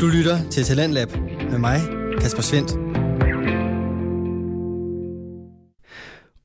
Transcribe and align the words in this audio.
Du 0.00 0.06
lytter 0.06 0.38
til 0.50 0.64
Talentlab 0.64 1.08
med 1.50 1.58
mig, 1.58 1.80
Kasper 2.20 2.42
Svendt. 2.42 2.85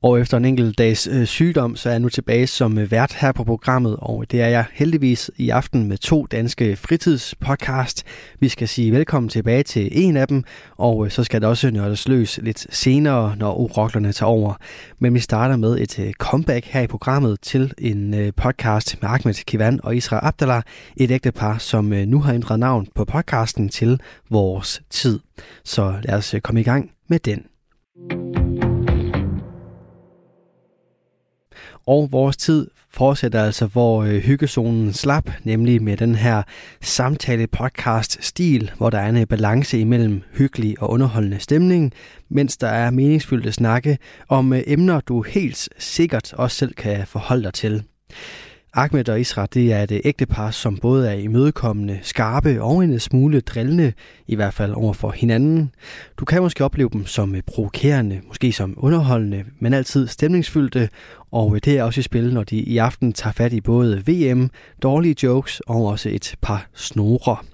Og 0.04 0.20
efter 0.20 0.38
en 0.38 0.46
enkelt 0.46 0.78
dags 0.78 1.08
øh, 1.08 1.26
sygdom, 1.26 1.76
så 1.76 1.90
er 1.90 1.94
jeg 1.94 2.00
nu 2.00 2.10
tilbage 2.10 2.48
som 2.48 2.78
øh, 2.78 2.92
vært 2.92 3.14
her 3.14 3.32
på 3.32 3.44
programmet, 3.44 3.96
og 4.00 4.32
det 4.32 4.42
er 4.42 4.48
jeg 4.48 4.66
heldigvis 4.74 5.32
i 5.38 5.50
aften 5.50 5.88
med 5.88 5.98
to 5.98 6.26
danske 6.26 6.76
fritidspodcast. 6.76 8.04
Vi 8.40 8.50
skal 8.50 8.68
sige 8.68 8.92
velkommen 8.92 9.30
tilbage 9.30 9.64
til 9.64 9.90
en 9.92 10.18
af 10.18 10.28
dem, 10.28 10.44
og 10.78 11.06
øh, 11.06 11.12
så 11.12 11.24
skal 11.24 11.42
det 11.42 11.50
også 11.50 11.72
nørdes 11.72 12.08
løs 12.08 12.40
lidt 12.44 12.76
senere, 12.76 13.36
når 13.38 13.56
uroklerne 13.56 14.12
tager 14.12 14.30
over. 14.30 14.54
Men 15.00 15.14
vi 15.14 15.20
starter 15.20 15.56
med 15.56 15.80
et 15.80 16.00
øh, 16.00 16.14
comeback 16.14 16.66
her 16.66 16.82
i 16.82 16.88
programmet 16.88 17.42
til 17.42 17.74
en 17.78 18.14
øh, 18.14 18.34
podcast 18.38 18.98
med 19.02 19.10
Ahmed 19.10 19.46
Kivan 19.46 19.80
og 19.84 19.96
Isra 19.96 20.20
Abdallah, 20.28 20.62
et 20.98 21.12
ægtepar, 21.12 21.58
som 21.58 21.94
øh, 21.94 22.06
nu 22.06 22.20
har 22.20 22.34
ændret 22.34 22.60
navn 22.60 22.88
på 22.96 23.06
podcasten 23.06 23.70
til 23.70 24.00
Vores 24.30 24.82
Tid. 24.90 25.20
Så 25.64 25.96
lad 26.04 26.16
os 26.16 26.34
øh, 26.34 26.42
komme 26.42 26.62
i 26.62 26.64
gang 26.64 26.92
med 27.08 27.20
den. 27.20 27.51
Og 31.88 32.12
vores 32.12 32.38
tid 32.38 32.68
fortsætter 32.90 33.44
altså, 33.44 33.66
hvor 33.66 34.04
øh, 34.04 34.20
hyggezonen 34.20 34.94
slap, 34.94 35.30
nemlig 35.44 35.84
med 35.84 35.98
den 35.98 36.16
her 36.16 36.44
samtale-podcast-stil, 36.82 38.72
hvor 38.78 38.90
der 38.90 39.00
er 39.00 39.10
en 39.10 39.18
øh, 39.18 39.28
balance 39.28 39.80
imellem 39.80 40.22
hyggelig 40.34 40.82
og 40.82 40.90
underholdende 40.90 41.40
stemning, 41.40 41.94
mens 42.30 42.58
der 42.58 42.68
er 42.68 42.92
meningsfyldte 42.92 43.52
snakke 43.52 43.98
om 44.30 44.54
øh, 44.54 44.64
emner, 44.68 45.00
du 45.00 45.22
helt 45.22 45.70
sikkert 45.78 46.34
også 46.34 46.58
selv 46.58 46.74
kan 46.74 47.08
forholde 47.08 47.44
dig 47.44 47.54
til. 47.54 47.84
Ahmed 48.74 49.10
og 49.10 49.20
Isra, 49.20 49.46
det 49.46 49.74
er 49.74 49.84
et 49.84 49.92
øh, 49.92 50.00
ægtepar, 50.04 50.52
som 50.52 50.78
både 50.78 51.10
er 51.10 51.14
imødekommende, 51.14 52.00
skarpe 52.02 52.62
og 52.62 52.84
en 52.84 53.00
smule 53.00 53.42
drillende, 53.42 53.94
i 54.28 54.36
hvert 54.36 54.54
fald 54.54 54.74
over 54.74 54.94
for 54.94 55.12
hinanden. 55.12 55.72
Du 56.18 56.26
kan 56.26 56.42
måske 56.42 56.66
opleve 56.66 56.90
dem 56.94 57.06
som 57.06 57.36
øh, 57.36 57.42
provokerende, 57.42 58.22
måske 58.28 58.52
som 58.52 58.74
underholdende, 58.78 59.44
men 59.60 59.74
altid 59.74 60.08
stemningsfyldte, 60.08 60.90
og 61.32 61.56
øh, 61.56 61.62
det 61.66 61.78
er 61.78 61.84
også 61.84 62.00
i 62.00 62.04
spil, 62.04 62.34
når 62.34 62.44
de 62.44 62.58
i 62.58 62.78
aften 62.78 63.14
tager 63.14 63.34
fat 63.34 63.54
i 63.54 63.62
både 63.62 64.04
VM, 64.08 64.50
dårlige 64.84 65.16
jokes 65.24 65.60
og 65.60 65.86
også 65.86 66.10
et 66.10 66.36
par 66.42 66.70
snorer. 66.74 67.46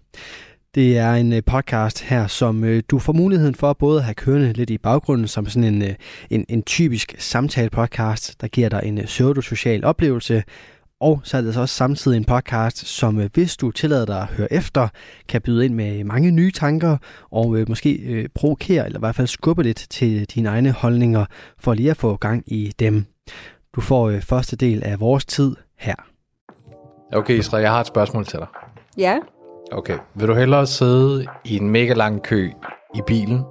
Det 0.75 0.97
er 0.97 1.13
en 1.13 1.33
øh, 1.33 1.43
podcast 1.45 2.01
her, 2.01 2.27
som 2.27 2.63
øh, 2.63 2.83
du 2.89 2.99
får 2.99 3.13
muligheden 3.13 3.55
for 3.55 3.73
både 3.73 3.97
at 3.99 4.03
have 4.03 4.13
kørende 4.13 4.53
lidt 4.53 4.69
i 4.69 4.77
baggrunden 4.77 5.27
som 5.27 5.45
sådan 5.45 5.81
en, 5.81 5.95
en, 6.29 6.45
en 6.49 6.63
typisk 6.63 7.15
samtale-podcast, 7.17 8.41
der 8.41 8.47
giver 8.47 8.69
dig 8.69 8.81
en 8.83 9.07
social 9.41 9.83
oplevelse, 9.83 10.43
og 10.99 11.21
så 11.23 11.37
er 11.37 11.41
det 11.41 11.53
så 11.53 11.61
også 11.61 11.75
samtidig 11.75 12.17
en 12.17 12.25
podcast, 12.25 12.87
som 12.87 13.29
hvis 13.33 13.57
du 13.57 13.71
tillader 13.71 14.05
dig 14.05 14.21
at 14.21 14.27
høre 14.27 14.53
efter, 14.53 14.87
kan 15.27 15.41
byde 15.41 15.65
ind 15.65 15.73
med 15.73 16.03
mange 16.03 16.31
nye 16.31 16.51
tanker 16.51 16.97
og 17.31 17.57
øh, 17.57 17.69
måske 17.69 17.93
øh, 17.93 18.29
provokere 18.35 18.85
eller 18.85 18.99
i 18.99 19.01
hvert 19.01 19.15
fald 19.15 19.27
skubbe 19.27 19.63
lidt 19.63 19.87
til 19.89 20.25
dine 20.25 20.49
egne 20.49 20.71
holdninger 20.71 21.25
for 21.59 21.73
lige 21.73 21.91
at 21.91 21.97
få 21.97 22.15
gang 22.15 22.43
i 22.47 22.73
dem. 22.79 23.05
Du 23.77 23.81
får 23.81 24.09
øh, 24.09 24.21
første 24.21 24.55
del 24.55 24.83
af 24.83 24.99
vores 24.99 25.25
tid 25.25 25.55
her. 25.79 25.95
Okay, 27.13 27.39
Isra, 27.39 27.57
jeg 27.57 27.71
har 27.71 27.81
et 27.81 27.87
spørgsmål 27.87 28.25
til 28.25 28.39
dig. 28.39 28.47
Ja. 28.97 29.17
Okay, 29.71 29.97
vil 30.15 30.27
du 30.27 30.33
hellere 30.33 30.67
sidde 30.67 31.25
i 31.45 31.57
en 31.57 31.69
mega 31.69 31.93
lang 31.93 32.23
kø 32.23 32.51
i 32.95 33.01
bilen 33.07 33.43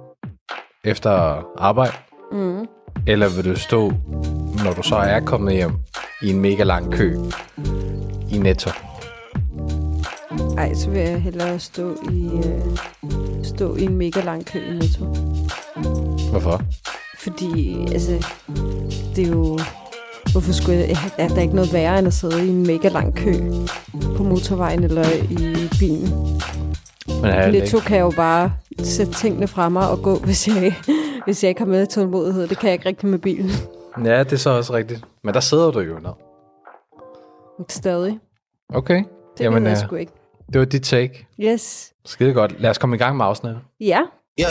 efter 0.83 1.11
arbejde? 1.57 1.91
Mm. 2.31 2.67
Eller 3.07 3.29
vil 3.35 3.45
du 3.45 3.59
stå, 3.59 3.91
når 4.63 4.73
du 4.73 4.83
så 4.83 4.95
er 4.95 5.19
kommet 5.19 5.53
hjem, 5.53 5.71
i 6.21 6.29
en 6.29 6.39
mega 6.39 6.63
lang 6.63 6.91
kø 6.91 7.17
i 8.31 8.37
Netto? 8.37 8.69
Ej, 10.57 10.73
så 10.73 10.89
vil 10.89 11.01
jeg 11.01 11.21
hellere 11.21 11.59
stå 11.59 11.95
i, 12.11 12.29
øh, 12.37 12.77
stå 13.43 13.75
i 13.75 13.83
en 13.83 13.97
mega 13.97 14.21
lang 14.21 14.45
kø 14.45 14.59
i 14.59 14.73
Netto. 14.73 15.05
Hvorfor? 16.31 16.61
Fordi, 17.19 17.85
altså, 17.91 18.27
det 19.15 19.27
er 19.27 19.31
jo... 19.31 19.59
Hvorfor 20.31 20.51
skulle 20.51 20.77
jeg... 20.79 20.97
Er 21.17 21.27
der 21.27 21.41
ikke 21.41 21.55
noget 21.55 21.73
værre 21.73 21.99
end 21.99 22.07
at 22.07 22.13
sidde 22.13 22.45
i 22.45 22.49
en 22.49 22.67
mega 22.67 22.87
lang 22.89 23.15
kø 23.15 23.33
på 24.17 24.23
motorvejen 24.23 24.83
eller 24.83 25.05
i 25.29 25.69
bilen? 25.79 26.39
Men 27.07 27.25
er 27.25 27.51
det 27.51 27.61
Netto 27.61 27.79
kan 27.79 27.97
jeg 27.97 28.03
jo 28.03 28.13
bare 28.15 28.53
sætte 28.83 29.13
tingene 29.13 29.47
fra 29.47 29.69
mig 29.69 29.89
og 29.89 30.01
gå, 30.01 30.15
hvis 30.25 30.47
jeg, 30.47 30.73
hvis 31.25 31.43
jeg 31.43 31.49
ikke 31.49 31.61
har 31.61 31.65
med 31.65 31.87
tålmodighed. 31.87 32.47
Det 32.47 32.59
kan 32.59 32.67
jeg 32.67 32.73
ikke 32.73 32.85
rigtig 32.85 33.09
med 33.09 33.19
bilen. 33.19 33.49
Ja, 34.05 34.23
det 34.23 34.33
er 34.33 34.37
så 34.37 34.49
også 34.49 34.73
rigtigt. 34.73 35.01
Men 35.23 35.33
der 35.33 35.39
sidder 35.39 35.71
du 35.71 35.79
jo 35.79 35.99
ned. 35.99 36.11
Stadig. 37.69 38.19
Okay. 38.73 39.03
Det 39.37 39.43
Jamen, 39.43 39.63
jeg 39.63 39.71
øh, 39.71 39.77
sgu 39.77 39.95
ikke. 39.95 40.11
det 40.53 40.59
var 40.59 40.65
dit 40.65 40.83
take. 40.83 41.27
Yes. 41.39 41.93
Skide 42.05 42.33
godt. 42.33 42.61
Lad 42.61 42.69
os 42.69 42.77
komme 42.77 42.95
i 42.95 42.99
gang 42.99 43.17
med 43.17 43.25
afsnittet. 43.25 43.61
Ja. 43.79 43.99
Ja. 44.37 44.47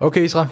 Okay, 0.00 0.24
Isra. 0.24 0.46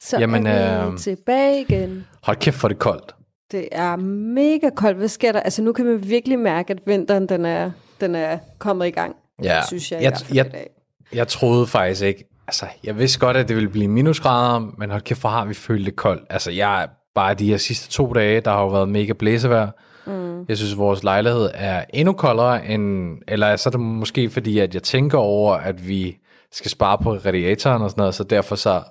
Så 0.00 0.18
Jamen, 0.18 0.46
er 0.46 0.86
vi 0.86 0.92
øh, 0.92 0.98
tilbage 0.98 1.60
igen. 1.60 2.06
Hold 2.22 2.36
kæft 2.36 2.56
for 2.56 2.68
det 2.68 2.78
koldt. 2.78 3.14
Det 3.52 3.68
er 3.72 3.96
mega 3.96 4.70
koldt. 4.76 4.98
Hvad 4.98 5.08
sker 5.08 5.32
der? 5.32 5.40
Altså, 5.40 5.62
nu 5.62 5.72
kan 5.72 5.84
man 5.84 6.08
virkelig 6.08 6.38
mærke, 6.38 6.70
at 6.70 6.78
vinteren 6.86 7.28
den 7.28 7.44
er, 7.44 7.70
den 8.00 8.14
er 8.14 8.38
kommet 8.58 8.86
i 8.86 8.90
gang. 8.90 9.16
Ja, 9.42 9.60
synes 9.66 9.92
jeg, 9.92 10.00
i 10.00 10.04
jeg, 10.04 10.12
fald 10.16 10.36
jeg, 10.36 10.46
i 10.46 10.48
dag. 10.48 10.70
jeg 11.12 11.28
troede 11.28 11.66
faktisk 11.66 12.02
ikke, 12.02 12.24
altså 12.46 12.66
jeg 12.84 12.98
vidste 12.98 13.18
godt, 13.18 13.36
at 13.36 13.48
det 13.48 13.56
ville 13.56 13.70
blive 13.70 13.88
minusgrader, 13.88 14.72
men 14.78 14.90
hold 14.90 15.02
kæft, 15.02 15.20
hvor 15.20 15.30
har 15.30 15.44
vi 15.44 15.54
følt 15.54 15.86
det 15.86 15.96
koldt. 15.96 16.22
Altså 16.30 16.50
jeg, 16.50 16.88
bare 17.14 17.34
de 17.34 17.50
her 17.50 17.56
sidste 17.56 17.90
to 17.90 18.12
dage, 18.12 18.40
der 18.40 18.50
har 18.50 18.60
jo 18.60 18.68
været 18.68 18.88
mega 18.88 19.12
blæsevejr. 19.12 19.70
Mm. 20.06 20.44
Jeg 20.48 20.56
synes, 20.56 20.72
at 20.72 20.78
vores 20.78 21.02
lejlighed 21.02 21.50
er 21.54 21.84
endnu 21.94 22.12
koldere 22.12 22.66
end, 22.66 23.16
eller 23.28 23.56
så 23.56 23.68
er 23.68 23.70
det 23.70 23.80
måske 23.80 24.30
fordi, 24.30 24.58
at 24.58 24.74
jeg 24.74 24.82
tænker 24.82 25.18
over, 25.18 25.54
at 25.54 25.88
vi 25.88 26.18
skal 26.52 26.70
spare 26.70 26.98
på 26.98 27.12
radiatoren 27.12 27.82
og 27.82 27.90
sådan 27.90 28.00
noget, 28.00 28.14
så 28.14 28.24
derfor 28.24 28.56
så 28.56 28.82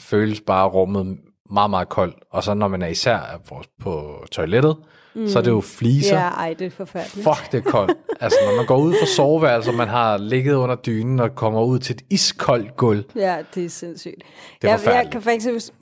føles 0.00 0.40
bare 0.40 0.68
rummet 0.68 1.18
meget, 1.50 1.70
meget 1.70 1.88
koldt. 1.88 2.16
Og 2.30 2.44
så 2.44 2.54
når 2.54 2.68
man 2.68 2.82
er 2.82 2.86
især 2.86 3.40
på, 3.48 3.62
på 3.80 4.24
toilettet, 4.30 4.76
mm. 5.14 5.28
så 5.28 5.38
er 5.38 5.42
det 5.42 5.50
jo 5.50 5.60
fliser. 5.60 6.16
Ja, 6.16 6.28
ej, 6.28 6.54
det 6.58 6.66
er 6.66 6.70
forfærdeligt. 6.70 7.28
Fuck, 7.28 7.52
det 7.52 7.66
er 7.66 7.70
koldt. 7.70 7.98
altså, 8.20 8.38
når 8.44 8.56
man 8.56 8.66
går 8.66 8.76
ud 8.76 8.94
fra 9.00 9.06
soveværelset, 9.06 9.74
man 9.74 9.88
har 9.88 10.18
ligget 10.18 10.54
under 10.54 10.74
dynen 10.74 11.20
og 11.20 11.34
kommer 11.34 11.62
ud 11.62 11.78
til 11.78 11.94
et 11.94 12.02
iskoldt 12.10 12.76
gulv. 12.76 13.04
Ja, 13.16 13.38
det 13.54 13.64
er 13.64 13.68
sindssygt. 13.68 14.22
Det 14.62 14.70
er 14.70 14.78
jeg, 14.84 14.94
jeg 14.94 15.08
kan 15.12 15.22
faktisk, 15.22 15.72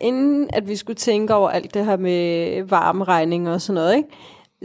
inden 0.00 0.48
at 0.52 0.68
vi 0.68 0.76
skulle 0.76 0.96
tænke 0.96 1.34
over 1.34 1.50
alt 1.50 1.74
det 1.74 1.84
her 1.84 1.96
med 1.96 2.62
varmeregning 2.62 3.48
og 3.48 3.60
sådan 3.60 3.74
noget, 3.74 3.96
ikke? 3.96 4.08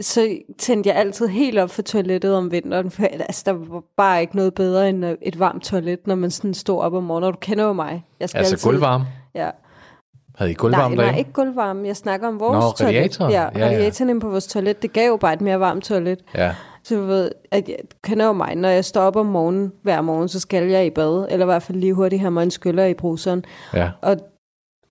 Så 0.00 0.38
tændte 0.58 0.88
jeg 0.90 0.96
altid 0.96 1.26
helt 1.26 1.58
op 1.58 1.70
for 1.70 1.82
toilettet 1.82 2.34
om 2.34 2.52
vinteren, 2.52 2.90
for 2.90 3.02
altså, 3.04 3.42
der 3.46 3.52
var 3.52 3.82
bare 3.96 4.20
ikke 4.20 4.36
noget 4.36 4.54
bedre 4.54 4.88
end 4.88 5.06
øh, 5.06 5.16
et 5.22 5.38
varmt 5.38 5.62
toilet, 5.64 6.06
når 6.06 6.14
man 6.14 6.30
sådan 6.30 6.54
stod 6.54 6.80
op 6.80 6.94
om 6.94 7.02
morgenen, 7.04 7.26
og 7.26 7.32
du 7.32 7.38
kender 7.40 7.64
jo 7.64 7.72
mig. 7.72 8.04
Jeg 8.20 8.28
skal 8.28 8.38
Altså 8.38 8.54
altid, 8.54 8.68
gulvvarme. 8.70 9.04
Ja. 9.34 9.50
Havde 10.34 10.50
I 10.50 10.54
Nej, 10.54 10.58
gulvvarme 10.58 10.94
nej, 10.96 11.04
derinde? 11.04 11.18
ikke 11.18 11.32
gulvvarme. 11.32 11.86
Jeg 11.86 11.96
snakker 11.96 12.28
om 12.28 12.40
vores 12.40 12.64
Nå, 12.64 12.72
toilet. 12.86 12.96
radiatoren. 12.96 13.32
Ja, 13.32 13.42
Ja, 13.42 13.58
ja. 13.58 13.66
radiatoren 13.66 14.08
inde 14.10 14.20
på 14.20 14.28
vores 14.30 14.46
toilet. 14.46 14.82
Det 14.82 14.92
gav 14.92 15.08
jo 15.08 15.16
bare 15.16 15.32
et 15.32 15.40
mere 15.40 15.60
varmt 15.60 15.84
toilet. 15.84 16.18
Ja. 16.34 16.54
Så 16.82 16.94
du 16.94 17.00
ved, 17.02 17.30
at 17.50 17.68
jeg 17.68 17.76
kender 18.04 18.26
jo 18.26 18.32
mig, 18.32 18.54
når 18.54 18.68
jeg 18.68 18.84
står 18.84 19.00
op 19.00 19.16
om 19.16 19.26
morgenen, 19.26 19.72
hver 19.82 20.00
morgen, 20.00 20.28
så 20.28 20.40
skal 20.40 20.68
jeg 20.70 20.86
i 20.86 20.90
bad, 20.90 21.26
eller 21.30 21.44
i 21.46 21.48
hvert 21.48 21.62
fald 21.62 21.78
lige 21.78 21.94
hurtigt 21.94 22.20
have 22.20 22.30
mig 22.30 22.42
en 22.42 22.50
skyller 22.50 22.84
i 22.84 22.94
bruseren. 22.94 23.44
ja, 23.74 23.90
Og 24.02 24.16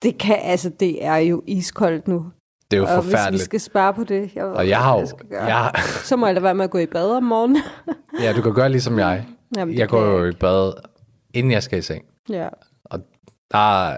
det 0.04 0.18
kan, 0.18 0.36
altså, 0.42 0.70
det 0.70 1.06
er 1.06 1.16
jo 1.18 1.44
iskoldt 1.48 2.08
nu. 2.08 2.26
Det 2.72 2.78
er 2.78 2.82
jo 2.82 2.88
og 2.88 2.94
hvis 3.02 3.06
vi 3.06 3.12
forfærdeligt. 3.12 3.44
skal 3.44 3.60
spare 3.60 3.94
på 3.94 4.04
det, 4.04 4.32
jeg, 4.36 4.46
ved 4.46 4.52
Og 4.52 4.70
jeg 4.70 4.78
har 4.84 5.00
jo... 5.00 5.08
gøre. 5.30 5.44
Jeg, 5.44 5.72
så 6.04 6.16
må 6.16 6.26
jeg 6.26 6.36
lade 6.36 6.44
være 6.44 6.56
med 6.56 6.64
at 6.66 6.72
gå 6.72 6.78
i 6.78 6.86
bad 6.86 7.12
om 7.12 7.24
morgenen. 7.24 7.58
ja, 8.24 8.34
du 8.34 8.42
kan 8.42 8.54
gøre 8.54 8.70
ligesom 8.70 9.00
jeg. 9.00 9.26
Jamen, 9.58 9.78
Jeg 9.78 9.90
går 9.90 10.02
jo 10.02 10.24
jeg 10.26 10.34
i 10.34 10.36
bad, 10.36 10.74
inden 11.34 11.52
jeg 11.52 11.64
skal 11.64 11.80
i 11.80 11.82
seng. 11.82 12.06
Ja. 12.30 12.48
Der 13.52 13.86
er, 13.88 13.98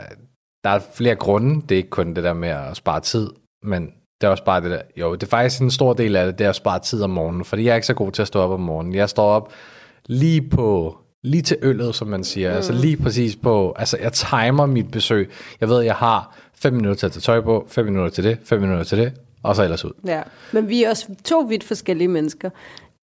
der 0.63 0.69
er 0.69 0.79
flere 0.93 1.15
grunde. 1.15 1.61
Det 1.61 1.71
er 1.71 1.77
ikke 1.77 1.89
kun 1.89 2.13
det 2.13 2.23
der 2.23 2.33
med 2.33 2.49
at 2.49 2.75
spare 2.77 2.99
tid, 2.99 3.29
men 3.63 3.91
det 4.21 4.27
er 4.27 4.31
også 4.31 4.43
bare 4.43 4.61
det 4.61 4.71
der. 4.71 4.81
Jo, 4.97 5.13
det 5.13 5.23
er 5.23 5.27
faktisk 5.27 5.61
en 5.61 5.71
stor 5.71 5.93
del 5.93 6.15
af 6.15 6.25
det, 6.25 6.39
det 6.39 6.45
er 6.45 6.49
at 6.49 6.55
spare 6.55 6.79
tid 6.79 7.03
om 7.03 7.09
morgenen. 7.09 7.45
Fordi 7.45 7.63
jeg 7.63 7.71
er 7.71 7.75
ikke 7.75 7.87
så 7.87 7.93
god 7.93 8.11
til 8.11 8.21
at 8.21 8.27
stå 8.27 8.39
op 8.39 8.51
om 8.51 8.59
morgenen. 8.59 8.95
Jeg 8.95 9.09
står 9.09 9.29
op 9.29 9.53
lige 10.05 10.49
på 10.49 10.97
lige 11.23 11.41
til 11.41 11.57
øllet, 11.61 11.95
som 11.95 12.07
man 12.07 12.23
siger. 12.23 12.49
Mm. 12.49 12.55
Altså 12.55 12.73
lige 12.73 12.97
præcis 12.97 13.35
på, 13.35 13.73
altså 13.75 13.97
jeg 14.01 14.13
timer 14.13 14.65
mit 14.65 14.91
besøg. 14.91 15.31
Jeg 15.61 15.69
ved, 15.69 15.81
jeg 15.81 15.95
har 15.95 16.35
5 16.61 16.73
minutter 16.73 16.95
til 16.95 17.05
at 17.05 17.11
tage 17.11 17.21
tøj 17.21 17.41
på, 17.41 17.65
5 17.69 17.85
minutter 17.85 18.09
til 18.09 18.23
det, 18.23 18.37
5 18.43 18.61
minutter 18.61 18.83
til 18.83 18.97
det, 18.97 19.13
og 19.43 19.55
så 19.55 19.63
ellers 19.63 19.85
ud. 19.85 19.91
ja. 20.05 20.21
Men 20.53 20.69
vi 20.69 20.83
er 20.83 20.89
også 20.89 21.07
to 21.23 21.39
vidt 21.39 21.63
forskellige 21.63 22.07
mennesker. 22.07 22.49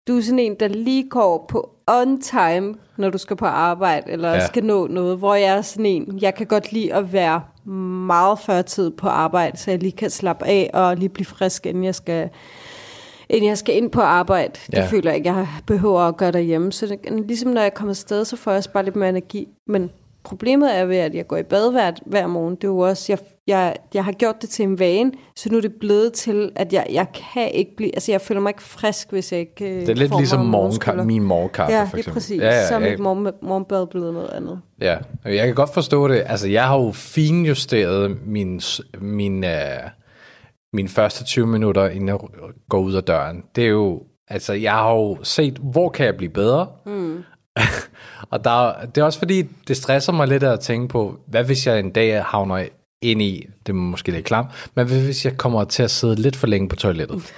Du 0.09 0.17
er 0.17 0.23
sådan 0.23 0.39
en, 0.39 0.57
der 0.61 0.69
lige 0.69 1.09
går 1.09 1.47
på 1.49 1.71
on 1.87 2.21
time, 2.21 2.75
når 2.97 3.11
du 3.11 3.19
skal 3.19 3.37
på 3.37 3.47
arbejde, 3.47 4.11
eller 4.11 4.33
Ja. 4.33 4.47
skal 4.47 4.65
nå 4.65 4.87
noget, 4.87 5.19
hvor 5.19 5.35
jeg 5.35 5.57
er 5.57 5.63
sådan 5.63 5.87
en, 5.87 6.19
jeg 6.23 6.35
kan 6.35 6.47
godt 6.47 6.73
lide 6.73 6.95
at 6.95 7.13
være 7.13 7.43
meget 8.07 8.39
før 8.39 8.63
tid 8.63 8.91
på 8.91 9.09
arbejde, 9.09 9.57
så 9.59 9.71
jeg 9.71 9.81
lige 9.81 9.93
kan 9.93 10.11
slappe 10.11 10.47
af 10.47 10.71
og 10.75 10.97
lige 10.97 11.09
blive 11.09 11.27
frisk, 11.27 11.67
inden 11.67 11.85
jeg 11.85 11.95
skal, 11.95 12.29
inden 13.29 13.49
jeg 13.49 13.59
skal 13.59 13.77
ind 13.77 13.91
på 13.91 14.01
arbejde. 14.01 14.53
Det 14.67 14.73
Ja. 14.79 14.87
føler 14.87 15.11
jeg 15.11 15.17
ikke, 15.17 15.33
jeg 15.33 15.47
behøver 15.67 16.01
at 16.01 16.17
gøre 16.17 16.33
derhjemme. 16.33 16.73
Så 16.73 16.87
det, 16.87 16.99
ligesom 17.27 17.51
når 17.51 17.63
jeg 17.63 17.75
kommer 17.75 17.93
afsted, 17.93 18.25
så 18.25 18.37
får 18.37 18.51
jeg 18.51 18.59
også 18.59 18.71
bare 18.73 18.85
lidt 18.85 18.97
mere 18.97 19.09
energi. 19.09 19.49
Men 19.67 19.91
problemet 20.23 20.77
er 20.79 20.85
ved, 20.85 20.97
at 20.97 21.15
jeg 21.15 21.27
går 21.27 21.37
i 21.37 21.43
bad 21.43 21.71
hver, 21.73 21.93
hver 22.07 22.27
morgen. 22.27 22.55
Det 22.55 22.65
er 22.65 22.69
jo 22.69 22.79
også, 22.79 23.13
jeg, 23.13 23.19
jeg, 23.47 23.77
jeg 23.95 24.05
har 24.05 24.13
gjort 24.13 24.35
det 24.43 24.51
til 24.51 24.63
en 24.63 24.79
vane, 24.79 25.13
så 25.37 25.49
nu 25.51 25.57
er 25.57 25.61
det 25.61 25.73
blevet 25.81 26.13
til, 26.13 26.53
at 26.57 26.73
jeg, 26.73 26.87
jeg 26.93 27.07
kan 27.33 27.51
ikke 27.51 27.77
blive, 27.77 27.95
altså 27.97 28.13
jeg 28.13 28.21
føler 28.21 28.41
mig 28.41 28.51
ikke 28.51 28.63
frisk, 28.63 29.11
hvis 29.11 29.33
jeg 29.33 29.41
ikke 29.41 29.65
øh, 29.65 29.81
Det 29.81 29.89
er 29.89 29.95
lidt 29.95 30.17
ligesom 30.17 30.47
morgenskyller. 30.47 31.05
min 31.05 31.23
morgenkaffe, 31.23 31.73
Ja, 31.75 31.83
for 31.85 31.97
eksempel. 31.97 32.13
præcis. 32.13 32.41
Ja, 32.41 32.47
ja, 32.47 32.67
så 32.69 32.75
er 32.75 32.79
mit 32.79 32.99
morgen, 32.99 33.29
morgenbad 33.43 33.87
blevet 33.87 34.15
noget 34.15 34.31
andet. 34.31 34.61
Ja, 34.81 34.97
jeg 35.25 35.47
kan 35.47 35.55
godt 35.55 35.75
forstå 35.75 36.09
det. 36.09 36.23
Altså, 36.27 36.49
jeg 36.49 36.65
har 36.67 36.79
jo 36.79 36.93
finjusteret 36.93 38.27
min, 38.27 38.61
min, 39.01 39.45
øh, 39.45 39.51
min 40.73 40.89
første 40.89 41.25
20 41.25 41.47
minutter, 41.47 41.89
inden 41.89 42.09
jeg 42.09 42.19
går 42.69 42.79
ud 42.81 42.95
af 42.95 43.05
døren. 43.05 43.43
Det 43.57 43.65
er 43.65 43.69
jo, 43.69 44.03
altså, 44.29 44.53
jeg 44.53 44.73
har 44.73 44.91
jo 44.95 45.19
set, 45.23 45.59
hvor 45.63 45.89
kan 45.89 46.07
jeg 46.07 46.17
blive 46.17 46.31
bedre? 46.33 46.67
Mm. 46.87 47.23
og 48.31 48.45
der, 48.45 48.73
det 48.95 49.01
er 49.01 49.05
også 49.05 49.19
fordi, 49.19 49.43
det 49.69 49.77
stresser 49.77 50.13
mig 50.13 50.29
lidt 50.29 50.43
at 50.43 50.61
tænke 50.61 50.89
på, 50.89 51.17
hvad 51.27 51.45
hvis 51.45 51.67
jeg 51.67 51.79
en 51.79 51.91
dag 51.91 52.23
havner 52.25 52.65
ind 53.05 53.23
i, 53.23 53.47
det 53.67 53.73
er 53.73 53.77
måske 53.77 54.13
lidt 54.13 54.25
klamt, 54.25 54.49
men 54.75 54.87
hvis 54.87 55.25
jeg 55.25 55.37
kommer 55.37 55.65
til 55.65 55.83
at 55.83 55.91
sidde 55.91 56.15
lidt 56.15 56.37
for 56.37 56.47
længe 56.47 56.69
på 56.69 56.77
toilettet? 56.77 57.33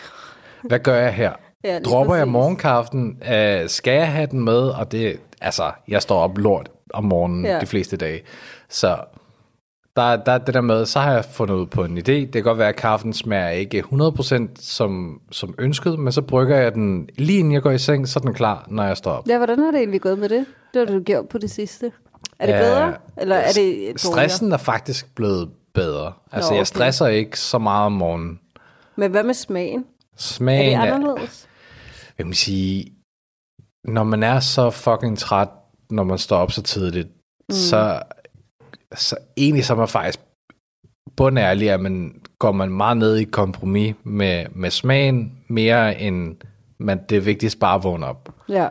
Hvad 0.63 0.79
gør 0.79 0.97
jeg 0.97 1.15
her? 1.15 1.33
Ja, 1.65 1.79
Dropper 1.79 2.15
jeg 2.15 2.25
præcis. 2.25 2.33
morgenkaffen? 2.33 3.23
Øh, 3.33 3.69
skal 3.69 3.93
jeg 3.95 4.13
have 4.13 4.27
den 4.27 4.45
med? 4.45 4.59
Og 4.59 4.93
det, 4.93 5.17
altså, 5.41 5.71
jeg 5.89 6.03
står 6.03 6.21
op 6.21 6.39
lort 6.39 6.69
om 6.95 7.05
morgenen 7.05 7.45
ja. 7.45 7.55
Ja. 7.55 7.61
de 7.61 7.67
fleste 7.67 7.97
dage. 7.97 8.23
Så 8.69 8.97
der, 9.97 10.17
der 10.17 10.33
er 10.33 10.39
det 10.39 10.55
der 10.55 10.61
med, 10.61 10.87
så 10.87 11.01
har 11.01 11.13
jeg 11.13 11.25
fundet 11.25 11.55
ud 11.55 11.67
på 11.67 11.85
en 11.85 11.99
idé. 11.99 12.03
Det 12.13 12.33
kan 12.33 12.43
godt 12.43 12.59
være, 12.59 12.69
at 12.69 12.77
kaffen 12.77 13.13
smager 13.13 13.49
ikke 13.49 13.85
100% 13.93 14.49
som, 14.61 15.21
som 15.31 15.55
ønsket, 15.59 15.99
men 15.99 16.13
så 16.13 16.23
brygger 16.23 16.57
jeg 16.57 16.75
den 16.75 17.09
lige 17.19 17.39
inden 17.39 17.53
jeg 17.53 17.63
går 17.63 17.71
i 17.71 17.79
seng, 17.79 18.09
så 18.09 18.19
er 18.19 18.21
den 18.21 18.35
klar, 18.35 18.67
når 18.71 18.85
jeg 18.85 18.97
står 18.97 19.11
op. 19.11 19.29
Ja, 19.29 19.37
hvordan 19.37 19.59
har 19.59 19.71
det 19.71 19.79
egentlig 19.79 20.01
gået 20.01 20.19
med 20.19 20.29
det? 20.29 20.47
Det 20.75 20.89
har 20.89 20.95
du 20.97 21.03
gjort 21.03 21.29
på 21.29 21.39
det 21.39 21.51
sidste. 21.51 21.93
Er 22.38 22.47
det 22.47 22.53
Ja, 22.53 22.59
bedre? 22.59 22.97
Eller 23.17 23.37
er 23.37 23.47
det 23.47 23.56
dårligere? 23.56 23.99
Stressen 23.99 24.53
er 24.53 24.56
faktisk 24.56 25.15
blevet 25.15 25.50
bedre. 25.75 26.12
Altså, 26.33 26.50
okay. 26.50 26.59
jeg 26.59 26.67
stresser 26.67 27.06
ikke 27.06 27.41
så 27.41 27.59
meget 27.59 27.87
om 27.87 27.93
morgenen. 27.93 28.41
Men 28.97 29.11
hvad 29.11 29.23
med 29.23 29.35
smagen? 29.35 29.81
Er 29.81 29.85
Smagen 30.17 30.81
det 30.81 30.88
er, 30.88 30.94
anderledes? 30.94 31.49
jeg 32.19 32.27
vil 32.27 32.35
sige, 32.35 32.93
når 33.85 34.05
man 34.05 34.23
er 34.23 34.41
så 34.41 34.71
fucking 34.71 35.19
træt, 35.19 35.49
når 35.91 36.05
man 36.05 36.19
står 36.19 36.37
op 36.37 36.53
så 36.53 36.62
tidligt, 36.62 37.09
mm. 37.09 37.55
så, 37.55 38.03
så 38.94 39.17
egentlig 39.37 39.65
så 39.65 39.73
er 39.73 39.77
man 39.77 39.89
faktisk 39.89 40.21
bundærlig, 41.17 41.71
at 41.71 41.81
man 41.81 42.21
går 42.39 42.53
man 42.53 42.71
meget 42.71 42.97
ned 42.97 43.17
i 43.17 43.25
kompromis 43.25 43.94
med, 44.05 44.47
med 44.50 44.71
smagen, 44.71 45.32
mere 45.49 46.00
end 46.00 46.37
man, 46.79 47.00
det 47.09 47.17
er 47.17 47.21
vigtigst 47.21 47.59
bare 47.59 47.75
at 47.75 47.85
vågne 47.85 48.06
op. 48.06 48.29
Ja. 48.49 48.69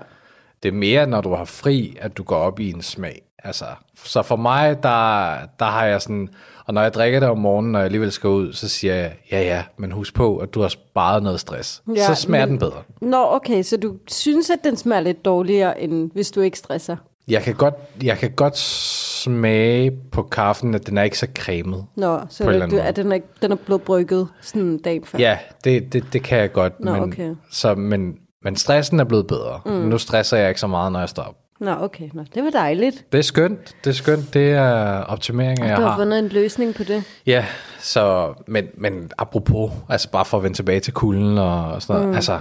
Det 0.63 0.69
er 0.69 0.73
mere, 0.73 1.07
når 1.07 1.21
du 1.21 1.33
har 1.33 1.45
fri, 1.45 1.97
at 2.01 2.17
du 2.17 2.23
går 2.23 2.35
op 2.37 2.59
i 2.59 2.71
en 2.71 2.81
smag. 2.81 3.21
Altså, 3.45 3.65
så 4.03 4.21
for 4.21 4.35
mig, 4.35 4.83
der, 4.83 5.37
der 5.59 5.65
har 5.65 5.85
jeg 5.85 6.01
sådan... 6.01 6.29
Og 6.67 6.73
når 6.73 6.81
jeg 6.81 6.93
drikker 6.93 7.19
det 7.19 7.29
om 7.29 7.37
morgenen, 7.37 7.71
når 7.71 7.79
jeg 7.79 7.85
alligevel 7.85 8.11
skal 8.11 8.27
ud, 8.29 8.53
så 8.53 8.69
siger 8.69 8.95
jeg, 8.95 9.13
ja 9.31 9.41
ja, 9.41 9.63
men 9.77 9.91
husk 9.91 10.13
på, 10.13 10.37
at 10.37 10.53
du 10.53 10.61
har 10.61 10.67
sparet 10.67 11.23
noget 11.23 11.39
stress. 11.39 11.83
Ja, 11.95 12.05
så 12.05 12.15
smager 12.21 12.45
men- 12.45 12.51
den 12.51 12.59
bedre. 12.59 12.83
Nå, 13.01 13.25
okay, 13.29 13.63
så 13.63 13.77
du 13.77 13.95
synes, 14.07 14.49
at 14.49 14.59
den 14.63 14.77
smager 14.77 15.01
lidt 15.01 15.25
dårligere, 15.25 15.81
end 15.81 16.11
hvis 16.13 16.31
du 16.31 16.41
ikke 16.41 16.57
stresser? 16.57 16.95
Jeg 17.27 17.41
kan 17.41 17.55
godt, 17.55 17.73
jeg 18.03 18.17
kan 18.17 18.31
godt 18.31 18.57
smage 18.57 19.91
på 20.11 20.23
kaffen, 20.23 20.75
at 20.75 20.87
den 20.87 20.97
er 20.97 21.03
ikke 21.03 21.17
så 21.17 21.27
cremet. 21.37 21.85
Nå, 21.95 22.19
så 22.29 22.43
På 22.43 22.49
en 22.49 22.55
er, 22.55 22.63
anden 22.63 22.77
du, 22.79 22.83
er 22.87 22.91
den, 22.91 23.11
er, 23.11 23.19
den 23.41 23.51
er 23.51 23.55
blevet 23.55 23.81
brygget 23.81 24.27
sådan 24.41 24.77
dagen 24.77 25.05
før? 25.05 25.19
Ja, 25.19 25.37
det, 25.63 25.93
det, 25.93 26.05
det 26.13 26.23
kan 26.23 26.37
jeg 26.37 26.51
godt. 26.51 26.79
Nå, 26.79 26.93
men, 26.93 27.03
okay. 27.03 27.35
så, 27.51 27.75
men, 27.75 28.15
men 28.43 28.55
stressen 28.55 28.99
er 28.99 29.03
blevet 29.03 29.27
bedre. 29.27 29.61
Mm. 29.65 29.71
Nu 29.71 29.97
stresser 29.97 30.37
jeg 30.37 30.49
ikke 30.49 30.59
så 30.61 30.67
meget, 30.67 30.91
når 30.91 30.99
jeg 30.99 31.09
står 31.09 31.23
op. 31.23 31.35
Nå, 31.59 31.71
okay. 31.71 32.09
Nå, 32.13 32.23
det 32.35 32.43
var 32.43 32.49
dejligt. 32.49 33.05
Det 33.11 33.17
er 33.17 33.21
skønt. 33.21 33.75
Det 33.83 33.89
er 33.89 33.93
skønt. 33.93 34.33
Det 34.33 34.51
er 34.51 35.01
optimeringer, 35.01 35.65
jeg 35.65 35.77
Du 35.77 35.81
har 35.81 35.89
har. 35.89 35.97
fundet 35.97 36.19
en 36.19 36.27
løsning 36.27 36.75
på 36.75 36.83
det. 36.83 37.03
Ja, 37.25 37.45
så, 37.79 38.33
men, 38.47 38.67
men 38.77 39.11
apropos, 39.17 39.71
altså 39.89 40.11
bare 40.11 40.25
for 40.25 40.37
at 40.37 40.43
vende 40.43 40.57
tilbage 40.57 40.79
til 40.79 40.93
kulden 40.93 41.37
og 41.37 41.81
sådan 41.81 41.93
noget, 41.95 42.09
mm. 42.09 42.15
altså, 42.15 42.39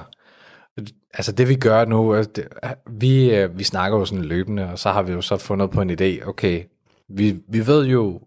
altså 1.14 1.32
det 1.32 1.48
vi 1.48 1.54
gør 1.54 1.84
nu, 1.84 2.14
øh, 2.14 2.24
det, 2.36 2.48
vi, 2.90 3.34
øh, 3.34 3.58
vi 3.58 3.64
snakker 3.64 3.98
jo 3.98 4.04
sådan 4.04 4.24
løbende, 4.24 4.70
og 4.72 4.78
så 4.78 4.90
har 4.90 5.02
vi 5.02 5.12
jo 5.12 5.20
så 5.20 5.36
fundet 5.36 5.70
på 5.70 5.80
en 5.80 5.90
idé, 5.90 6.28
okay, 6.28 6.62
vi, 7.08 7.36
vi 7.48 7.66
ved 7.66 7.86
jo, 7.86 8.20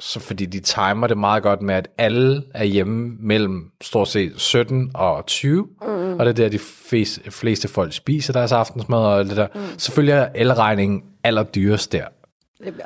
så 0.00 0.20
fordi 0.20 0.46
de 0.46 0.60
timer 0.60 1.06
det 1.06 1.18
meget 1.18 1.42
godt 1.42 1.62
med, 1.62 1.74
at 1.74 1.88
alle 1.98 2.42
er 2.54 2.64
hjemme 2.64 3.16
mellem 3.20 3.70
stort 3.82 4.08
set 4.08 4.32
17 4.36 4.90
og 4.94 5.26
20, 5.26 5.62
mm. 5.62 5.88
Og 6.18 6.26
det 6.26 6.30
er 6.30 6.32
der, 6.32 6.48
de 6.48 6.58
fleste, 6.58 7.30
fleste 7.30 7.68
folk 7.68 7.92
spiser 7.92 8.32
deres 8.32 8.52
aftensmad 8.52 8.98
og 8.98 9.18
alt 9.18 9.28
det 9.28 9.36
der. 9.36 9.46
Mm. 9.54 9.60
Selvfølgelig 9.78 10.12
er 10.12 10.28
elregningen 10.34 11.02
allerdyrest 11.24 11.92
der. 11.92 12.04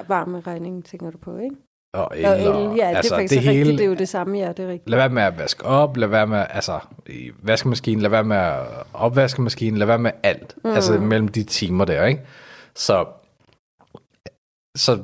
Varme 0.08 0.40
regning, 0.46 0.84
tænker 0.84 1.10
du 1.10 1.18
på, 1.18 1.38
ikke? 1.38 1.56
Og 1.94 2.10
el, 2.16 2.26
Og 2.26 2.36
el, 2.38 2.76
ja, 2.76 2.88
det 2.90 2.96
altså, 2.96 3.14
er 3.14 3.18
faktisk 3.18 3.40
det 3.40 3.48
rigtigt. 3.48 3.66
hele, 3.66 3.78
Det 3.78 3.84
er 3.84 3.88
jo 3.88 3.94
det 3.94 4.08
samme, 4.08 4.38
ja, 4.38 4.48
det 4.48 4.58
er 4.58 4.68
rigtigt. 4.68 4.88
lad 4.88 4.98
være 4.98 5.08
med 5.08 5.22
at 5.22 5.38
vaske 5.38 5.64
op, 5.64 5.96
lad 5.96 6.08
være 6.08 6.26
med, 6.26 6.44
altså, 6.50 6.78
i 7.06 7.30
vaskemaskinen, 7.42 8.02
lad 8.02 8.10
være 8.10 8.24
med 8.24 8.36
at 8.36 8.56
opvaske 8.92 9.42
maskinen, 9.42 9.78
lad 9.78 9.86
være 9.86 9.98
med 9.98 10.10
alt, 10.22 10.54
mm. 10.64 10.70
altså 10.70 10.98
mellem 10.98 11.28
de 11.28 11.42
timer 11.42 11.84
der, 11.84 12.04
ikke? 12.04 12.22
Så, 12.74 13.04
så 14.76 14.98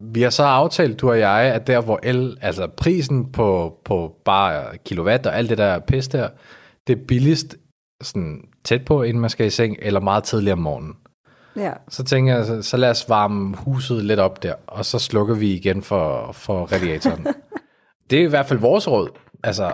vi 0.00 0.22
har 0.22 0.30
så 0.30 0.42
aftalt, 0.42 1.00
du 1.00 1.10
og 1.10 1.18
jeg, 1.18 1.40
at 1.54 1.66
der 1.66 1.80
hvor 1.80 2.00
el, 2.02 2.38
altså 2.40 2.66
prisen 2.66 3.32
på, 3.32 3.78
på 3.84 4.16
bare 4.24 4.64
kilowatt 4.84 5.26
og 5.26 5.36
alt 5.38 5.50
det 5.50 5.58
der 5.58 5.78
pis 5.78 6.08
der, 6.08 6.28
det 6.86 6.98
er 6.98 7.04
billigst 7.08 7.56
sådan 8.02 8.40
tæt 8.64 8.84
på, 8.84 9.02
inden 9.02 9.20
man 9.20 9.30
skal 9.30 9.46
i 9.46 9.50
seng, 9.50 9.76
eller 9.82 10.00
meget 10.00 10.24
tidligere 10.24 10.52
om 10.52 10.58
morgenen. 10.58 10.94
Ja. 11.56 11.72
Så 11.88 12.04
tænker 12.04 12.36
jeg, 12.36 12.46
så, 12.46 12.62
så 12.62 12.76
lad 12.76 12.90
os 12.90 13.08
varme 13.08 13.56
huset 13.56 14.04
lidt 14.04 14.20
op 14.20 14.42
der, 14.42 14.54
og 14.66 14.84
så 14.84 14.98
slukker 14.98 15.34
vi 15.34 15.52
igen 15.52 15.82
for, 15.82 16.32
for 16.32 16.72
radiatoren. 16.72 17.26
det 18.10 18.18
er 18.18 18.22
i 18.22 18.28
hvert 18.28 18.46
fald 18.46 18.58
vores 18.58 18.88
råd. 18.88 19.08
Altså, 19.44 19.72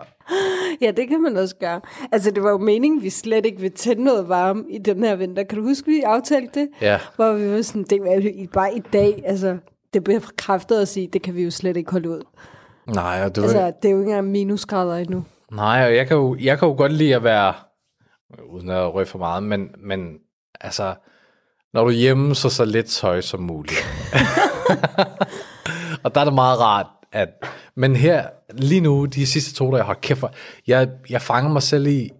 ja, 0.80 0.90
det 0.96 1.08
kan 1.08 1.22
man 1.22 1.36
også 1.36 1.56
gøre. 1.56 1.80
Altså, 2.12 2.30
det 2.30 2.42
var 2.42 2.50
jo 2.50 2.58
meningen, 2.58 3.02
vi 3.02 3.10
slet 3.10 3.46
ikke 3.46 3.60
vil 3.60 3.72
tænde 3.72 4.04
noget 4.04 4.28
varme 4.28 4.64
i 4.70 4.78
den 4.78 5.04
her 5.04 5.16
vinter. 5.16 5.42
Kan 5.42 5.58
du 5.58 5.64
huske, 5.64 5.86
vi 5.86 6.00
aftalte 6.00 6.60
det? 6.60 6.68
Ja. 6.80 6.98
Hvor 7.16 7.32
vi 7.32 7.50
var 7.52 7.62
sådan, 7.62 7.84
det 7.90 8.00
var 8.02 8.22
bare 8.52 8.76
i 8.76 8.82
dag, 8.92 9.22
altså, 9.26 9.56
det 9.94 10.04
bliver 10.04 10.20
bekræftet 10.20 10.80
at 10.80 10.88
sige, 10.88 11.08
det 11.12 11.22
kan 11.22 11.34
vi 11.34 11.42
jo 11.44 11.50
slet 11.50 11.76
ikke 11.76 11.92
holde 11.92 12.10
ud. 12.10 12.22
nej, 12.86 13.22
og 13.24 13.36
du, 13.36 13.42
Altså, 13.42 13.72
det 13.82 13.88
er 13.88 13.92
jo 13.92 13.98
ikke 14.00 14.10
engang 14.10 14.30
minusgrader 14.30 14.96
endnu. 14.96 15.24
nej, 15.52 15.86
og 15.86 15.96
jeg 15.96 16.06
kan, 16.06 16.16
jo, 16.16 16.36
jeg 16.40 16.58
kan 16.58 16.68
jo 16.68 16.74
godt 16.74 16.92
lide 16.92 17.14
at 17.16 17.24
være, 17.24 17.54
uden 18.48 18.70
at 18.70 18.94
røge 18.94 19.06
for 19.06 19.18
meget, 19.18 19.42
men, 19.42 19.68
men 19.78 20.18
altså, 20.60 20.94
når 21.72 21.82
du 21.84 21.88
er 21.90 21.94
hjemme, 21.94 22.34
så 22.34 22.48
så 22.50 22.64
lidt 22.64 22.86
tøj 22.86 23.20
som 23.20 23.40
muligt. 23.40 23.78
og 26.04 26.14
der 26.14 26.20
er 26.20 26.24
det 26.24 26.34
meget 26.34 26.60
rart, 26.60 26.86
at, 27.12 27.28
men 27.76 27.96
her, 27.96 28.26
lige 28.52 28.80
nu, 28.80 29.04
de 29.04 29.26
sidste 29.26 29.54
to 29.54 29.72
dage, 29.72 29.82
hold 29.82 29.96
kæft, 30.00 30.18
hvor- 30.20 30.32
jeg, 30.66 30.88
jeg 31.10 31.22
fanger 31.22 31.50
mig 31.52 31.62
selv 31.62 31.86
i, 31.86 32.10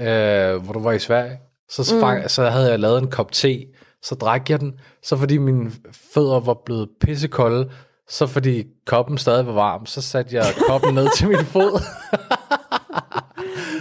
øh, 0.00 0.56
hvor 0.56 0.72
du 0.72 0.80
var 0.80 0.92
i 0.92 0.98
Sverige, 0.98 1.38
så, 1.68 1.94
mm. 1.94 2.00
fang, 2.00 2.30
så 2.30 2.50
havde 2.50 2.70
jeg 2.70 2.78
lavet 2.80 3.02
en 3.02 3.10
kop 3.10 3.32
te, 3.32 3.66
så 4.02 4.14
drak 4.14 4.50
jeg 4.50 4.60
den, 4.60 4.80
så 5.02 5.16
fordi 5.16 5.38
mine 5.38 5.72
fødder 6.14 6.40
var 6.40 6.54
blevet 6.64 6.88
pissekolde, 7.00 7.70
så 8.08 8.26
fordi 8.26 8.64
koppen 8.86 9.18
stadig 9.18 9.46
var 9.46 9.52
varm, 9.52 9.86
så 9.86 10.02
satte 10.02 10.36
jeg 10.36 10.44
koppen 10.68 10.94
ned 10.94 11.08
til 11.16 11.28
min 11.28 11.44
fod. 11.44 11.80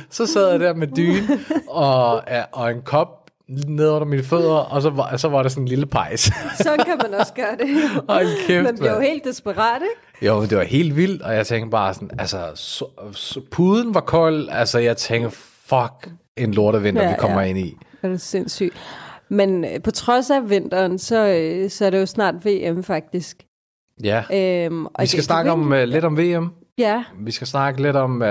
så 0.09 0.25
sad 0.25 0.51
jeg 0.51 0.59
der 0.59 0.73
med 0.73 0.87
dyne 0.87 1.39
og, 1.69 2.23
og 2.51 2.71
en 2.71 2.81
kop 2.81 3.07
ned 3.67 3.89
under 3.89 4.07
mine 4.07 4.23
fødder, 4.23 4.55
og 4.55 4.81
så 4.81 4.89
var, 4.89 5.17
så 5.17 5.27
var 5.29 5.41
der 5.41 5.49
sådan 5.49 5.63
en 5.63 5.67
lille 5.67 5.85
pejs. 5.85 6.31
Sådan 6.57 6.79
kan 6.85 6.97
man 7.03 7.13
også 7.19 7.33
gøre 7.33 7.55
det. 7.59 7.67
Hold 8.09 8.47
kæft, 8.47 8.63
man 8.63 8.77
bliver 8.77 8.93
jo 8.95 8.99
helt 9.01 9.23
desperat, 9.23 9.81
ikke? 9.81 10.25
Jo, 10.25 10.39
men 10.39 10.49
det 10.49 10.57
var 10.57 10.63
helt 10.63 10.95
vildt, 10.95 11.21
og 11.21 11.35
jeg 11.35 11.47
tænkte 11.47 11.69
bare 11.71 11.93
sådan, 11.93 12.09
altså, 12.19 12.51
så, 12.55 12.85
så, 13.11 13.41
puden 13.51 13.93
var 13.93 13.99
kold, 14.01 14.49
altså 14.51 14.79
jeg 14.79 14.97
tænkte, 14.97 15.37
fuck, 15.65 16.09
en 16.37 16.53
lortevinter, 16.53 17.01
ja, 17.01 17.07
Ja, 17.07 17.13
vi 17.15 17.19
kommer 17.19 17.41
ja. 17.41 17.47
ind 17.47 17.57
i. 17.59 17.77
Det 18.01 18.11
er 18.13 18.17
sindssygt. 18.17 18.73
Men 19.29 19.65
øh, 19.65 19.81
på 19.83 19.91
trods 19.91 20.29
af 20.31 20.49
vinteren, 20.49 20.99
så, 20.99 21.27
øh, 21.27 21.69
så 21.69 21.85
er 21.85 21.89
det 21.89 21.99
jo 21.99 22.05
snart 22.05 22.35
VM 22.45 22.83
faktisk. 22.83 23.37
Ja, 24.03 24.23
Øhm, 24.65 24.85
og 24.85 24.91
vi 24.99 25.05
skal 25.07 25.17
det- 25.17 25.25
snakke 25.25 25.47
det- 25.49 25.53
om 25.53 25.71
uh, 25.71 25.77
lidt 25.83 26.05
om 26.05 26.17
VM. 26.17 26.49
Ja, 26.77 27.03
Vi 27.19 27.31
skal 27.31 27.47
snakke 27.47 27.81
lidt 27.81 27.95
om, 27.95 28.21
uh, 28.21 28.27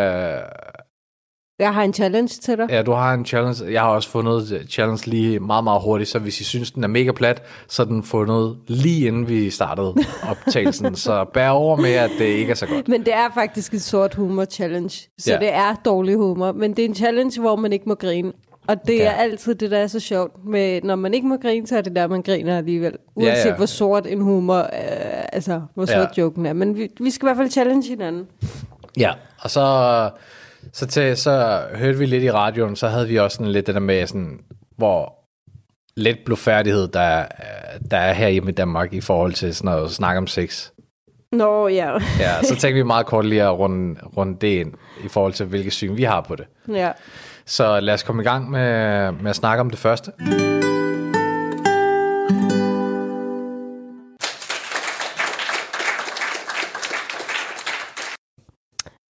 jeg 1.59 1.75
har 1.75 1.83
en 1.83 1.93
challenge 1.95 2.29
til 2.29 2.59
dig. 2.59 2.67
ja, 2.71 2.83
du 2.83 2.93
har 2.93 3.15
en 3.15 3.27
challenge. 3.27 3.73
Jeg 3.73 3.81
har 3.83 3.89
også 3.89 4.09
fundet 4.11 4.53
øh, 4.53 4.65
challenge 4.67 5.11
lige 5.11 5.41
meget, 5.41 5.65
meget 5.65 5.83
hurtigt, 5.83 6.11
så 6.11 6.19
hvis 6.19 6.41
I 6.41 6.45
synes, 6.45 6.71
den 6.71 6.85
er 6.85 6.89
mega 6.89 7.13
plat, 7.13 7.43
så 7.69 7.83
er 7.83 7.87
den 7.87 8.03
fundet 8.03 8.57
lige 8.67 9.07
inden 9.07 9.29
vi 9.29 9.51
startede 9.51 9.95
optagelsen. 10.31 10.97
så 11.07 11.25
bær 11.35 11.49
over 11.49 11.77
med, 11.77 11.93
at 11.93 12.11
det 12.19 12.25
ikke 12.25 12.51
er 12.51 12.55
så 12.55 12.67
godt. 12.67 12.89
Men 12.89 13.01
det 13.05 13.15
er 13.15 13.29
faktisk 13.35 13.73
en 13.73 13.79
sort 13.81 14.15
humor 14.15 14.45
challenge. 14.45 15.09
Så 15.19 15.33
Ja. 15.33 15.39
det 15.39 15.55
er 15.55 15.75
dårlig 15.85 16.17
humor. 16.17 16.53
Men 16.53 16.71
det 16.77 16.85
er 16.85 16.89
en 16.89 16.95
challenge, 16.95 17.41
hvor 17.41 17.57
man 17.57 17.73
ikke 17.73 17.85
må 17.89 17.95
grine. 17.95 18.33
Og 18.67 18.77
det 18.87 18.97
Ja. 18.99 19.05
er 19.05 19.11
altid 19.13 19.55
det, 19.55 19.71
der 19.71 19.79
er 19.79 19.87
så 19.87 20.01
sjovt. 20.01 20.45
Med, 20.47 20.81
når 20.83 20.97
man 20.97 21.15
ikke 21.15 21.27
må 21.27 21.37
grine, 21.37 21.67
så 21.67 21.77
er 21.77 21.81
det 21.81 21.97
der, 21.97 22.07
man 22.07 22.23
griner 22.23 22.59
alligevel. 22.59 22.93
Uanset 23.17 23.45
ja. 23.45 23.49
ja, 23.49 23.57
hvor 23.57 23.67
sort 23.67 24.07
en 24.07 24.21
humor, 24.21 24.59
øh, 24.59 24.65
altså 25.33 25.61
hvor 25.75 25.87
sort 25.87 25.97
Ja. 25.97 26.23
joken 26.23 26.47
er. 26.47 26.53
Men 26.53 26.77
vi, 26.77 26.89
vi 27.01 27.11
skal 27.11 27.27
i 27.27 27.29
hvert 27.29 27.37
fald 27.37 27.51
challenge 27.51 27.89
hinanden. 27.89 28.27
Ja, 28.99 29.13
og 29.41 29.51
så 29.51 29.61
Så, 30.73 30.87
til, 30.87 31.17
så 31.17 31.63
hørte 31.75 31.99
vi 31.99 32.07
lidt 32.07 32.25
i 32.25 32.31
radioen, 32.31 32.77
så 32.77 32.89
havde 32.89 33.09
vi 33.09 33.17
også 33.17 33.35
sådan 33.37 33.53
lidt 33.53 33.67
det 33.67 33.75
der 33.75 33.81
med, 33.81 34.07
sådan, 34.07 34.39
hvor 34.77 35.25
let 35.97 36.19
blodfærdighed, 36.25 36.89
der, 36.89 37.25
der 37.91 37.97
er 37.97 38.13
her 38.13 38.29
hjemme 38.29 38.51
i 38.51 38.55
Danmark 38.55 38.93
i 38.93 39.01
forhold 39.01 39.33
til 39.33 39.55
sådan 39.55 39.71
noget 39.71 39.91
snak 39.91 40.17
om 40.17 40.27
sex. 40.27 40.71
Nå, 41.33 41.69
ja. 41.69 41.93
Ja, 42.21 42.43
så 42.43 42.57
tænkte 42.61 42.73
vi 42.73 42.83
meget 42.83 43.07
kort 43.07 43.27
lige 43.27 43.43
at 43.43 43.59
runde, 43.59 44.01
runde 44.17 44.37
det 44.41 44.61
ind 44.61 44.73
i 45.05 45.09
forhold 45.09 45.33
til, 45.33 45.47
hvilke 45.47 45.71
syn 45.71 45.97
vi 45.97 46.03
har 46.03 46.21
på 46.21 46.37
det. 46.37 46.47
ja. 46.69 46.93
Så 47.47 47.81
lad 47.81 47.95
os 47.95 48.03
komme 48.03 48.23
i 48.23 48.25
gang 48.25 48.51
med, 48.51 49.13
med 49.13 49.31
at 49.31 49.37
snakke 49.37 49.61
om 49.61 49.71
det 49.71 49.79
første. 49.79 50.13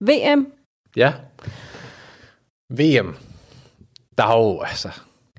VM. 0.00 0.46
Ja. 0.96 1.12
VM. 2.78 3.16
Der 4.18 4.24
har 4.24 4.36
jo, 4.36 4.60
altså, 4.60 4.90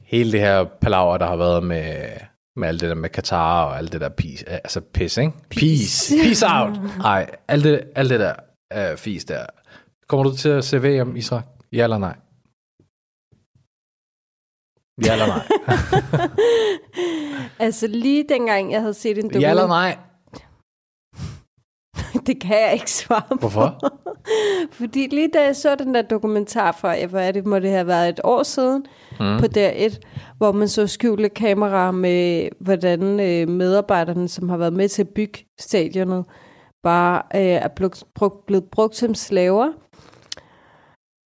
hele 0.03 0.31
det 0.31 0.39
her 0.39 0.63
palaver, 0.63 1.17
der 1.17 1.27
har 1.27 1.35
været 1.35 1.63
med, 1.63 2.07
med 2.55 2.67
alt 2.67 2.81
det 2.81 2.89
der 2.89 2.95
med 2.95 3.09
Katar 3.09 3.65
og 3.65 3.77
alt 3.77 3.93
det 3.93 4.01
der 4.01 4.09
pis, 4.09 4.43
altså 4.43 4.81
pis, 4.81 5.17
ikke? 5.17 5.31
Peace. 5.49 6.15
Peace 6.23 6.45
out. 6.49 6.97
Nej, 6.97 7.29
alt 7.47 7.63
det, 7.63 7.81
alt 7.95 8.09
det 8.09 8.19
der 8.19 8.33
uh, 8.75 8.97
fis 8.97 9.25
der. 9.25 9.45
Kommer 10.07 10.23
du 10.23 10.37
til 10.37 10.49
at 10.49 10.65
se 10.65 10.81
VM, 10.83 11.15
Israel? 11.15 11.43
Ja 11.71 11.83
eller 11.83 11.97
nej? 11.97 12.15
Ja 15.05 15.13
eller 15.13 15.27
nej? 15.27 15.47
Altså 17.59 17.87
lige 17.87 18.25
dengang, 18.29 18.71
jeg 18.71 18.81
havde 18.81 18.93
set 18.93 19.17
en 19.17 19.23
dokumentar... 19.23 19.39
ja 19.39 19.49
eller 19.49 19.67
nej? 19.67 19.97
det 22.27 22.41
kan 22.41 22.61
jeg 22.61 22.73
ikke 22.73 22.91
svare 22.91 23.21
på. 23.29 23.35
Hvorfor? 23.35 23.79
Fordi 24.79 25.07
lige 25.07 25.29
da 25.33 25.43
jeg 25.43 25.55
så 25.55 25.75
den 25.75 25.95
der 25.95 26.01
dokumentar 26.01 26.71
for, 26.71 27.07
hvad 27.07 27.27
er 27.27 27.31
det, 27.31 27.45
må 27.45 27.59
det 27.59 27.69
have 27.69 27.87
været 27.87 28.09
et 28.09 28.19
år 28.23 28.43
siden, 28.43 28.85
mm. 29.19 29.39
på 29.39 29.45
DR1, 29.57 29.97
hvor 30.37 30.51
man 30.51 30.67
så 30.67 30.87
skjulte 30.87 31.29
kameraer 31.29 31.91
med, 31.91 32.49
hvordan 32.59 33.19
øh, 33.19 33.49
medarbejderne, 33.49 34.27
som 34.27 34.49
har 34.49 34.57
været 34.57 34.73
med 34.73 34.89
til 34.89 35.01
at 35.01 35.09
bygge 35.09 35.45
stadionet, 35.59 36.25
bare 36.83 37.21
øh, 37.35 37.41
er 37.41 37.67
blevet 37.67 38.03
brugt, 38.15 38.45
blevet 38.45 38.63
brugt 38.71 38.95
som 38.95 39.15
slaver. 39.15 39.71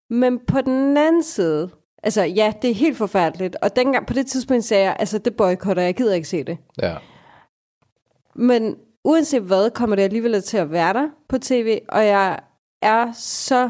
Men 0.10 0.40
på 0.48 0.62
den 0.62 0.98
anden 0.98 1.24
side, 1.24 1.70
altså 2.04 2.24
ja, 2.24 2.54
det 2.62 2.70
er 2.70 2.76
helt 2.76 2.98
forfærdeligt. 2.98 3.56
Og 3.62 3.76
dengang 3.76 4.08
på 4.08 4.14
det 4.14 4.28
tidspunkt 4.28 4.64
sagde 4.64 4.84
jeg, 4.84 4.96
altså 5.00 5.18
det 5.18 5.36
boykotter, 5.36 5.84
jeg 5.84 5.96
gider 5.96 6.14
ikke 6.14 6.28
se 6.28 6.44
det. 6.44 6.58
Ja. 6.82 6.96
Men 8.36 8.76
uanset 9.06 9.42
hvad, 9.42 9.72
kommer 9.72 9.96
det 9.96 10.04
alligevel 10.04 10.42
til 10.42 10.58
at 10.58 10.72
være 10.72 10.94
der 10.94 11.08
på 11.30 11.38
tv, 11.38 11.80
og 11.90 12.06
jeg 12.06 12.40
er 12.82 13.12
så... 13.16 13.70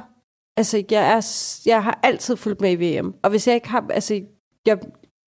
Altså, 0.58 0.84
jeg, 0.92 1.12
er, 1.12 1.28
jeg 1.66 1.84
har 1.84 2.00
altid 2.04 2.36
fulgt 2.36 2.62
med 2.62 2.72
i 2.82 3.00
VM. 3.00 3.14
Og 3.24 3.30
hvis 3.30 3.48
jeg 3.48 3.56
ikke 3.56 3.70
har... 3.70 3.86
Altså, 3.90 4.22
jeg 4.66 4.78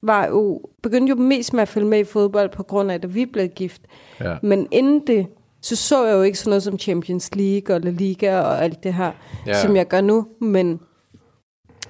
var 0.02 0.26
jo, 0.26 0.60
begyndte 0.82 1.10
jo 1.10 1.16
mest 1.16 1.52
med 1.52 1.62
at 1.62 1.68
følge 1.68 1.86
med 1.86 1.98
i 1.98 2.04
fodbold 2.04 2.50
på 2.50 2.62
grund 2.62 2.90
af, 2.90 2.94
at 2.94 3.14
vi 3.14 3.26
blev 3.26 3.48
gift. 3.48 3.82
ja. 4.20 4.36
Men 4.42 4.68
inden 4.70 5.06
det, 5.06 5.26
så 5.62 5.76
så 5.76 6.06
jeg 6.06 6.14
jo 6.14 6.22
ikke 6.22 6.38
sådan 6.38 6.50
noget 6.50 6.62
som 6.62 6.78
Champions 6.78 7.34
League 7.34 7.76
og 7.76 7.80
La 7.80 7.90
Liga 7.90 8.40
og 8.40 8.64
alt 8.64 8.82
det 8.82 8.94
her, 8.94 9.04
Ja. 9.46 9.50
ja. 9.50 9.62
som 9.62 9.76
jeg 9.76 9.88
gør 9.88 10.00
nu. 10.00 10.26
Men 10.40 10.80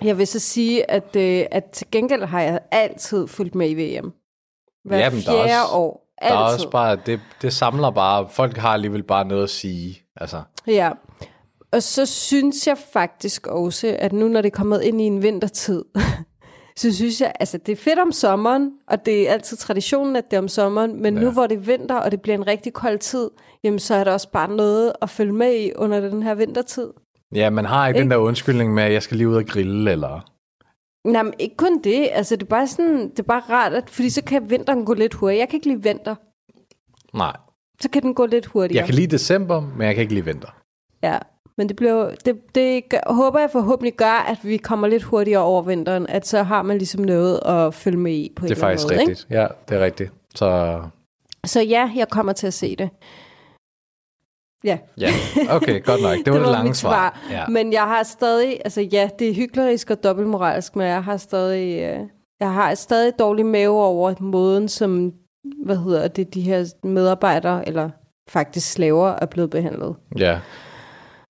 jeg 0.02 0.18
vil 0.18 0.26
så 0.26 0.38
sige, 0.38 0.90
at, 0.90 1.16
øh, 1.16 1.44
at 1.50 1.64
til 1.64 1.86
gengæld 1.92 2.22
har 2.24 2.40
jeg 2.40 2.60
altid 2.70 3.26
fulgt 3.26 3.54
med 3.54 3.70
i 3.70 3.74
VM. 3.98 4.12
Hver 4.84 4.96
er 4.98 5.10
fjerde 5.10 5.42
også- 5.42 5.74
år. 5.76 6.01
Der 6.22 6.34
er 6.34 6.38
Altid. 6.38 6.54
også 6.54 6.70
bare, 6.70 6.96
det, 7.06 7.20
det 7.42 7.52
samler 7.52 7.90
bare, 7.90 8.28
folk 8.30 8.56
har 8.56 8.68
alligevel 8.68 9.02
bare 9.02 9.24
noget 9.24 9.42
at 9.42 9.50
sige. 9.50 9.98
Altså, 10.16 10.42
Ja. 10.66 10.90
Og 11.72 11.82
så 11.82 12.06
synes 12.06 12.66
jeg 12.66 12.76
faktisk 12.92 13.46
også, 13.46 13.96
at 13.98 14.12
nu 14.12 14.28
når 14.28 14.40
det 14.40 14.52
er 14.52 14.56
kommet 14.56 14.82
ind 14.82 15.00
i 15.00 15.04
en 15.04 15.22
vintertid, 15.22 15.84
så 16.80 16.94
synes 16.94 17.20
jeg, 17.20 17.32
altså 17.40 17.58
det 17.58 17.72
er 17.72 17.76
fedt 17.76 17.98
om 17.98 18.12
sommeren, 18.12 18.70
og 18.88 19.06
det 19.06 19.28
er 19.28 19.32
altid 19.32 19.56
traditionen, 19.56 20.16
at 20.16 20.24
det 20.30 20.36
er 20.36 20.40
om 20.40 20.48
sommeren, 20.48 21.02
men 21.02 21.14
ja. 21.14 21.20
nu 21.20 21.30
hvor 21.30 21.46
det 21.46 21.56
er 21.56 21.60
vinter, 21.60 21.94
og 21.94 22.10
det 22.10 22.20
bliver 22.20 22.34
en 22.38 22.46
rigtig 22.46 22.72
kold 22.72 22.98
tid, 22.98 23.30
jamen 23.64 23.78
så 23.78 23.94
er 23.94 24.04
der 24.04 24.12
også 24.12 24.30
bare 24.30 24.48
noget 24.48 24.92
at 25.02 25.10
følge 25.10 25.32
med 25.32 25.54
i 25.54 25.72
under 25.76 26.00
den 26.00 26.22
her 26.22 26.34
vintertid. 26.34 26.90
ja, 27.34 27.50
man 27.50 27.64
har 27.64 27.88
ikke, 27.88 27.98
ikke 27.98 28.02
den 28.02 28.10
der 28.10 28.16
undskyldning 28.16 28.74
med, 28.74 28.82
at 28.82 28.92
jeg 28.92 29.02
skal 29.02 29.16
lige 29.16 29.28
ud 29.28 29.36
og 29.36 29.46
grille, 29.46 29.90
eller... 29.90 30.31
Nej, 31.04 31.22
men 31.22 31.34
ikke 31.38 31.56
kun 31.56 31.80
det, 31.82 32.08
altså 32.12 32.36
det 32.36 32.42
er 32.42 32.46
bare 32.46 32.66
sådan, 32.66 33.10
det 33.10 33.18
er 33.18 33.22
bare 33.22 33.42
rart, 33.50 33.72
at, 33.72 33.90
fordi 33.90 34.10
så 34.10 34.24
kan 34.24 34.50
vinteren 34.50 34.84
gå 34.84 34.94
lidt 34.94 35.14
hurtigt. 35.14 35.38
Jeg 35.40 35.48
kan 35.48 35.56
ikke 35.56 35.68
lide 35.68 35.82
vinter, 35.82 36.14
Nej, 37.16 37.36
så 37.80 37.88
kan 37.90 38.02
den 38.02 38.14
gå 38.14 38.26
lidt 38.26 38.46
hurtigere. 38.46 38.80
jeg 38.80 38.86
kan 38.86 38.94
lide 38.94 39.06
december, 39.06 39.60
men 39.60 39.86
jeg 39.86 39.94
kan 39.94 40.02
ikke 40.02 40.14
lide 40.14 40.24
vinter. 40.24 40.48
Ja, 41.02 41.18
men 41.58 41.68
det, 41.68 41.76
bliver, 41.76 42.14
det, 42.24 42.54
det 42.54 42.88
gør, 42.88 43.12
håber 43.14 43.40
jeg 43.40 43.50
forhåbentlig 43.50 43.94
gør, 43.94 44.24
at 44.28 44.38
vi 44.42 44.56
kommer 44.56 44.88
lidt 44.88 45.02
hurtigere 45.02 45.42
over 45.42 45.62
vinteren, 45.62 46.06
at 46.06 46.26
så 46.26 46.42
har 46.42 46.62
man 46.62 46.78
ligesom 46.78 47.02
noget 47.02 47.40
at 47.46 47.74
følge 47.74 47.98
med 47.98 48.12
i 48.12 48.32
på 48.36 48.46
Det 48.46 48.50
er 48.50 48.54
en 48.54 48.56
eller 48.56 48.66
anden 48.68 48.78
faktisk 48.78 48.84
måde, 48.92 49.00
ikke? 49.00 49.10
rigtigt. 49.10 49.26
Ja, 49.30 49.46
det 49.68 49.76
er 49.80 49.84
rigtigt. 49.84 50.12
Så 50.34 50.80
Så 51.46 51.60
ja, 51.60 51.90
jeg 51.96 52.08
kommer 52.08 52.32
til 52.32 52.46
at 52.46 52.54
se 52.54 52.76
det. 52.76 52.90
Ja, 54.64 54.78
ja, 54.98 55.10
okay, 55.50 55.84
godt 55.84 56.02
nok. 56.02 56.16
Det 56.24 56.26
var 56.32 56.38
det, 56.38 56.46
var 56.46 56.52
lange 56.52 56.68
mit 56.68 56.76
svar. 56.76 57.20
Ja. 57.30 57.46
men 57.48 57.72
jeg 57.72 57.82
har 57.82 58.02
stadig, 58.02 58.60
altså 58.64 58.80
ja, 58.80 59.08
det 59.18 59.30
er 59.30 59.34
hyklerisk 59.34 59.90
og 59.90 60.04
dobbeltmoralsk, 60.04 60.76
men 60.76 60.86
jeg 60.86 61.04
har 61.04 61.16
stadig, 61.16 61.82
øh, 61.82 62.00
jeg 62.40 62.52
har 62.52 62.74
stadig 62.74 63.12
dårlig 63.18 63.46
mave 63.46 63.84
over 63.84 64.14
måden, 64.20 64.68
som, 64.68 65.12
hvad 65.64 65.76
hedder 65.76 66.08
det, 66.08 66.34
de 66.34 66.40
her 66.40 66.64
medarbejdere, 66.84 67.68
eller 67.68 67.90
faktisk 68.28 68.72
slaver, 68.72 69.08
er 69.08 69.26
blevet 69.26 69.50
behandlet. 69.50 69.94
ja. 70.18 70.38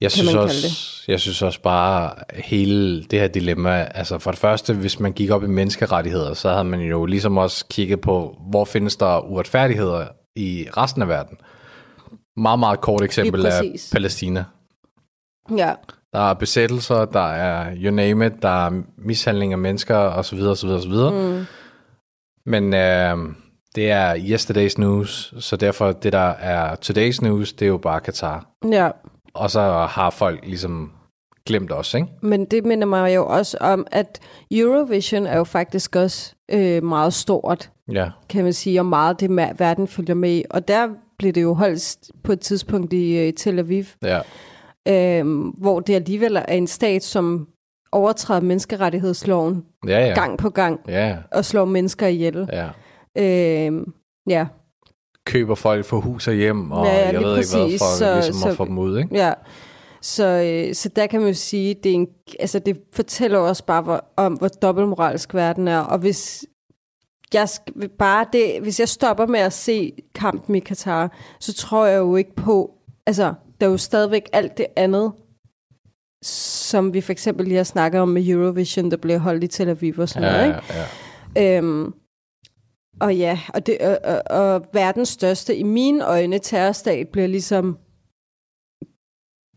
Jeg 0.00 0.12
synes, 0.12 0.34
også, 0.34 0.66
jeg 1.08 1.20
synes 1.20 1.42
også 1.42 1.60
bare, 1.60 2.14
hele 2.34 3.04
det 3.04 3.20
her 3.20 3.28
dilemma, 3.28 3.88
altså 3.94 4.18
for 4.18 4.30
det 4.30 4.40
første, 4.40 4.74
hvis 4.74 5.00
man 5.00 5.12
gik 5.12 5.30
op 5.30 5.44
i 5.44 5.46
menneskerettigheder, 5.46 6.34
så 6.34 6.50
havde 6.50 6.64
man 6.64 6.80
jo 6.80 7.04
ligesom 7.04 7.36
også 7.36 7.66
kigget 7.70 8.00
på, 8.00 8.36
hvor 8.50 8.64
findes 8.64 8.96
der 8.96 9.20
uretfærdigheder 9.20 10.06
i 10.36 10.66
resten 10.76 11.02
af 11.02 11.08
verden. 11.08 11.36
Meget, 12.36 12.58
meget 12.58 12.80
kort 12.80 13.02
eksempel 13.02 13.42
præcis. 13.42 13.90
Palæstina. 13.92 14.44
Ja, 15.56 15.74
Der 16.12 16.18
er 16.30 16.34
besættelser, 16.34 17.04
der 17.04 17.20
er 17.32 17.76
you 17.76 17.90
name 17.90 18.26
it, 18.26 18.42
der 18.42 18.66
er 18.66 18.82
mishandling 18.98 19.52
af 19.52 19.58
mennesker 19.58 19.96
osv. 19.96 20.40
osv., 20.40 20.68
osv. 20.68 20.92
Mm. 21.12 21.44
Men 22.46 22.74
øh, 22.74 23.16
det 23.74 23.90
er 23.90 24.14
yesterday's 24.14 24.74
news, 24.80 25.34
så 25.38 25.56
derfor 25.56 25.92
det, 25.92 26.12
der 26.12 26.18
er 26.28 26.76
today's 26.76 27.18
news, 27.28 27.52
det 27.52 27.64
er 27.64 27.68
jo 27.68 27.78
bare 27.78 28.00
Katar. 28.00 28.46
ja. 28.70 28.90
Og 29.34 29.50
så 29.50 29.60
har 29.90 30.10
folk 30.10 30.40
ligesom 30.46 30.92
glemt 31.46 31.72
os, 31.72 31.94
ikke? 31.94 32.06
Men 32.22 32.44
det 32.44 32.64
minder 32.64 32.86
mig 32.86 33.14
jo 33.14 33.26
også 33.26 33.56
om, 33.60 33.86
at 33.90 34.20
Eurovision 34.50 35.26
er 35.26 35.36
jo 35.36 35.44
faktisk 35.44 35.96
også 35.96 36.34
øh, 36.50 36.82
meget 36.82 37.14
stort, 37.14 37.70
Ja, 37.92 38.10
kan 38.28 38.44
man 38.44 38.52
sige, 38.52 38.80
og 38.80 38.86
meget 38.86 39.20
det, 39.20 39.30
verden 39.58 39.88
følger 39.88 40.14
med. 40.14 40.42
Og 40.50 40.68
der 40.68 40.88
blev 41.22 41.32
det 41.32 41.42
jo 41.42 41.54
holdt 41.54 41.98
på 42.24 42.32
et 42.32 42.40
tidspunkt 42.40 42.92
i 42.92 43.18
øh, 43.18 43.32
Tel 43.32 43.58
Aviv, 43.58 43.84
ja, 44.02 44.20
øh, 44.88 45.26
hvor 45.58 45.80
det 45.80 45.94
alligevel 45.94 46.36
er 46.36 46.42
en 46.54 46.66
stat, 46.66 47.02
som 47.04 47.48
overtræder 47.92 48.40
menneskerettighedsloven 48.40 49.64
ja, 49.88 50.06
ja. 50.06 50.14
gang 50.14 50.38
på 50.38 50.50
gang 50.50 50.80
Ja, 50.88 51.16
og 51.32 51.44
slår 51.44 51.64
mennesker 51.64 52.06
ihjel. 52.06 52.48
ja. 52.52 52.68
Øh, 53.18 53.86
ja, 54.28 54.46
Køber 55.26 55.54
folk 55.54 55.84
for 55.84 56.00
hus 56.00 56.28
og 56.28 56.34
hjem, 56.34 56.70
og 56.72 56.86
Ja, 56.86 56.92
ja, 56.92 57.04
jeg 57.12 57.20
ved 57.22 57.38
ikke 57.38 57.50
hvad, 57.52 57.62
præcis. 57.64 57.80
for 57.80 57.98
Så- 57.98 58.14
ligesom 58.14 58.48
at 58.48 58.52
så- 58.52 58.56
få 58.56 58.64
dem 58.64 58.78
ud, 58.78 58.98
ikke? 58.98 59.14
ja. 59.16 59.32
Så, 60.02 60.26
øh, 60.26 60.74
så 60.74 60.88
der 60.88 61.06
kan 61.06 61.20
man 61.20 61.28
jo 61.28 61.34
sige, 61.34 61.74
det, 61.82 61.90
er 61.90 61.94
en, 61.94 62.06
altså 62.40 62.58
det 62.58 62.78
fortæller 62.94 63.38
også 63.38 63.64
bare 63.64 63.82
hvor, 63.82 64.04
om, 64.16 64.32
hvor 64.32 64.48
dobbeltmoralsk 64.48 65.34
verden 65.34 65.68
er. 65.68 65.78
Og 65.78 65.98
hvis 65.98 66.44
jeg 67.34 67.44
sk- 67.44 67.86
bare 67.98 68.26
det, 68.32 68.60
hvis 68.62 68.80
jeg 68.80 68.88
stopper 68.88 69.26
med 69.26 69.40
at 69.40 69.52
se 69.52 69.92
kampen 70.14 70.54
i 70.54 70.60
Katar, 70.60 71.16
så 71.40 71.54
tror 71.54 71.86
jeg 71.86 71.98
jo 71.98 72.16
ikke 72.16 72.34
på, 72.34 72.74
altså 73.06 73.34
der 73.60 73.66
er 73.66 73.70
jo 73.70 73.76
stadigvæk 73.76 74.28
alt 74.32 74.58
det 74.58 74.66
andet, 74.76 75.12
som 76.24 76.94
vi 76.94 77.00
for 77.00 77.12
eksempel 77.12 77.46
lige 77.46 77.56
har 77.56 77.64
snakket 77.64 78.00
om 78.00 78.08
med 78.08 78.28
Eurovision, 78.28 78.90
der 78.90 78.96
bliver 78.96 79.18
holdt 79.18 79.44
i 79.44 79.46
Tel 79.46 79.68
Aviv 79.68 79.94
og 79.98 80.08
sådan 80.08 80.28
Ja, 80.28 80.32
noget, 80.36 80.46
ikke? 80.46 80.60
ja, 80.74 80.86
ja. 81.52 81.58
Øhm, 81.58 81.92
og 83.00 83.16
ja, 83.16 83.38
og, 83.54 83.66
det, 83.66 83.78
og, 83.78 83.98
og, 84.04 84.22
og 84.54 84.64
verdens 84.72 85.08
største, 85.08 85.56
i 85.56 85.62
mine 85.62 86.06
øjne, 86.06 86.38
terrorstat 86.38 87.08
bliver 87.08 87.26
ligesom, 87.28 87.78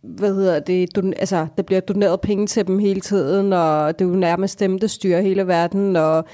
hvad 0.04 0.36
hedder 0.36 0.60
det, 0.60 0.96
don, 0.96 1.14
altså, 1.14 1.48
der 1.58 1.64
bliver 1.64 1.80
doneret 1.82 2.22
penge 2.22 2.48
til 2.48 2.68
dem 2.68 2.80
hele 2.80 3.02
tiden, 3.02 3.54
og 3.54 4.00
det 4.00 4.06
er 4.06 4.10
jo 4.10 4.16
nærmest 4.16 4.60
dem, 4.60 4.80
der 4.80 4.88
styrer 4.88 5.22
hele 5.22 5.48
verden, 5.48 5.96
og 5.96 6.26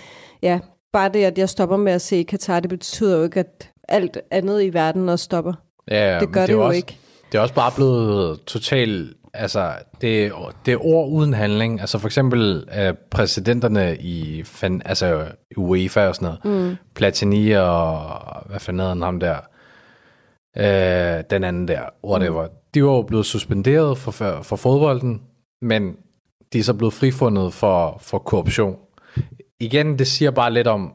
ja, 0.41 0.59
bare 0.93 1.09
det, 1.09 1.23
at 1.23 1.37
jeg 1.37 1.49
stopper 1.49 1.77
med 1.77 1.91
at 1.91 2.01
se 2.01 2.23
Katar, 2.23 2.59
det 2.59 2.69
betyder 2.69 3.17
jo 3.17 3.23
ikke, 3.23 3.39
at 3.39 3.69
alt 3.87 4.17
andet 4.31 4.63
i 4.63 4.73
verden 4.73 5.09
også 5.09 5.25
stopper. 5.25 5.53
Ja, 5.91 6.13
ja, 6.13 6.19
det 6.19 6.33
gør 6.33 6.41
er 6.41 6.45
det 6.45 6.53
jo 6.53 6.65
også, 6.65 6.75
ikke. 6.75 6.97
Det 7.31 7.37
er 7.37 7.41
også 7.41 7.53
bare 7.53 7.71
blevet 7.75 8.41
totalt, 8.41 9.13
altså 9.33 9.73
det, 10.01 10.31
det 10.65 10.73
er 10.73 10.85
ord 10.85 11.09
uden 11.09 11.33
handling. 11.33 11.81
Altså 11.81 11.97
for 11.97 12.07
eksempel 12.07 12.69
øh, 12.77 12.93
præsidenterne 13.11 13.97
i 13.97 14.43
fan, 14.43 14.81
altså 14.85 15.25
UEFA 15.57 16.07
og 16.07 16.15
sådan 16.15 16.37
noget. 16.45 16.69
Mm. 16.69 16.75
Platini 16.95 17.51
og 17.51 18.09
hvad 18.45 18.59
fanden 18.59 18.87
han 18.87 19.01
ham 19.01 19.19
der? 19.19 19.37
Øh, 20.57 21.23
den 21.29 21.43
anden 21.43 21.67
der, 21.67 21.81
whatever. 22.05 22.43
Mm. 22.43 22.53
De 22.73 22.83
var 22.83 22.91
jo 22.91 23.01
blevet 23.01 23.25
suspenderet 23.25 23.97
for, 23.97 24.11
for, 24.11 24.41
for 24.41 24.55
fodbolden, 24.55 25.21
men 25.61 25.95
de 26.53 26.59
er 26.59 26.63
så 26.63 26.73
blevet 26.73 26.93
frifundet 26.93 27.53
for, 27.53 27.97
for 28.01 28.17
korruption. 28.17 28.75
Igen, 29.61 29.99
det 29.99 30.07
siger 30.07 30.31
bare 30.31 30.53
lidt 30.53 30.67
om, 30.67 30.93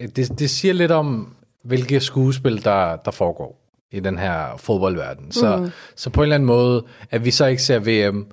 det, 0.00 0.38
det 0.38 0.50
siger 0.50 0.74
lidt 0.74 0.90
om, 0.90 1.36
hvilke 1.64 2.00
skuespil, 2.00 2.64
der, 2.64 2.96
der 2.96 3.10
foregår 3.10 3.58
i 3.92 4.00
den 4.00 4.18
her 4.18 4.56
fodboldverden. 4.56 5.32
Så, 5.32 5.56
mm. 5.56 5.70
så 5.96 6.10
på 6.10 6.20
en 6.20 6.22
eller 6.22 6.34
anden 6.34 6.46
måde, 6.46 6.84
at 7.10 7.24
vi 7.24 7.30
så 7.30 7.46
ikke 7.46 7.62
ser 7.62 8.10
VM, 8.10 8.26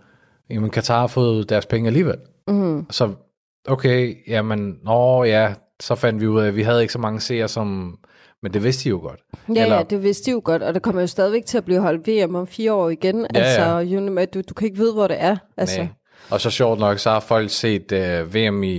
jamen 0.49 0.69
Katar 0.69 0.99
har 0.99 1.07
fået 1.07 1.49
deres 1.49 1.65
penge 1.65 1.87
alligevel. 1.87 2.17
Mm. 2.47 2.85
Så 2.89 3.13
okay, 3.67 4.15
jamen, 4.27 4.79
nå 4.83 5.23
ja, 5.23 5.53
så 5.79 5.95
fandt 5.95 6.21
vi 6.21 6.27
ud 6.27 6.41
af, 6.41 6.47
at 6.47 6.55
vi 6.55 6.63
havde 6.63 6.81
ikke 6.81 6.93
så 6.93 6.99
mange 6.99 7.19
seere, 7.19 7.47
som... 7.47 7.97
Men 8.43 8.53
det 8.53 8.63
vidste 8.63 8.83
de 8.83 8.89
jo 8.89 8.97
godt. 8.97 9.19
Ja, 9.55 9.63
Eller... 9.63 9.75
ja, 9.75 9.83
det 9.83 10.03
vidste 10.03 10.25
de 10.25 10.31
jo 10.31 10.41
godt, 10.43 10.63
og 10.63 10.73
det 10.73 10.81
kommer 10.81 11.01
jo 11.01 11.07
stadigvæk 11.07 11.45
til 11.45 11.57
at 11.57 11.65
blive 11.65 11.79
holdt 11.79 12.07
VM 12.07 12.35
om 12.35 12.47
fire 12.47 12.73
år 12.73 12.89
igen. 12.89 13.27
Ja, 13.35 13.39
altså, 13.39 13.95
ja. 14.17 14.25
Du, 14.25 14.41
du 14.49 14.53
kan 14.53 14.65
ikke 14.65 14.77
vide, 14.77 14.93
hvor 14.93 15.07
det 15.07 15.17
er. 15.19 15.37
Altså. 15.57 15.77
Nej. 15.77 15.87
Og 16.31 16.41
så 16.41 16.49
sjovt 16.49 16.79
nok, 16.79 16.99
så 16.99 17.09
har 17.09 17.19
folk 17.19 17.49
set 17.49 17.91
øh, 17.91 18.35
VM 18.35 18.63
i, 18.63 18.73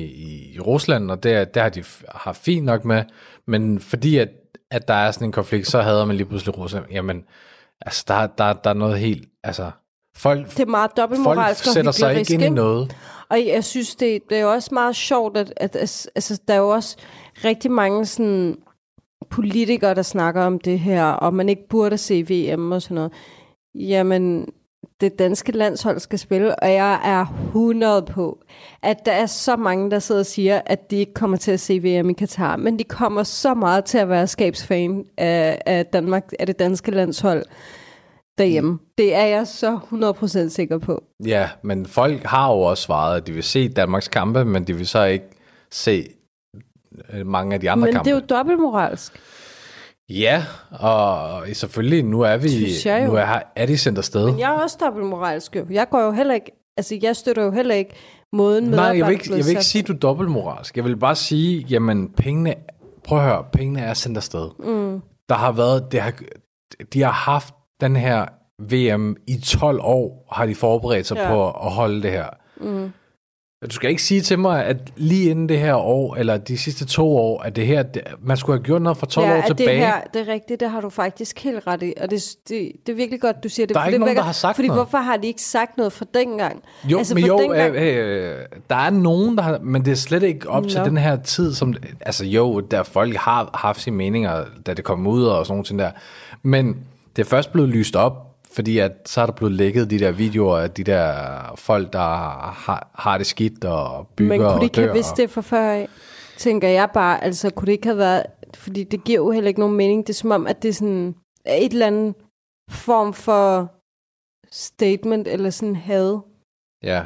i 0.54 0.61
Rusland, 0.61 1.11
og 1.11 1.23
der, 1.23 1.45
der 1.45 1.62
har 1.62 1.69
de 1.69 1.85
haft 2.14 2.42
fint 2.42 2.64
nok 2.64 2.85
med, 2.85 3.04
men 3.47 3.80
fordi 3.80 4.16
at, 4.16 4.28
at 4.71 4.88
der 4.88 4.95
er 4.95 5.11
sådan 5.11 5.28
en 5.28 5.33
konflikt, 5.33 5.66
så 5.66 5.83
hader 5.83 6.04
man 6.04 6.16
lige 6.16 6.26
pludselig 6.26 6.59
Rusland. 6.59 6.85
Jamen, 6.90 7.25
altså, 7.80 8.04
der, 8.09 8.26
der, 8.26 8.52
der 8.52 8.71
er 8.71 8.75
noget 8.75 8.99
helt, 8.99 9.28
altså, 9.45 9.71
folk, 10.16 10.50
det 10.50 10.61
er 10.61 10.66
meget 10.66 10.90
dobbeltmoralsk 10.97 11.64
folk 11.64 11.75
sætter 11.75 11.92
sig 11.92 12.19
ikke 12.19 12.35
ind 12.35 12.42
i 12.42 12.49
noget. 12.49 12.97
Og 13.28 13.47
jeg 13.47 13.64
synes, 13.64 13.95
det, 13.95 14.21
det 14.30 14.38
er 14.38 14.42
jo 14.42 14.52
også 14.52 14.71
meget 14.73 14.97
sjovt, 14.97 15.37
at, 15.37 15.52
at 15.57 15.76
altså, 16.14 16.40
der 16.49 16.54
er 16.54 16.59
jo 16.59 16.69
også 16.69 16.97
rigtig 17.45 17.71
mange 17.71 18.07
sådan, 18.07 18.57
politikere, 19.30 19.95
der 19.95 20.02
snakker 20.02 20.42
om 20.42 20.59
det 20.59 20.78
her, 20.78 21.04
og 21.04 21.35
man 21.35 21.49
ikke 21.49 21.69
burde 21.69 21.99
se 21.99 22.23
VM 22.23 22.73
og 22.73 22.83
sådan 22.83 22.95
noget. 22.95 23.12
Jamen, 23.75 24.47
det 25.00 25.19
danske 25.19 25.52
landshold 25.52 25.99
skal 25.99 26.19
spille, 26.19 26.54
og 26.59 26.73
jeg 26.73 27.00
er 27.04 27.26
100 27.47 28.02
på, 28.02 28.38
at 28.83 28.97
der 29.07 29.12
er 29.12 29.26
så 29.26 29.57
mange, 29.57 29.90
der 29.90 29.99
sidder 29.99 30.21
og 30.21 30.26
siger, 30.26 30.61
at 30.66 30.90
de 30.90 30.97
ikke 30.97 31.14
kommer 31.14 31.37
til 31.37 31.50
at 31.50 31.61
se 31.61 31.78
VM 31.78 32.11
i 32.11 32.12
Katar, 32.12 32.57
men 32.57 32.78
de 32.78 32.85
kommer 32.85 33.23
så 33.23 33.54
meget 33.54 33.85
til 33.85 33.99
at 33.99 34.09
være 34.09 34.26
skabsfan 34.26 35.04
af, 35.16 35.62
af, 35.66 35.87
Danmark, 35.87 36.33
af 36.38 36.47
det 36.47 36.59
danske 36.59 36.90
landshold 36.90 37.45
derhjemme. 38.38 38.78
Det 38.99 39.14
er 39.14 39.25
jeg 39.25 39.47
så 39.47 39.78
100% 40.47 40.49
sikker 40.49 40.78
på. 40.78 41.04
Ja, 41.26 41.49
men 41.62 41.87
folk 41.87 42.23
har 42.25 42.52
jo 42.52 42.61
også 42.61 42.83
svaret, 42.83 43.16
at 43.16 43.26
de 43.26 43.33
vil 43.33 43.42
se 43.42 43.69
Danmarks 43.69 44.09
kampe, 44.09 44.45
men 44.45 44.64
de 44.64 44.76
vil 44.76 44.87
så 44.87 45.04
ikke 45.04 45.26
se 45.71 46.07
øh, 47.12 47.26
mange 47.26 47.54
af 47.54 47.61
de 47.61 47.71
andre 47.71 47.87
men 47.87 47.95
kampe. 47.95 48.11
Men 48.11 48.14
det 48.14 48.30
er 48.30 48.35
jo 48.35 48.38
dobbeltmoralsk. 48.38 49.21
Ja, 50.10 50.44
og 50.70 51.42
selvfølgelig, 51.52 52.04
nu 52.04 52.20
er 52.20 52.36
vi, 52.36 52.48
nu 53.06 53.14
er, 53.14 53.42
er 53.56 53.66
de 53.66 53.78
sendt 53.78 53.98
afsted. 53.98 54.26
Men 54.26 54.38
jeg 54.38 54.54
er 54.54 54.58
også 54.58 54.76
dobbeltmoralsk 54.80 55.56
jo. 55.56 55.66
Jeg 55.70 55.88
går 55.90 56.00
jo 56.00 56.12
heller 56.12 56.34
ikke, 56.34 56.52
altså 56.76 56.98
jeg 57.02 57.16
støtter 57.16 57.42
jo 57.42 57.50
heller 57.50 57.74
ikke 57.74 57.94
måden 58.32 58.64
Nej, 58.64 58.84
jeg 58.84 59.06
vil 59.06 59.12
ikke, 59.12 59.30
jeg 59.30 59.44
vil 59.44 59.48
ikke 59.48 59.64
sige, 59.64 59.82
du 59.82 59.92
er 59.92 59.96
dobbeltmoralsk. 59.96 60.76
Jeg 60.76 60.84
vil 60.84 60.96
bare 60.96 61.16
sige, 61.16 61.66
jamen 61.70 62.08
pengene, 62.08 62.54
prøv 63.04 63.18
at 63.18 63.24
høre, 63.24 63.44
pengene 63.52 63.80
er 63.80 63.94
sendt 63.94 64.16
afsted. 64.16 64.48
Mm. 64.58 65.00
Der 65.28 65.34
har 65.34 65.52
været, 65.52 65.92
det 65.92 66.00
har, 66.00 66.12
de 66.92 67.02
har 67.02 67.12
haft 67.12 67.54
den 67.80 67.96
her 67.96 68.26
VM 68.58 69.16
i 69.26 69.40
12 69.44 69.80
år, 69.82 70.28
har 70.32 70.46
de 70.46 70.54
forberedt 70.54 71.06
sig 71.06 71.16
ja. 71.16 71.28
på 71.28 71.50
at 71.50 71.70
holde 71.72 72.02
det 72.02 72.10
her. 72.10 72.28
Mm. 72.60 72.92
Du 73.68 73.74
skal 73.74 73.90
ikke 73.90 74.02
sige 74.02 74.20
til 74.20 74.38
mig, 74.38 74.64
at 74.64 74.76
lige 74.96 75.30
inden 75.30 75.48
det 75.48 75.58
her 75.58 75.74
år, 75.74 76.16
eller 76.16 76.36
de 76.36 76.58
sidste 76.58 76.86
to 76.86 77.16
år, 77.16 77.42
at 77.42 77.56
det 77.56 77.66
her, 77.66 77.82
det, 77.82 78.02
man 78.22 78.36
skulle 78.36 78.58
have 78.58 78.64
gjort 78.64 78.82
noget 78.82 78.98
for 78.98 79.06
12 79.06 79.26
ja, 79.26 79.38
år 79.38 79.42
tilbage. 79.46 79.68
det 79.68 79.76
her, 79.76 80.00
det 80.14 80.28
er 80.28 80.32
rigtigt, 80.32 80.60
det 80.60 80.70
har 80.70 80.80
du 80.80 80.88
faktisk 80.88 81.44
helt 81.44 81.66
ret 81.66 81.82
i. 81.82 81.94
Og 82.00 82.10
det, 82.10 82.22
det, 82.48 82.72
det 82.86 82.92
er 82.92 82.96
virkelig 82.96 83.20
godt, 83.20 83.44
du 83.44 83.48
siger 83.48 83.66
det. 83.66 83.74
Der 83.74 83.80
er 83.80 83.86
ikke 83.86 83.94
det 83.94 84.00
nogen, 84.00 84.08
vækker, 84.08 84.22
der 84.22 84.26
har 84.26 84.32
sagt 84.32 84.56
fordi 84.56 84.68
noget. 84.68 84.82
hvorfor 84.82 84.98
har 84.98 85.16
de 85.16 85.26
ikke 85.26 85.42
sagt 85.42 85.76
noget 85.76 85.92
fra 85.92 86.04
dengang? 86.14 86.62
Jo, 86.84 86.98
altså, 86.98 87.14
men 87.14 87.24
jo, 87.24 87.38
dengang... 87.38 87.76
øh, 87.76 88.30
øh, 88.30 88.46
der 88.70 88.76
er 88.76 88.90
nogen, 88.90 89.36
der 89.36 89.42
har, 89.42 89.58
men 89.62 89.84
det 89.84 89.90
er 89.90 89.96
slet 89.96 90.22
ikke 90.22 90.50
op 90.50 90.62
no. 90.62 90.68
til 90.68 90.80
den 90.80 90.96
her 90.96 91.16
tid, 91.16 91.54
som, 91.54 91.74
altså 92.00 92.24
jo, 92.24 92.60
der 92.60 92.82
folk 92.82 93.16
har 93.16 93.50
haft 93.54 93.80
sine 93.80 93.96
meninger, 93.96 94.44
da 94.66 94.75
det 94.75 94.84
kom 94.84 95.06
ud 95.06 95.25
og 95.25 95.46
sådan 95.46 95.64
noget 95.73 95.94
der. 95.94 96.00
Men 96.42 96.76
det 97.16 97.23
er 97.23 97.28
først 97.28 97.52
blevet 97.52 97.68
lyst 97.68 97.96
op, 97.96 98.29
fordi 98.54 98.78
at, 98.78 98.93
så 99.06 99.21
er 99.21 99.26
der 99.26 99.32
blevet 99.32 99.54
lækket 99.54 99.91
de 99.91 99.99
der 99.99 100.10
videoer 100.10 100.58
af 100.58 100.71
de 100.71 100.84
der 100.84 101.13
folk, 101.56 101.93
der 101.93 101.99
har, 101.99 102.91
har 102.95 103.19
det 103.19 103.26
skidt 103.26 103.65
og 103.65 104.08
bygger 104.17 104.39
Men 104.39 104.50
kunne 104.50 104.60
de 104.60 104.65
ikke 104.65 104.80
have 104.80 104.93
vidst 104.93 105.17
det 105.17 105.30
for 105.30 105.41
før 105.41 105.71
af? 105.71 105.89
Tænker 106.39 106.69
jeg 106.69 106.89
bare, 106.95 107.25
altså 107.25 107.50
kunne 107.50 107.67
det 107.67 107.73
ikke 107.73 107.86
have 107.86 107.99
været, 107.99 108.23
fordi 108.54 108.84
det 108.84 109.04
giver 109.04 109.19
jo 109.19 109.30
heller 109.30 109.49
ikke 109.49 109.60
nogen 109.60 109.76
mening. 109.76 110.06
Det 110.06 110.13
er 110.13 110.17
som 110.17 110.30
om, 110.30 110.47
at 110.47 110.63
det 110.63 110.69
er 110.69 110.73
sådan 110.73 111.15
et 111.47 111.73
eller 111.73 111.86
andet 111.86 112.15
form 112.71 113.13
for 113.13 113.73
statement 114.52 115.28
eller 115.28 115.50
sådan 115.50 115.76
had. 115.76 116.19
Ja. 116.82 117.04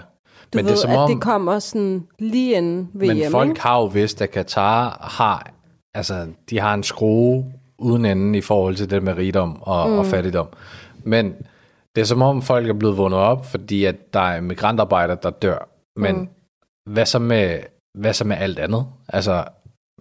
Du 0.53 0.59
men 0.59 0.65
ved, 0.65 0.73
det 0.73 0.79
er 0.79 0.83
som 0.83 0.91
at 0.91 0.97
om, 0.97 1.11
det 1.11 1.21
kommer 1.21 1.59
sådan 1.59 2.07
lige 2.19 2.57
inden 2.57 2.91
VM, 2.95 3.07
Men 3.07 3.31
folk 3.31 3.49
ikke? 3.49 3.61
har 3.61 3.79
jo 3.79 3.85
vidst, 3.85 4.23
at 4.23 4.31
Katar 4.31 5.09
har, 5.19 5.51
altså 5.95 6.27
de 6.51 6.61
har 6.61 6.75
en 6.75 6.83
skrue 6.83 7.53
uden 7.79 8.05
enden 8.05 8.35
i 8.35 8.41
forhold 8.41 8.77
til 8.77 8.91
det 8.91 9.03
med 9.03 9.17
rigdom 9.17 9.63
og, 9.63 9.91
mm. 9.91 9.99
og 9.99 10.07
fattigdom. 10.07 10.49
Men 11.05 11.35
det 11.95 12.01
er 12.01 12.05
som 12.05 12.23
om 12.23 12.43
folk 12.43 12.69
er 12.69 12.73
blevet 12.73 12.97
vundet 12.97 13.21
op, 13.21 13.47
fordi 13.47 13.85
at 13.85 14.15
der 14.15 14.21
er 14.21 14.41
migrantarbejdere, 14.41 15.19
der 15.23 15.31
dør. 15.31 15.69
Men 15.97 16.17
mm. 16.17 16.29
hvad, 16.93 17.07
så 17.07 17.19
med, 17.19 17.61
hvad 17.99 18.13
så 18.13 18.25
med 18.25 18.37
alt 18.37 18.59
andet? 18.59 18.87
Altså, 19.09 19.45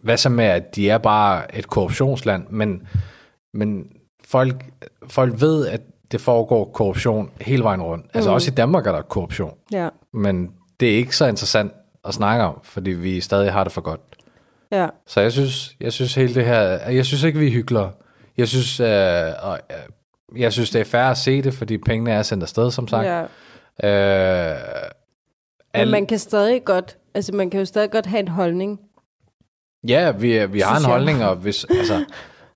hvad 0.01 0.17
så 0.17 0.29
med, 0.29 0.45
at 0.45 0.75
de 0.75 0.89
er 0.89 0.97
bare 0.97 1.55
et 1.55 1.67
korruptionsland, 1.67 2.47
men, 2.49 2.87
men 3.53 3.87
folk, 4.25 4.65
folk 5.07 5.41
ved, 5.41 5.67
at 5.67 5.81
det 6.11 6.21
foregår 6.21 6.65
korruption 6.65 7.31
hele 7.41 7.63
vejen 7.63 7.81
rundt. 7.81 8.05
Altså 8.13 8.29
mm. 8.29 8.33
også 8.33 8.51
i 8.51 8.55
Danmark 8.55 8.87
er 8.87 8.91
der 8.91 9.01
korruption. 9.01 9.53
Ja. 9.71 9.89
Men 10.13 10.51
det 10.79 10.91
er 10.91 10.95
ikke 10.95 11.15
så 11.15 11.25
interessant 11.25 11.73
at 12.05 12.13
snakke 12.13 12.43
om, 12.43 12.59
fordi 12.63 12.91
vi 12.91 13.21
stadig 13.21 13.51
har 13.51 13.63
det 13.63 13.73
for 13.73 13.81
godt. 13.81 14.01
Ja. 14.71 14.87
Så 15.07 15.21
jeg 15.21 15.31
synes, 15.31 15.75
jeg 15.79 15.93
synes 15.93 16.15
hele 16.15 16.35
det 16.35 16.45
her, 16.45 16.89
jeg 16.89 17.05
synes 17.05 17.23
ikke, 17.23 17.39
vi 17.39 17.51
hygler. 17.51 17.89
Jeg 18.37 18.47
synes, 18.47 18.79
øh, 18.79 18.87
øh, 19.27 19.33
jeg 20.35 20.53
synes, 20.53 20.69
det 20.69 20.81
er 20.81 20.85
fair 20.85 21.01
at 21.01 21.17
se 21.17 21.41
det, 21.41 21.53
fordi 21.53 21.77
pengene 21.77 22.11
er 22.11 22.21
sendt 22.21 22.43
afsted, 22.43 22.71
som 22.71 22.87
sagt. 22.87 23.07
Ja. 23.07 23.21
Øh, 23.83 24.57
al... 25.73 25.85
Men 25.85 25.91
man 25.91 26.05
kan 26.05 26.19
stadig 26.19 26.65
godt, 26.65 26.97
altså 27.13 27.35
man 27.35 27.49
kan 27.49 27.59
jo 27.59 27.65
stadig 27.65 27.91
godt 27.91 28.05
have 28.05 28.19
en 28.19 28.27
holdning. 28.27 28.79
Ja, 29.87 30.11
vi, 30.11 30.45
vi 30.45 30.59
har 30.59 30.77
en 30.77 30.85
holdning, 30.85 31.25
og, 31.25 31.35
hvis, 31.35 31.65
altså, 31.65 32.05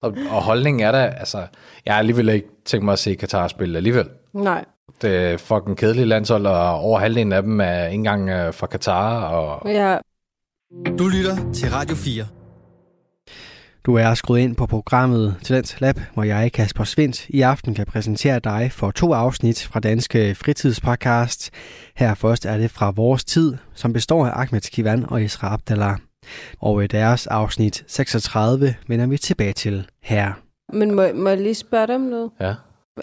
og, 0.01 0.17
og 0.29 0.43
holdningen 0.43 0.83
er 0.87 0.91
der, 0.91 1.05
altså, 1.05 1.47
jeg 1.85 1.93
har 1.93 1.99
alligevel 1.99 2.29
ikke 2.29 2.47
tænkt 2.65 2.85
mig 2.85 2.91
at 2.91 2.99
se 2.99 3.15
Katar 3.15 3.47
spille 3.47 3.77
alligevel. 3.77 4.09
Nej. 4.33 4.65
Det 5.01 5.15
er 5.15 5.37
fucking 5.37 5.77
kedelige 5.77 6.05
landshold, 6.05 6.45
og 6.45 6.79
over 6.79 6.99
halvdelen 6.99 7.33
af 7.33 7.41
dem 7.41 7.61
er 7.61 7.85
ikke 7.85 7.93
engang 7.93 8.29
øh, 8.29 8.53
fra 8.53 8.67
Katar. 8.67 9.21
Og... 9.21 9.71
Ja. 9.71 9.97
Du 10.99 11.07
lytter 11.07 11.51
til 11.53 11.69
Radio 11.69 11.95
4. 11.95 12.37
Du 13.88 13.95
er 13.95 14.13
skruet 14.13 14.39
ind 14.39 14.56
på 14.56 14.65
programmet 14.65 15.36
Talents 15.43 15.82
Lab, 15.82 16.00
hvor 16.13 16.23
jeg, 16.23 16.52
Kasper 16.52 16.84
Svendt, 16.84 17.30
i 17.30 17.41
aften 17.41 17.73
kan 17.73 17.86
præsentere 17.86 18.39
dig 18.39 18.71
for 18.71 18.91
to 18.91 19.13
afsnit 19.13 19.63
fra 19.63 19.80
Danske 19.80 20.36
Fritidspodcast. 20.36 21.52
Her 21.95 22.13
først 22.13 22.45
er 22.45 22.58
det 22.58 22.71
fra 22.71 22.91
Vores 22.91 23.26
Tid, 23.26 23.58
som 23.73 23.93
består 23.93 24.26
af 24.26 24.41
Ahmed 24.41 24.62
Kivan 24.62 25.06
og 25.10 25.23
Isra 25.23 25.54
Abdallah. 25.54 25.97
Og 26.62 26.84
i 26.84 26.88
deres 26.88 27.28
afsnit 27.28 27.84
36 27.88 28.76
vender 28.88 29.08
vi 29.08 29.17
tilbage 29.17 29.54
til 29.54 29.88
her. 30.02 30.34
Men 30.73 30.95
må, 30.95 31.04
må 31.13 31.30
jeg 31.30 31.38
lige 31.38 31.56
spørge 31.56 31.88
dig 31.88 31.95
om 31.95 32.02
noget? 32.02 32.32
Ja. 32.39 32.54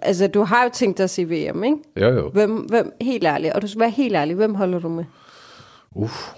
Altså, 0.02 0.26
du 0.26 0.42
har 0.42 0.64
jo 0.64 0.70
tænkt 0.72 0.98
dig 0.98 1.04
at 1.04 1.10
se 1.10 1.24
VM, 1.24 1.64
ikke? 1.64 1.76
Jo, 2.00 2.08
jo. 2.08 2.30
Hvem, 2.30 2.56
hvem, 2.56 2.92
helt 3.00 3.24
ærligt, 3.24 3.52
og 3.52 3.62
du 3.62 3.68
skal 3.68 3.80
være 3.80 3.90
helt 3.90 4.14
ærlig, 4.14 4.36
hvem 4.36 4.54
holder 4.54 4.78
du 4.78 4.88
med? 4.88 5.04
Uff. 5.92 6.32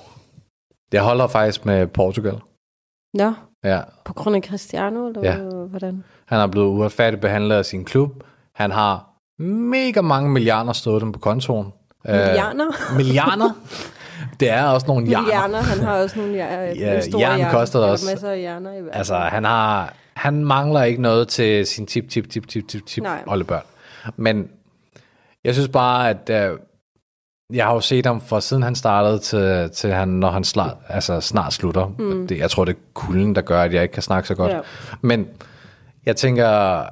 Jeg 0.93 1.03
holder 1.03 1.27
faktisk 1.27 1.67
med 1.67 1.87
Portugal. 1.87 2.39
Nå. 3.15 3.33
Ja. 3.67 3.81
På 4.05 4.13
grund 4.13 4.37
af 4.37 4.43
Cristiano, 4.43 5.09
eller 5.09 5.23
ja. 5.23 5.37
hvordan? 5.67 6.05
Han 6.27 6.41
er 6.41 6.47
blevet 6.47 6.67
uretfærdigt 6.67 7.21
behandlet 7.21 7.57
af 7.57 7.65
sin 7.65 7.85
klub. 7.85 8.11
Han 8.53 8.71
har 8.71 9.09
mega 9.43 10.01
mange 10.01 10.31
milliarder 10.31 10.73
stået 10.73 11.03
dem 11.03 11.13
på 11.13 11.19
kontoen. 11.19 11.73
Milliarder? 12.05 12.67
Uh, 12.91 12.97
milliarder? 12.97 13.51
Det 14.41 14.51
er 14.51 14.65
også 14.65 14.87
nogle 14.87 15.07
hjerner. 15.07 15.23
Milliarder, 15.23 15.63
han 15.63 15.79
har 15.79 16.03
også 16.03 16.19
nogle 16.19 16.33
hjerner. 16.33 16.63
ja, 16.63 17.01
store 17.01 17.19
hjernen 17.19 17.51
koster 17.51 17.79
også. 17.79 18.07
Masser 18.11 18.31
af 18.31 18.39
hjerner 18.39 18.73
i 18.73 18.83
Altså, 18.93 19.17
han 19.17 19.45
har... 19.45 19.95
Han 20.15 20.45
mangler 20.45 20.83
ikke 20.83 21.03
noget 21.03 21.29
til 21.29 21.67
sin 21.67 21.87
tip, 21.87 22.09
tip, 22.09 22.31
tip, 22.31 22.49
tip, 22.49 22.69
tip, 22.69 22.87
tip 22.87 23.05
oldebørn. 23.27 23.63
Men 24.17 24.49
jeg 25.45 25.55
synes 25.55 25.69
bare, 25.69 26.11
at 26.11 26.51
uh, 26.51 26.59
jeg 27.53 27.67
har 27.67 27.75
jo 27.75 27.81
set 27.81 28.07
ham 28.07 28.21
fra 28.21 28.41
siden 28.41 28.63
han 28.63 28.75
startede 28.75 29.19
til, 29.19 29.71
til 29.71 29.93
han, 29.93 30.09
når 30.09 30.31
han 30.31 30.45
snart, 30.45 30.77
altså 30.89 31.21
snart 31.21 31.53
slutter. 31.53 31.87
Mm. 31.99 32.27
Det, 32.27 32.39
jeg 32.39 32.51
tror, 32.51 32.65
det 32.65 32.73
er 32.73 32.79
kulden, 32.95 33.35
der 33.35 33.41
gør, 33.41 33.63
at 33.63 33.75
jeg 33.75 33.83
ikke 33.83 33.93
kan 33.93 34.03
snakke 34.03 34.29
så 34.29 34.35
godt. 34.35 34.53
Ja. 34.53 34.61
Men 35.01 35.29
jeg 36.07 36.17
tænker, 36.17 36.83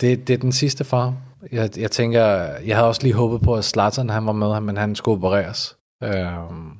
det, 0.00 0.28
det 0.28 0.34
er 0.34 0.38
den 0.38 0.52
sidste 0.52 0.84
far. 0.84 1.14
Jeg, 1.52 1.70
jeg 1.78 1.90
tænker, 1.90 2.24
jeg 2.66 2.76
havde 2.76 2.88
også 2.88 3.02
lige 3.02 3.14
håbet 3.14 3.40
på, 3.40 3.54
at 3.54 3.64
Zlatan 3.64 4.10
han 4.10 4.26
var 4.26 4.32
med, 4.32 4.60
men 4.60 4.76
han 4.76 4.94
skulle 4.94 5.16
opereres. 5.16 5.76
Øhm, 6.02 6.70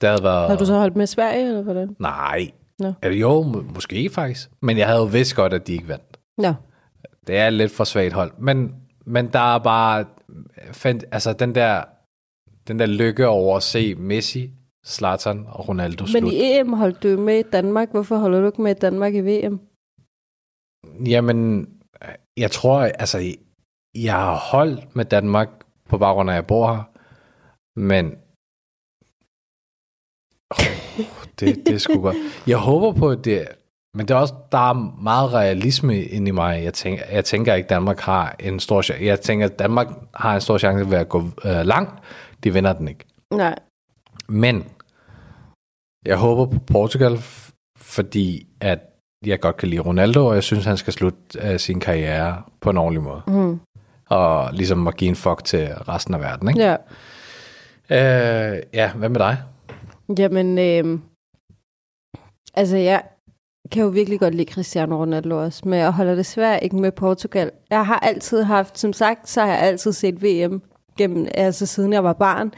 det 0.00 0.08
havde 0.08 0.22
været... 0.22 0.48
Har 0.48 0.56
du 0.56 0.66
så 0.66 0.74
holdt 0.78 0.96
med 0.96 1.06
Sverige, 1.06 1.48
eller 1.48 1.62
hvordan? 1.62 1.96
Nej. 1.98 2.50
No. 2.80 2.92
Eller 3.02 3.18
jo, 3.18 3.42
må, 3.42 3.64
måske 3.74 4.10
faktisk. 4.12 4.50
Men 4.62 4.78
jeg 4.78 4.86
havde 4.86 4.98
jo 4.98 5.04
vidst 5.04 5.36
godt, 5.36 5.54
at 5.54 5.66
de 5.66 5.72
ikke 5.72 5.88
vandt. 5.88 6.18
Ja. 6.42 6.54
Det 7.26 7.36
er 7.36 7.50
lidt 7.50 7.72
for 7.72 7.84
svagt 7.84 8.12
hold. 8.12 8.32
Men, 8.38 8.74
men 9.06 9.26
der 9.26 9.54
er 9.54 9.58
bare... 9.58 10.04
Fandt, 10.72 11.04
altså 11.12 11.32
den 11.32 11.54
der 11.54 11.82
den 12.68 12.78
der 12.78 12.86
lykke 12.86 13.26
over 13.26 13.56
at 13.56 13.62
se 13.62 13.94
Messi, 13.94 14.50
Zlatan 14.86 15.44
og 15.48 15.68
Ronaldo 15.68 16.04
Men 16.04 16.08
slut. 16.08 16.32
i 16.32 16.58
EM 16.58 16.72
holdt 16.72 17.02
du 17.02 17.08
med 17.08 17.38
i 17.38 17.42
Danmark. 17.52 17.90
Hvorfor 17.90 18.16
holder 18.16 18.40
du 18.40 18.46
ikke 18.46 18.62
med 18.62 18.76
i 18.76 18.78
Danmark 18.78 19.14
i 19.14 19.20
VM? 19.20 19.60
Jamen, 21.06 21.68
jeg 22.36 22.50
tror, 22.50 22.80
altså, 22.80 23.36
jeg 23.94 24.12
har 24.12 24.36
holdt 24.36 24.96
med 24.96 25.04
Danmark 25.04 25.48
på 25.88 25.98
baggrund 25.98 26.30
af, 26.30 26.34
at 26.34 26.36
jeg 26.36 26.46
bor 26.46 26.66
her, 26.72 26.82
men 27.80 28.06
oh, 30.50 30.66
det, 31.40 31.66
det 31.66 31.74
er 31.74 31.78
sgu 31.78 32.00
godt. 32.00 32.16
Jeg 32.46 32.58
håber 32.58 32.92
på, 32.92 33.10
at 33.10 33.24
det, 33.24 33.48
men 33.96 34.08
det 34.08 34.14
er 34.14 34.18
også, 34.18 34.34
der 34.52 34.70
er 34.70 35.02
meget 35.02 35.32
realisme 35.32 36.04
inde 36.04 36.28
i 36.28 36.32
mig. 36.32 36.64
Jeg 36.64 36.74
tænker, 36.74 37.04
jeg 37.10 37.24
tænker 37.24 37.54
ikke, 37.54 37.66
at 37.66 37.70
Danmark 37.70 38.00
har 38.00 38.36
en 38.38 38.60
stor 38.60 38.82
chance. 38.82 39.04
Jeg 39.04 39.20
tænker, 39.20 39.46
at 39.46 39.58
Danmark 39.58 39.86
har 40.14 40.34
en 40.34 40.40
stor 40.40 40.58
chance 40.58 40.90
ved 40.90 40.98
at 40.98 41.08
gå 41.08 41.22
øh, 41.44 41.66
langt. 41.66 41.92
De 42.46 42.52
vinder 42.52 42.72
den 42.72 42.88
ikke. 42.88 43.04
Nej. 43.34 43.58
Men 44.28 44.64
jeg 46.04 46.16
håber 46.16 46.46
på 46.46 46.58
Portugal, 46.58 47.18
fordi 47.76 48.46
at 48.60 48.80
jeg 49.24 49.40
godt 49.40 49.56
kan 49.56 49.68
lide 49.68 49.80
Ronaldo, 49.80 50.26
og 50.26 50.34
jeg 50.34 50.42
synes, 50.42 50.64
han 50.64 50.76
skal 50.76 50.92
slutte 50.92 51.18
uh, 51.44 51.56
sin 51.56 51.80
karriere 51.80 52.42
på 52.60 52.70
en 52.70 52.76
ordentlig 52.76 53.02
måde. 53.02 53.22
Mm. 53.26 53.60
Og 54.08 54.52
ligesom 54.52 54.88
at 54.88 54.96
give 54.96 55.08
en 55.08 55.16
fuck 55.16 55.44
til 55.44 55.74
resten 55.74 56.14
af 56.14 56.20
verden. 56.20 56.48
Ikke? 56.48 56.60
Ja. 56.60 56.76
Ja. 57.90 58.52
Uh, 58.52 58.58
ja, 58.72 58.92
hvad 58.92 59.08
med 59.08 59.20
dig? 59.20 59.38
Jamen, 60.18 60.58
øh, 60.58 61.00
altså 62.54 62.76
jeg 62.76 63.02
kan 63.72 63.82
jo 63.82 63.88
virkelig 63.88 64.20
godt 64.20 64.34
lide 64.34 64.52
Cristiano 64.52 64.96
Ronaldo 64.96 65.42
også, 65.42 65.68
men 65.68 65.78
jeg 65.78 65.92
holder 65.92 66.14
desværre 66.14 66.64
ikke 66.64 66.76
med 66.76 66.92
Portugal. 66.92 67.50
Jeg 67.70 67.86
har 67.86 67.98
altid 67.98 68.42
haft, 68.42 68.78
som 68.78 68.92
sagt, 68.92 69.28
så 69.28 69.40
har 69.40 69.48
jeg 69.48 69.58
altid 69.58 69.92
set 69.92 70.22
VM 70.22 70.62
gennem, 70.96 71.28
altså 71.34 71.66
siden 71.66 71.92
jeg 71.92 72.04
var 72.04 72.12
barn, 72.12 72.52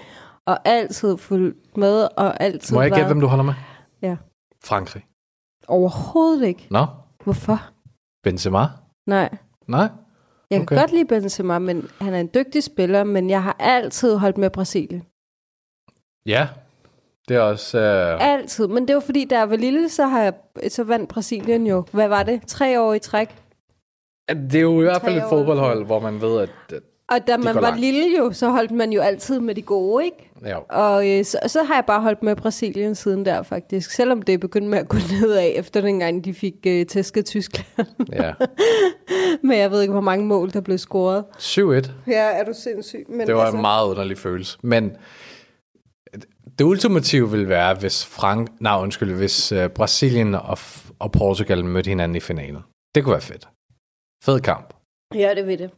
og 0.46 0.59
altid 0.64 1.16
fulgt 1.16 1.77
med, 1.77 2.09
og 2.16 2.40
altid 2.42 2.77
Må 2.77 2.83
jeg 2.83 2.90
gætte, 2.90 3.07
hvem 3.07 3.20
du 3.20 3.27
holder 3.27 3.44
med? 3.44 3.55
Ja. 4.03 4.16
Frankrig. 4.64 5.07
Overhovedet 5.68 6.46
ikke. 6.46 6.66
Nå, 6.70 6.87
Hvorfor? 7.24 7.61
Benzema? 8.22 8.66
Nej. 9.07 9.37
Nej? 9.66 9.88
Jeg 10.51 10.61
Okay. 10.61 10.66
kan 10.66 10.79
godt 10.79 10.92
lide 10.92 11.05
Benzema, 11.05 11.59
men 11.59 11.88
han 12.01 12.14
er 12.14 12.20
en 12.20 12.31
dygtig 12.35 12.62
spiller, 12.64 13.05
men 13.05 13.31
jeg 13.31 13.42
har 13.42 13.57
altid 13.59 14.16
holdt 14.16 14.38
med 14.38 14.51
Brasilien. 14.51 15.03
Ja, 16.27 16.48
det 17.29 17.37
er 17.37 17.40
også... 17.40 17.79
Uh... 17.79 18.27
Altid. 18.29 18.66
Men 18.66 18.88
det 18.88 18.94
var 18.94 19.01
fordi, 19.01 19.24
da 19.24 19.38
jeg 19.38 19.51
var 19.51 19.57
lille, 19.57 19.88
så, 19.88 20.07
har 20.07 20.22
jeg, 20.22 20.33
så 20.68 20.85
vandt 20.85 21.09
Brasilien 21.09 21.66
jo. 21.66 21.85
Hvad 21.92 22.09
var 22.09 22.22
det? 22.22 22.42
Tre 22.46 22.81
år 22.81 22.94
i 22.94 22.98
træk. 22.98 23.42
Det 24.29 24.55
er 24.55 24.61
jo 24.61 24.81
i 24.81 24.83
hvert 24.85 25.03
fald 25.03 25.16
et 25.16 25.22
fodboldhold, 25.29 25.85
hvor 25.85 26.01
man 26.01 26.20
ved, 26.20 26.40
at... 26.40 26.51
Og 27.11 27.27
da 27.27 27.37
man 27.37 27.55
var 27.55 27.61
langt. 27.61 27.81
lille 27.81 28.18
jo, 28.18 28.33
så 28.33 28.51
holdt 28.51 28.71
man 28.71 28.92
jo 28.92 29.01
altid 29.01 29.40
med 29.40 29.55
de 29.55 29.62
gode, 29.62 30.05
ikke? 30.05 30.31
ja. 30.44 30.57
Og 30.59 31.09
øh, 31.11 31.25
så, 31.25 31.38
så 31.47 31.62
har 31.62 31.75
jeg 31.75 31.85
bare 31.87 32.01
holdt 32.01 32.23
med 32.23 32.37
Brasilien 32.37 32.94
siden 32.94 33.25
der 33.25 33.42
faktisk. 33.42 33.90
Selvom 33.90 34.23
det 34.23 34.33
er 34.33 34.38
begyndt 34.38 34.68
med 34.68 34.79
at 34.79 34.88
gå 34.88 34.97
nedad, 35.21 35.53
efter 35.55 35.81
dengang 35.81 36.25
de 36.25 36.35
fik 36.35 36.55
øh, 36.66 36.87
tæsket 36.87 37.27
Tyskland. 37.27 37.88
ja. 38.12 38.33
Men 39.42 39.59
jeg 39.59 39.71
ved 39.71 39.81
ikke, 39.81 39.92
hvor 39.92 40.01
mange 40.01 40.27
mål, 40.27 40.51
der 40.53 40.61
blev 40.61 40.79
scoret. 40.79 41.25
7-1. 41.38 41.90
Ja, 42.07 42.12
er 42.12 42.44
du 42.44 42.53
sindssyg. 42.55 43.05
Men 43.09 43.27
Det 43.27 43.35
var 43.35 43.53
en 43.53 43.61
meget 43.61 43.88
underlig 43.88 44.18
følelse. 44.18 44.59
Men 44.62 44.97
det 46.59 46.64
ultimative 46.64 47.31
ville 47.31 47.49
være, 47.49 47.75
hvis 47.75 48.07
Frank, 48.07 48.51
nej, 48.61 48.79
undskyld, 48.83 49.14
hvis 49.14 49.53
uh, 49.53 49.66
Brasilien 49.66 50.35
og, 50.35 50.59
og 50.99 51.12
Portugal 51.12 51.64
mødte 51.64 51.88
hinanden 51.88 52.16
i 52.16 52.21
finalen. 52.21 52.62
Det 52.94 53.05
kunne 53.05 53.12
være 53.12 53.21
fedt. 53.21 53.49
Fed 54.25 54.40
kamp. 54.40 54.75
Ja, 55.14 55.35
det 55.35 55.47
ved 55.47 55.59
det. 55.59 55.71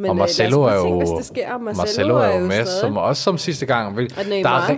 Men, 0.00 0.10
og 0.10 0.16
øh, 0.16 0.18
Marcelo 0.18 0.66
lad 0.66 0.72
er 0.72 0.76
jo, 0.76 0.98
hvis 0.98 1.08
det 1.08 1.24
sker. 1.24 1.58
Marcelo, 1.58 1.82
Marcelo 1.82 2.16
er 2.16 2.40
jo 2.40 2.46
med, 2.46 2.50
stadig. 2.50 2.80
som 2.80 2.96
også 2.96 3.22
som 3.22 3.38
sidste 3.38 3.66
gang. 3.66 3.96
Vil-. 3.96 4.14
Der 4.42 4.48
er, 4.50 4.76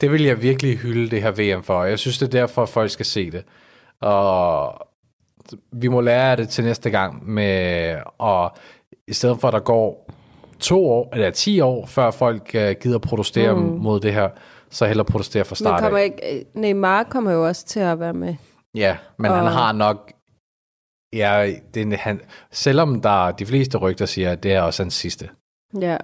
det 0.00 0.12
vil 0.12 0.22
jeg 0.22 0.42
virkelig 0.42 0.78
hylde 0.78 1.10
det 1.10 1.22
her 1.22 1.30
VM 1.56 1.62
for. 1.62 1.84
Jeg 1.84 1.98
synes, 1.98 2.18
det 2.18 2.26
er 2.26 2.30
derfor, 2.40 2.62
at 2.62 2.68
folk 2.68 2.90
skal 2.90 3.06
se 3.06 3.30
det. 3.30 3.44
Og 4.02 4.74
vi 5.72 5.88
må 5.88 6.00
lære 6.00 6.30
af 6.30 6.36
det 6.36 6.48
til 6.48 6.64
næste 6.64 6.90
gang 6.90 7.30
med, 7.30 7.96
og 8.18 8.56
i 9.08 9.12
stedet 9.12 9.40
for, 9.40 9.48
at 9.48 9.54
der 9.54 9.60
går 9.60 10.10
to 10.60 10.86
år, 10.90 11.08
eller 11.12 11.30
ti 11.30 11.60
år, 11.60 11.86
før 11.86 12.10
folk 12.10 12.50
uh, 12.54 12.70
gider 12.82 12.98
protestere 12.98 13.54
mm. 13.54 13.60
mod 13.62 14.00
det 14.00 14.14
her, 14.14 14.28
så 14.70 14.86
hellere 14.86 15.04
protestere 15.04 15.44
fra 15.44 15.52
Men 15.52 15.56
start 15.56 15.80
kommer 15.80 15.98
af. 15.98 16.04
ikke, 16.04 16.38
øh, 16.38 16.44
Neymar 16.54 17.02
kommer 17.02 17.32
jo 17.32 17.46
også 17.46 17.66
til 17.66 17.80
at 17.80 18.00
være 18.00 18.14
med. 18.14 18.34
Ja, 18.74 18.96
men 19.18 19.30
Og- 19.30 19.36
han 19.36 19.46
har 19.46 19.72
nok... 19.72 20.12
Ja, 21.16 21.52
det, 21.74 21.92
er- 21.92 21.96
han, 21.96 22.20
selvom 22.52 23.00
der 23.00 23.30
de 23.30 23.46
fleste 23.46 23.78
rygter 23.78 24.06
siger, 24.06 24.30
at 24.32 24.42
det 24.42 24.52
er 24.52 24.60
også 24.60 24.82
hans 24.82 24.94
sidste. 24.94 25.28
Ja, 25.80 25.96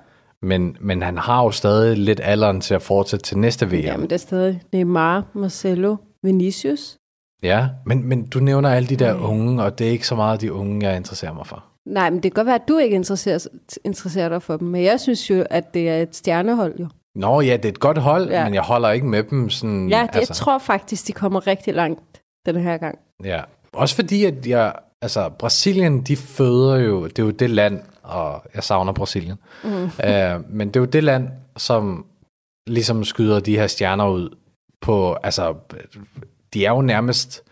Men, 0.42 0.76
men 0.80 1.02
han 1.02 1.18
har 1.18 1.42
jo 1.44 1.50
stadig 1.50 1.98
lidt 1.98 2.20
alderen 2.24 2.60
til 2.60 2.74
at 2.74 2.82
fortsætte 2.82 3.24
til 3.24 3.38
næste 3.38 3.66
VM. 3.66 3.72
Jamen, 3.74 4.02
det 4.10 4.12
er 4.12 4.16
stadig 4.16 4.62
Neymar, 4.72 5.24
Marcelo, 5.34 5.96
Vinicius. 6.22 6.96
Ja, 7.42 7.68
men, 7.86 8.04
men 8.08 8.26
du 8.26 8.38
nævner 8.38 8.68
alle 8.70 8.88
de 8.88 8.96
der 8.96 9.14
unge, 9.14 9.62
og 9.62 9.78
det 9.78 9.86
er 9.86 9.90
ikke 9.90 10.06
så 10.06 10.14
meget 10.14 10.40
de 10.40 10.52
unge, 10.52 10.86
jeg 10.88 10.96
interesserer 10.96 11.32
mig 11.34 11.46
for. 11.46 11.64
Nej, 11.86 12.10
men 12.10 12.16
det 12.22 12.22
kan 12.22 12.30
godt 12.30 12.46
være, 12.46 12.54
at 12.54 12.68
du 12.68 12.78
ikke 12.78 12.94
interesserer, 12.96 13.46
interesserer 13.84 14.28
dig 14.28 14.42
for 14.42 14.56
dem. 14.56 14.68
Men 14.68 14.84
jeg 14.84 15.00
synes 15.00 15.30
jo, 15.30 15.44
at 15.50 15.74
det 15.74 15.88
er 15.88 15.96
et 16.02 16.16
stjernehold 16.16 16.78
jo. 16.80 16.86
Nå 17.14 17.40
ja, 17.40 17.56
det 17.56 17.64
er 17.64 17.68
et 17.68 17.80
godt 17.80 17.98
hold, 17.98 18.30
ja. 18.30 18.44
men 18.44 18.54
jeg 18.54 18.62
holder 18.62 18.90
ikke 18.90 19.06
med 19.06 19.22
dem 19.22 19.50
sådan... 19.50 19.88
Ja, 19.88 19.96
det, 20.02 20.02
altså. 20.02 20.18
jeg 20.20 20.28
tror 20.36 20.58
faktisk, 20.58 21.06
de 21.06 21.12
kommer 21.12 21.46
rigtig 21.46 21.74
langt 21.74 22.00
den 22.46 22.56
her 22.56 22.76
gang. 22.76 22.98
Ja, 23.24 23.40
også 23.72 23.94
fordi, 23.94 24.24
at 24.24 24.46
jeg... 24.46 24.72
Altså, 25.02 25.28
Brasilien, 25.28 26.02
de 26.02 26.16
føder 26.16 26.76
jo... 26.76 27.06
Det 27.06 27.18
er 27.18 27.22
jo 27.22 27.30
det 27.30 27.50
land, 27.50 27.82
og 28.02 28.42
jeg 28.54 28.64
savner 28.64 28.92
Brasilien. 28.92 29.36
Mm. 29.64 29.84
Uh, 29.84 30.50
men 30.50 30.68
det 30.68 30.76
er 30.76 30.80
jo 30.80 30.86
det 30.86 31.04
land, 31.04 31.28
som 31.56 32.06
ligesom 32.66 33.04
skyder 33.04 33.40
de 33.40 33.58
her 33.58 33.66
stjerner 33.66 34.08
ud 34.08 34.36
på... 34.80 35.12
Altså, 35.12 35.54
de 36.54 36.66
er 36.66 36.70
jo 36.70 36.80
nærmest 36.80 37.42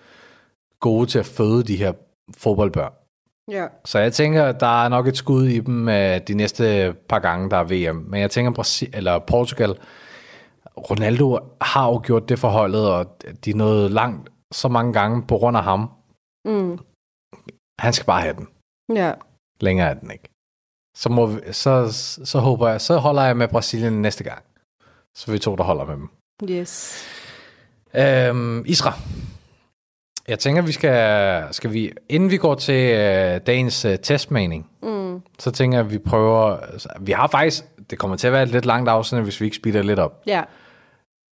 gode 0.81 1.07
til 1.07 1.19
at 1.19 1.27
føde 1.27 1.63
de 1.63 1.77
her 1.77 1.93
fodboldbørn. 2.39 2.93
Ja. 3.51 3.67
Så 3.85 3.99
jeg 3.99 4.13
tænker, 4.13 4.53
der 4.53 4.85
er 4.85 4.89
nok 4.89 5.07
et 5.07 5.17
skud 5.17 5.47
i 5.47 5.61
dem 5.61 5.89
uh, 5.89 5.95
de 6.29 6.35
næste 6.35 6.95
par 7.09 7.19
gange, 7.19 7.51
der 7.51 7.57
er 7.57 7.65
VM. 7.93 7.97
Men 7.97 8.21
jeg 8.21 8.31
tænker, 8.31 8.53
Brasil 8.53 8.91
eller 8.93 9.19
Portugal, 9.19 9.75
Ronaldo 10.91 11.39
har 11.61 11.89
jo 11.89 12.01
gjort 12.05 12.29
det 12.29 12.39
for 12.39 12.49
holdet, 12.49 12.91
og 12.91 13.07
de 13.45 13.53
nåede 13.53 13.89
langt 13.89 14.29
så 14.53 14.69
mange 14.69 14.93
gange 14.93 15.23
på 15.23 15.37
grund 15.39 15.57
af 15.57 15.65
ham. 15.65 15.91
Mm. 16.45 16.79
Han 17.81 17.93
skal 17.93 18.07
bare 18.07 18.21
have 18.23 18.35
den. 18.35 18.49
Ja. 18.97 19.13
Længere 19.61 19.89
er 19.91 19.95
den 19.95 20.11
ikke. 20.11 20.29
Så, 20.97 21.09
må 21.09 21.27
vi, 21.27 21.41
så, 21.53 21.93
så 22.25 22.39
håber 22.39 22.69
jeg, 22.69 22.81
så 22.81 22.97
holder 22.99 23.23
jeg 23.23 23.37
med 23.37 23.49
Brasilien 23.49 24.03
næste 24.03 24.25
gang. 24.25 24.43
Så 25.15 25.33
vi 25.33 25.39
to, 25.39 25.57
der 25.57 25.65
holder 25.65 25.85
med 25.87 25.95
dem. 25.95 26.09
Yes. 26.51 27.05
Øhm, 27.95 28.65
Isra. 28.67 28.93
Jeg 30.29 30.39
tænker, 30.39 30.63
vi 30.63 30.73
skal, 30.73 31.45
skal 31.55 31.73
vi, 31.73 31.93
inden 32.09 32.31
vi 32.31 32.37
går 32.37 32.55
til 32.55 32.95
øh, 32.95 33.41
dagens 33.47 33.85
øh, 33.85 33.99
testmening, 33.99 34.71
Mm. 34.83 35.23
så 35.39 35.51
tænker 35.51 35.79
jeg, 35.79 35.87
at 35.87 35.93
vi 35.93 35.99
prøver, 35.99 36.57
altså, 36.57 36.89
vi 37.01 37.13
har 37.13 37.27
faktisk, 37.27 37.65
det 37.91 37.99
kommer 37.99 38.17
til 38.17 38.27
at 38.27 38.33
være 38.33 38.43
et 38.43 38.49
lidt 38.49 38.67
langt 38.67 38.89
afsnit, 38.89 39.23
hvis 39.23 39.41
vi 39.41 39.45
ikke 39.45 39.57
speeder 39.57 39.83
lidt 39.83 39.99
op. 39.99 40.23
Ja. 40.27 40.43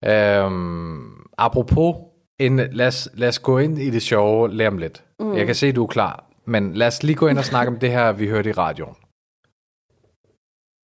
Øhm, 0.06 1.12
apropos, 1.38 1.96
en, 2.40 2.58
lad, 2.58 2.88
os, 2.88 3.10
lad 3.14 3.28
os 3.28 3.40
gå 3.40 3.58
ind 3.58 3.80
i 3.80 3.90
det 3.90 4.02
sjove 4.02 4.50
lige 4.54 4.68
om 4.68 4.78
lidt. 4.78 5.04
Mm. 5.20 5.36
Jeg 5.38 5.46
kan 5.46 5.56
se, 5.56 5.72
du 5.72 5.84
er 5.84 5.88
klar, 5.88 6.24
men 6.48 6.74
lad 6.74 6.88
os 6.88 7.04
lige 7.04 7.16
gå 7.16 7.28
ind 7.28 7.38
og 7.38 7.46
snakke 7.46 7.72
om 7.72 7.80
det 7.80 7.92
her, 7.92 8.12
vi 8.12 8.28
hørte 8.28 8.50
i 8.50 8.54
radioen. 8.54 8.96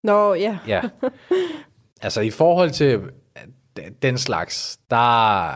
Nå, 0.05 0.35
ja. 0.35 0.59
Ja. 0.67 0.83
altså 2.03 2.21
i 2.21 2.31
forhold 2.31 2.71
til 2.71 3.01
øh, 3.79 3.91
den 4.03 4.19
slags, 4.19 4.79
der... 4.91 5.51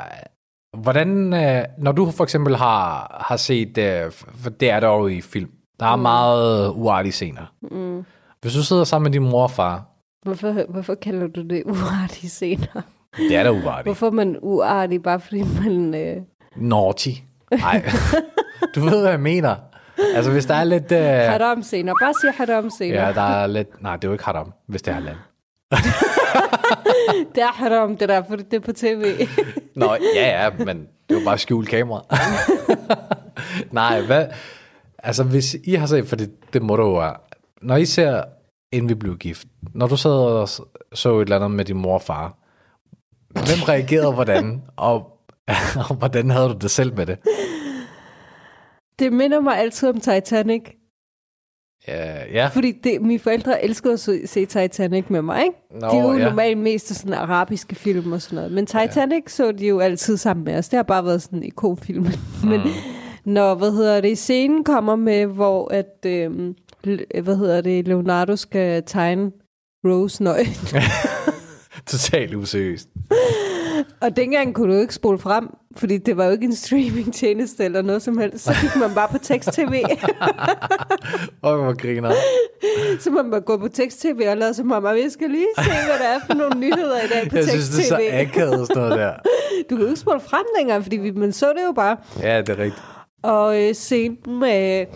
Hvordan, 0.82 1.34
øh, 1.34 1.64
når 1.78 1.92
du 1.92 2.10
for 2.10 2.24
eksempel 2.24 2.56
har, 2.56 3.16
har 3.28 3.36
set, 3.36 3.78
øh, 3.78 4.12
for 4.12 4.50
det 4.50 4.70
er 4.70 4.80
der 4.80 4.88
jo 4.88 5.06
i 5.06 5.20
film, 5.20 5.50
der 5.80 5.86
er 5.86 5.96
mm. 5.96 6.02
meget 6.02 6.72
uartige 6.74 7.12
scener. 7.12 7.54
Mm. 7.62 8.04
Hvis 8.40 8.54
du 8.54 8.62
sidder 8.62 8.84
sammen 8.84 9.04
med 9.04 9.12
din 9.12 9.30
mor 9.30 9.42
og 9.42 9.50
far, 9.50 9.94
Hvorfor, 10.24 10.70
hvorfor 10.72 10.94
kalder 10.94 11.26
du 11.26 11.42
det 11.42 11.62
uartige 11.66 12.28
scener? 12.28 12.82
det 13.16 13.36
er 13.36 13.42
da 13.42 13.50
uartigt. 13.50 13.84
Hvorfor 13.84 14.10
man 14.10 14.38
uartig, 14.42 15.02
bare 15.02 15.20
fordi 15.20 15.42
man... 15.42 15.94
Øh... 15.94 16.16
Naughty. 16.56 17.10
Nej, 17.50 17.84
du 18.74 18.80
ved, 18.80 19.00
hvad 19.00 19.10
jeg 19.10 19.20
mener. 19.20 19.56
Altså 20.14 20.30
hvis 20.30 20.46
der 20.46 20.54
er 20.54 20.64
lidt... 20.64 20.92
Øh, 20.92 20.98
Haram 20.98 21.62
scener. 21.62 21.92
Bare 22.02 22.14
sig 22.20 22.46
haram 22.46 22.70
scener. 22.70 23.06
ja, 23.06 23.12
der 23.12 23.20
er 23.22 23.46
lidt... 23.46 23.82
Nej, 23.82 23.96
det 23.96 24.04
er 24.04 24.08
jo 24.08 24.12
ikke 24.12 24.24
haram, 24.24 24.52
hvis 24.66 24.82
det 24.82 24.90
er 24.90 24.94
halal. 24.94 25.16
Det 27.34 27.42
er 27.42 27.52
haram, 27.52 27.96
det 27.96 28.08
der, 28.08 28.22
for 28.28 28.36
det 28.36 28.54
er 28.54 28.60
på 28.60 28.72
tv. 28.72 29.26
Nå, 29.76 29.96
ja, 30.14 30.42
ja, 30.44 30.50
men 30.64 30.78
det 31.08 31.16
er 31.16 31.20
jo 31.20 31.24
bare 31.24 31.38
skjult 31.38 31.68
kamera. 31.68 32.02
Nej, 33.70 34.00
hvad... 34.00 34.26
Altså, 34.98 35.22
hvis 35.22 35.56
I 35.64 35.74
har 35.74 35.86
set, 35.86 36.08
for 36.08 36.16
det, 36.16 36.30
det 36.52 36.62
må 36.62 36.76
du 36.76 36.82
jo. 36.82 37.12
Når 37.62 37.76
I 37.76 37.84
ser, 37.84 38.22
inden 38.72 38.88
vi 38.88 38.94
blev 38.94 39.16
gift, 39.16 39.46
når 39.74 39.86
du 39.86 39.96
sad 39.96 40.10
og 40.10 40.48
så 40.92 41.18
et 41.18 41.22
eller 41.22 41.36
andet 41.36 41.50
med 41.50 41.64
din 41.64 41.76
mor 41.76 41.94
og 41.94 42.02
far, 42.02 42.36
hvem 43.32 43.62
reagerede 43.68 44.12
hvordan, 44.12 44.62
og, 44.76 45.18
og 45.88 45.94
hvordan 45.94 46.30
havde 46.30 46.48
du 46.48 46.54
det 46.60 46.70
selv 46.70 46.96
med 46.96 47.06
det? 47.06 47.18
Det 48.98 49.12
minder 49.12 49.40
mig 49.40 49.58
altid 49.58 49.88
om 49.88 50.00
Titanic. 50.00 50.62
Ja, 51.88 52.24
ja. 52.32 52.46
Fordi 52.46 52.72
det, 52.72 53.02
mine 53.02 53.18
forældre 53.18 53.64
elskede 53.64 53.92
at 53.92 54.00
se 54.00 54.46
Titanic 54.46 55.04
med 55.08 55.22
mig, 55.22 55.42
ikke? 55.44 55.56
Nå, 55.80 55.88
de 55.90 55.96
er 55.96 56.02
jo 56.02 56.12
ja. 56.12 56.24
normalt 56.28 56.58
mest 56.58 56.90
af 56.90 56.96
sådan 56.96 57.14
arabiske 57.14 57.74
film 57.74 58.12
og 58.12 58.22
sådan 58.22 58.36
noget. 58.36 58.52
Men 58.52 58.66
Titanic 58.66 59.22
ja. 59.24 59.28
så 59.28 59.52
de 59.52 59.66
jo 59.66 59.80
altid 59.80 60.16
sammen 60.16 60.44
med 60.44 60.58
os. 60.58 60.68
Det 60.68 60.76
har 60.76 60.82
bare 60.82 61.04
været 61.04 61.22
sådan 61.22 61.38
en 61.38 61.42
ikonfilm. 61.42 62.06
Men 62.50 62.60
når, 63.24 63.54
hvad 63.54 63.72
hedder 63.72 64.00
det, 64.00 64.18
scenen 64.18 64.64
kommer 64.64 64.96
med, 64.96 65.26
hvor 65.26 65.72
at, 65.72 66.06
l- 66.86 67.20
hvad 67.22 67.36
hedder 67.36 67.60
det, 67.60 67.88
Leonardo 67.88 68.36
skal 68.36 68.82
tegne 68.86 69.30
Rose 69.84 70.22
nøgen. 70.22 70.46
Totalt 71.86 72.34
useriøst. 72.34 72.88
Og 74.02 74.16
dengang 74.16 74.54
kunne 74.54 74.74
du 74.74 74.80
ikke 74.80 74.94
spole 74.94 75.18
frem, 75.18 75.48
fordi 75.76 75.98
det 75.98 76.16
var 76.16 76.24
jo 76.24 76.30
ikke 76.30 76.44
en 76.44 76.54
streamingtjeneste 76.54 77.64
eller 77.64 77.82
noget 77.82 78.02
som 78.02 78.18
helst. 78.18 78.44
Så 78.44 78.52
gik 78.60 78.76
man 78.80 78.94
bare 78.94 79.08
på 79.08 79.18
tekst-tv. 79.18 79.82
Åh, 81.42 81.58
hvor 81.62 81.76
griner. 81.76 82.12
så 83.00 83.10
man 83.10 83.30
bare 83.30 83.40
gå 83.40 83.56
på 83.56 83.68
tekst-tv 83.68 84.26
og 84.30 84.36
lade 84.36 84.54
som 84.54 84.72
om, 84.72 84.86
at 84.86 85.02
jeg 85.02 85.10
skal 85.10 85.30
lige 85.30 85.46
se, 85.58 85.70
hvad 85.70 85.98
der 85.98 86.08
er 86.14 86.18
for 86.26 86.34
nogle 86.34 86.60
nyheder 86.60 87.00
i 87.04 87.06
dag 87.06 87.30
på 87.30 87.36
Jeg 87.36 87.44
synes, 87.48 87.68
det 87.68 87.78
er 87.78 87.82
så 87.88 87.96
tekst-tv. 87.96 88.40
akavet 88.40 88.66
sådan 88.66 88.82
noget 88.82 88.98
der. 88.98 89.12
Du 89.70 89.76
kan 89.76 89.78
jo 89.78 89.86
ikke 89.86 90.00
spole 90.00 90.20
frem 90.20 90.44
længere, 90.58 90.82
fordi 90.82 90.96
vi, 90.96 91.10
man 91.10 91.32
så 91.32 91.52
det 91.56 91.64
jo 91.66 91.72
bare. 91.72 91.96
Ja, 92.22 92.38
det 92.40 92.48
er 92.48 92.58
rigtigt. 92.58 92.82
Og 93.22 93.62
øh, 93.62 93.74
scenen 93.74 94.38
med 94.40 94.86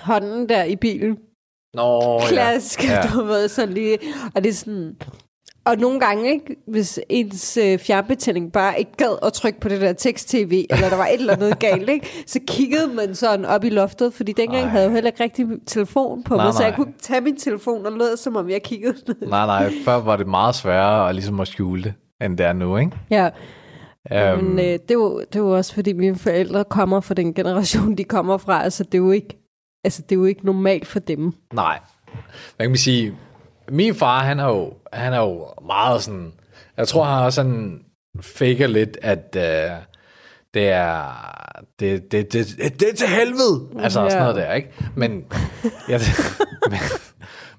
hånden 0.00 0.48
der 0.48 0.64
i 0.64 0.76
bilen. 0.76 1.16
Nå, 1.74 2.20
Klassisk, 2.28 2.84
ja. 2.84 2.92
ja. 2.94 3.02
du 3.14 3.24
ved, 3.24 3.48
sådan 3.48 3.74
lige. 3.74 3.98
Og 4.34 4.44
det 4.44 4.50
er 4.50 4.54
sådan... 4.54 4.96
Og 5.64 5.76
nogle 5.76 6.00
gange, 6.00 6.32
ikke, 6.32 6.56
hvis 6.66 7.00
ens 7.08 7.56
øh, 7.56 7.78
fjernbetjening 7.78 8.52
bare 8.52 8.78
ikke 8.78 8.92
gad 8.96 9.18
at 9.22 9.32
trykke 9.32 9.60
på 9.60 9.68
det 9.68 9.80
der 9.80 9.92
tekst-tv, 9.92 10.66
eller 10.70 10.88
der 10.88 10.96
var 10.96 11.06
et 11.06 11.14
eller 11.20 11.32
andet 11.32 11.58
galt, 11.58 11.88
ikke, 11.88 12.24
så 12.26 12.40
kiggede 12.46 12.94
man 12.94 13.14
sådan 13.14 13.44
op 13.44 13.64
i 13.64 13.68
loftet, 13.68 14.14
fordi 14.14 14.32
dengang 14.32 14.64
Ej. 14.64 14.68
havde 14.68 14.82
jeg 14.82 14.88
jo 14.88 14.94
heller 14.94 15.08
ikke 15.10 15.22
rigtig 15.22 15.46
telefon 15.66 16.22
på 16.22 16.36
Nej, 16.36 16.44
mig, 16.44 16.54
så 16.54 16.62
jeg 16.62 16.70
nej. 16.70 16.76
kunne 16.76 16.92
tage 17.02 17.20
min 17.20 17.36
telefon 17.36 17.86
og 17.86 17.92
lød, 17.92 18.16
som 18.16 18.36
om 18.36 18.50
jeg 18.50 18.62
kiggede 18.62 18.94
ned. 19.06 19.28
Nej, 19.28 19.46
nej, 19.46 19.72
før 19.84 19.96
var 19.96 20.16
det 20.16 20.26
meget 20.26 20.54
sværere 20.54 21.08
at, 21.08 21.14
ligesom 21.14 21.40
at 21.40 21.48
skjule 21.48 21.82
det, 21.82 21.94
end 22.22 22.38
det 22.38 22.46
er 22.46 22.52
nu, 22.52 22.76
ikke? 22.76 22.92
Ja, 23.10 23.28
Øhm, 24.12 24.44
men 24.44 24.58
øh, 24.58 24.64
det, 24.64 24.90
er 24.90 24.94
jo, 24.94 25.20
det 25.20 25.36
er 25.36 25.40
jo 25.40 25.56
også, 25.56 25.74
fordi 25.74 25.92
mine 25.92 26.16
forældre 26.16 26.64
kommer 26.64 27.00
fra 27.00 27.14
den 27.14 27.34
generation, 27.34 27.94
de 27.94 28.04
kommer 28.04 28.36
fra, 28.38 28.62
altså 28.64 28.84
det 28.84 28.94
er 28.94 28.98
jo 28.98 29.10
ikke, 29.10 29.50
altså, 29.84 30.02
det 30.02 30.12
er 30.12 30.16
jo 30.16 30.24
ikke 30.24 30.46
normalt 30.46 30.86
for 30.86 30.98
dem. 30.98 31.32
Nej. 31.52 31.78
Hvad 32.56 32.64
kan 32.66 32.70
man 32.70 32.76
sige? 32.76 33.14
Min 33.70 33.94
far, 33.94 34.22
han 34.24 34.38
er 34.38 34.48
jo, 34.48 34.72
han 34.92 35.12
er 35.12 35.20
jo 35.20 35.46
meget 35.66 36.02
sådan... 36.02 36.32
Jeg 36.76 36.88
tror, 36.88 37.04
han 37.04 37.24
også 37.24 37.36
sådan 37.36 37.84
faker 38.20 38.66
lidt, 38.66 38.98
at 39.02 39.36
øh, 39.36 39.70
det 40.54 40.68
er... 40.68 41.04
Det, 41.80 42.12
det, 42.12 42.32
det, 42.32 42.46
det, 42.58 42.80
det 42.80 42.88
er 42.90 42.94
til 42.94 43.08
helvede! 43.08 43.68
Altså 43.84 44.02
Ja. 44.02 44.10
sådan 44.10 44.22
noget 44.22 44.36
der, 44.36 44.52
ikke? 44.52 44.70
Men, 44.96 45.24
jeg, 45.88 46.00
men, 46.70 46.78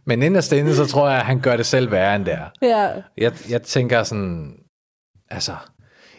men 0.05 0.21
inderst 0.23 0.51
inde, 0.53 0.75
så 0.75 0.85
tror 0.85 1.09
jeg, 1.09 1.19
at 1.19 1.25
han 1.25 1.39
gør 1.41 1.57
det 1.57 1.65
selv 1.65 1.91
værre 1.91 2.15
end 2.15 2.25
det 2.25 2.33
er. 2.33 2.45
Ja, 2.61 2.89
Jeg, 3.17 3.33
jeg 3.49 3.61
tænker 3.61 4.03
sådan... 4.03 4.53
Altså... 5.29 5.55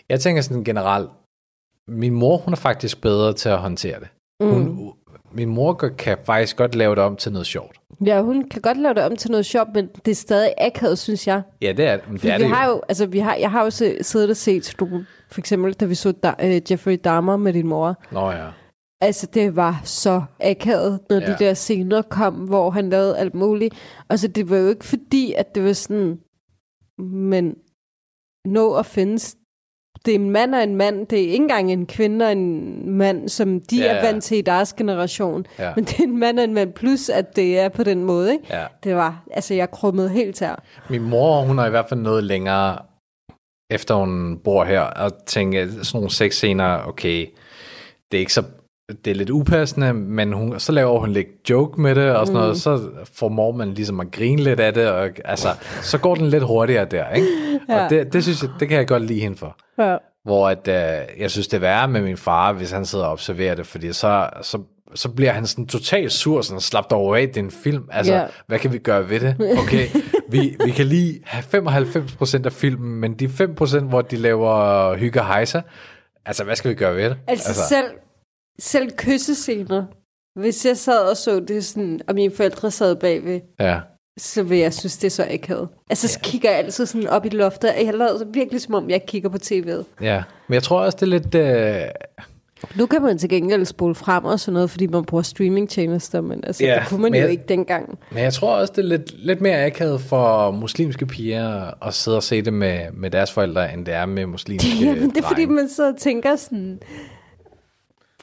Jeg 0.09 0.21
tænker 0.21 0.43
sådan 0.43 0.65
generelt... 0.65 1.11
Min 1.89 2.15
mor, 2.15 2.37
hun 2.37 2.53
er 2.53 2.57
faktisk 2.57 3.01
bedre 3.01 3.33
til 3.33 3.49
at 3.49 3.59
håndtere 3.59 4.01
det. 4.01 4.09
Hun, 4.43 4.63
Mm. 4.63 4.91
Min 5.35 5.49
mor 5.49 5.73
kan 5.73 6.19
faktisk 6.25 6.57
godt 6.57 6.75
lave 6.75 6.95
det 6.95 7.03
om 7.05 7.17
til 7.17 7.33
noget 7.33 7.47
sjovt. 7.47 7.77
ja, 8.07 8.21
hun 8.23 8.49
kan 8.49 8.63
godt 8.63 8.79
lave 8.79 8.95
det 8.95 9.03
om 9.05 9.17
til 9.17 9.31
noget 9.31 9.47
sjovt, 9.47 9.69
men 9.75 9.89
det 10.05 10.11
er 10.11 10.15
stadig 10.15 10.55
akavet, 10.59 10.99
synes 10.99 11.27
jeg. 11.27 11.43
Ja, 11.63 11.73
det 11.73 11.87
er 11.87 11.97
det. 11.97 12.05
Er 12.07 12.13
vi 12.13 12.45
det 12.45 12.49
har 12.49 12.69
jo, 12.69 12.83
altså 12.89 13.07
vi 13.07 13.19
har, 13.19 13.35
jeg 13.35 13.51
har 13.51 13.65
jo 13.65 13.71
siddet 13.71 14.31
og 14.31 14.37
set 14.37 14.75
nogle, 14.81 15.07
for 15.31 15.41
eksempel 15.41 15.73
da 15.73 15.85
vi 15.85 15.95
så 15.95 16.13
da, 16.13 16.35
uh, 16.43 16.71
Jeffrey 16.73 16.99
Dahmer 17.05 17.37
med 17.37 17.53
din 17.53 17.67
mor. 17.67 17.95
Nå 18.13 18.31
ja. 18.31 18.49
Altså 19.01 19.27
det 19.35 19.57
var 19.57 19.81
så 19.85 20.23
akavet, 20.41 21.01
når 21.11 21.21
ja. 21.21 21.27
De 21.27 21.37
der 21.39 21.55
scener 21.55 22.03
kom, 22.03 22.35
hvor 22.35 22.71
han 22.71 22.91
lavede 22.91 23.19
alt 23.19 23.35
muligt. 23.35 23.75
Altså 24.11 24.29
det 24.29 24.51
var 24.51 24.57
jo 24.57 24.69
ikke 24.69 24.85
fordi, 24.85 25.33
at 25.33 25.55
det 25.55 25.65
var 25.65 25.73
sådan, 25.73 26.19
men 26.99 27.55
no 28.45 28.73
offense, 28.73 29.37
det 30.07 30.15
er 30.15 30.19
en 30.19 30.31
mand 30.31 30.55
og 30.55 30.63
en 30.63 30.77
mand, 30.77 31.07
det 31.07 31.19
er 31.19 31.23
ikke 31.23 31.37
engang 31.37 31.73
en 31.73 31.87
kvinde 31.87 32.25
og 32.27 32.33
en 32.33 32.91
mand, 32.91 33.29
som 33.29 33.61
de 33.61 33.77
Ja, 33.77 33.85
ja, 33.85 33.93
er 33.93 34.03
vant 34.03 34.25
til 34.25 34.39
i 34.39 34.41
deres 34.41 34.73
generation. 34.73 35.47
Ja. 35.59 35.73
Men 35.77 35.85
det 35.85 35.99
er 35.99 36.05
en 36.05 36.19
mand 36.19 36.39
og 36.39 36.45
en 36.45 36.55
mand, 36.55 36.73
plus 36.73 37.09
at 37.09 37.37
det 37.37 37.59
er 37.59 37.69
på 37.69 37.83
den 37.83 38.05
måde, 38.05 38.33
ikke? 38.33 38.45
ja. 38.51 38.65
Det 38.85 38.97
var, 38.97 39.25
altså 39.31 39.55
jeg 39.55 39.71
krummede 39.71 40.09
helt 40.09 40.41
her. 40.41 40.55
Min 40.91 41.03
mor, 41.03 41.41
hun 41.41 41.59
er 41.59 41.67
i 41.67 41.71
hvert 41.71 41.89
fald 41.89 42.01
noget 42.01 42.25
længere, 42.25 42.79
efter 43.71 43.95
hun 43.95 44.39
bor 44.45 44.65
her, 44.65 44.81
og 44.81 45.13
tænker 45.27 45.67
sådan 45.67 45.85
nogle 45.95 46.11
seks 46.11 46.37
scener, 46.37 46.79
okay, 46.87 47.27
det 48.11 48.19
er 48.19 48.21
ikke 48.21 48.33
så 48.33 48.43
det 49.05 49.11
er 49.11 49.15
lidt 49.15 49.31
upassende, 49.31 49.93
men 49.93 50.33
hun, 50.33 50.61
så 50.61 50.73
laver 50.73 50.99
hun 51.01 51.11
lidt 51.11 51.27
joke 51.51 51.81
med 51.81 51.95
det, 51.95 52.11
og 52.11 52.27
sådan 52.27 52.41
noget, 52.41 52.61
så 52.61 52.81
formår 53.15 53.53
man 53.53 53.75
ligesom 53.75 54.01
at 54.01 54.11
grine 54.13 54.43
lidt 54.43 54.61
af 54.61 54.75
det, 54.75 54.89
og 54.89 55.09
altså, 55.25 55.49
så 55.83 55.99
går 55.99 56.15
den 56.15 56.27
lidt 56.27 56.43
hurtigere 56.45 56.85
der, 56.85 57.11
ikke? 57.11 57.29
Ja. 57.69 57.85
Og 57.85 57.91
det, 57.91 58.13
det 58.13 58.23
synes 58.23 58.43
jeg, 58.43 58.51
det 58.61 58.69
kan 58.69 58.79
jeg 58.79 58.87
godt 58.87 59.03
lide 59.03 59.21
hende 59.21 59.37
for. 59.37 59.57
Ja. 59.79 59.97
Hvor 60.25 60.49
at, 60.49 60.69
øh, 60.69 61.21
jeg 61.21 61.31
synes, 61.31 61.49
det 61.49 61.57
er 61.57 61.61
værre 61.61 61.89
med 61.89 62.03
min 62.03 62.17
far, 62.17 62.53
hvis 62.53 62.71
han 62.71 62.87
sidder 62.87 63.05
og 63.05 63.13
observerer 63.13 63.55
det, 63.55 63.67
fordi 63.67 63.93
så, 63.93 64.29
så, 64.43 64.59
så 64.95 65.09
bliver 65.09 65.33
han 65.33 65.47
sådan 65.47 65.67
totalt 65.67 66.13
sur, 66.13 66.41
sådan 66.41 66.61
slap 66.61 66.91
dig 66.91 66.99
over 66.99 67.17
af, 67.17 67.29
det 67.29 67.37
er 67.37 67.41
en 67.45 67.51
film. 67.51 67.85
Altså, 67.93 68.15
Ja. 68.15 68.25
hvad 68.47 68.59
kan 68.59 68.73
vi 68.73 68.79
gøre 68.79 69.11
ved 69.11 69.21
det? 69.21 69.37
Okay, 69.59 69.87
vi, 70.29 70.57
vi 70.65 70.71
kan 70.71 70.87
lige 70.87 71.21
have 71.25 71.45
95% 71.69 72.45
af 72.47 72.53
filmen, 72.53 73.01
men 73.01 73.15
de 73.15 73.27
5%, 73.61 73.81
hvor 73.81 74.03
de 74.03 74.17
laver 74.17 74.95
hygge 74.97 75.21
og 75.21 75.27
hejser, 75.27 75.63
altså, 76.27 76.45
hvad 76.45 76.57
skal 76.57 76.71
vi 76.71 76.75
gøre 76.75 76.97
ved 76.97 77.05
det? 77.05 77.17
Altså, 77.29 77.49
altså 77.49 77.69
selv, 77.69 77.87
selv 78.59 78.91
kyssescener. 78.97 79.85
Hvis 80.41 80.67
jeg 80.67 80.77
sad 80.77 80.99
og 81.11 81.17
så 81.17 81.41
det 81.41 81.65
sådan, 81.65 82.01
og 82.09 82.15
mine 82.15 82.35
forældre 82.35 82.71
sad 82.71 82.97
bagved, 82.97 83.41
Ja, 83.61 83.81
så 84.19 84.43
vil 84.43 84.59
jeg 84.59 84.75
synes, 84.75 84.97
det 84.97 85.07
er 85.07 85.11
så 85.11 85.27
akavet. 85.31 85.69
Altså, 85.91 86.09
så 86.09 86.21
kigger 86.23 86.51
jeg 86.51 86.59
altid 86.59 86.87
sådan 86.87 87.09
op 87.09 87.27
i 87.27 87.29
loftet, 87.29 87.71
og 87.71 87.85
jeg 87.87 87.95
lader 87.95 88.25
virkelig 88.25 88.61
som 88.61 88.75
om, 88.75 88.91
jeg 88.91 89.07
kigger 89.07 89.29
på 89.29 89.39
tv'et. 89.45 89.85
ja. 90.01 90.23
Men 90.49 90.55
jeg 90.55 90.63
tror 90.63 90.81
også, 90.81 90.97
det 91.01 91.03
er 91.03 91.07
lidt... 91.07 91.35
Øh, 91.35 91.83
Nu 92.77 92.87
kan 92.87 93.03
man 93.03 93.19
til 93.19 93.29
gengæld 93.29 93.65
spole 93.65 93.95
frem 93.95 94.25
og 94.25 94.41
sådan 94.41 94.53
noget, 94.55 94.71
fordi 94.71 94.87
man 94.87 95.05
bruger 95.05 95.23
streamingtjenester, 95.23 96.21
men 96.21 96.45
altså, 96.45 96.65
Ja, 96.65 96.75
det 96.75 96.89
kunne 96.89 97.03
man 97.03 97.11
men 97.13 97.19
jo 97.21 97.25
jeg- 97.25 97.31
ikke 97.33 97.45
dengang. 97.49 97.99
men 98.13 98.23
jeg 98.23 98.33
tror 98.33 98.55
også, 98.57 98.73
det 98.77 98.83
er 98.85 98.89
lidt, 98.89 99.25
lidt 99.27 99.41
mere 99.41 99.65
akavet 99.65 100.01
for 100.01 100.51
muslimske 100.51 101.07
piger 101.07 101.71
at 101.87 101.95
sidde 101.95 102.17
og 102.17 102.23
se 102.23 102.43
det 102.43 102.53
med, 102.53 102.81
med 102.93 103.11
deres 103.11 103.33
forældre, 103.33 103.73
end 103.75 103.87
det 103.87 103.95
er 103.95 104.07
med 104.07 104.27
muslimske 104.27 104.71
Jamen, 104.85 105.11
det 105.11 105.17
er 105.25 105.29
fordi, 105.29 105.41
drenge. 105.43 105.55
man 105.55 105.69
så 105.69 105.95
tænker 105.99 106.37
sådan, 106.37 106.81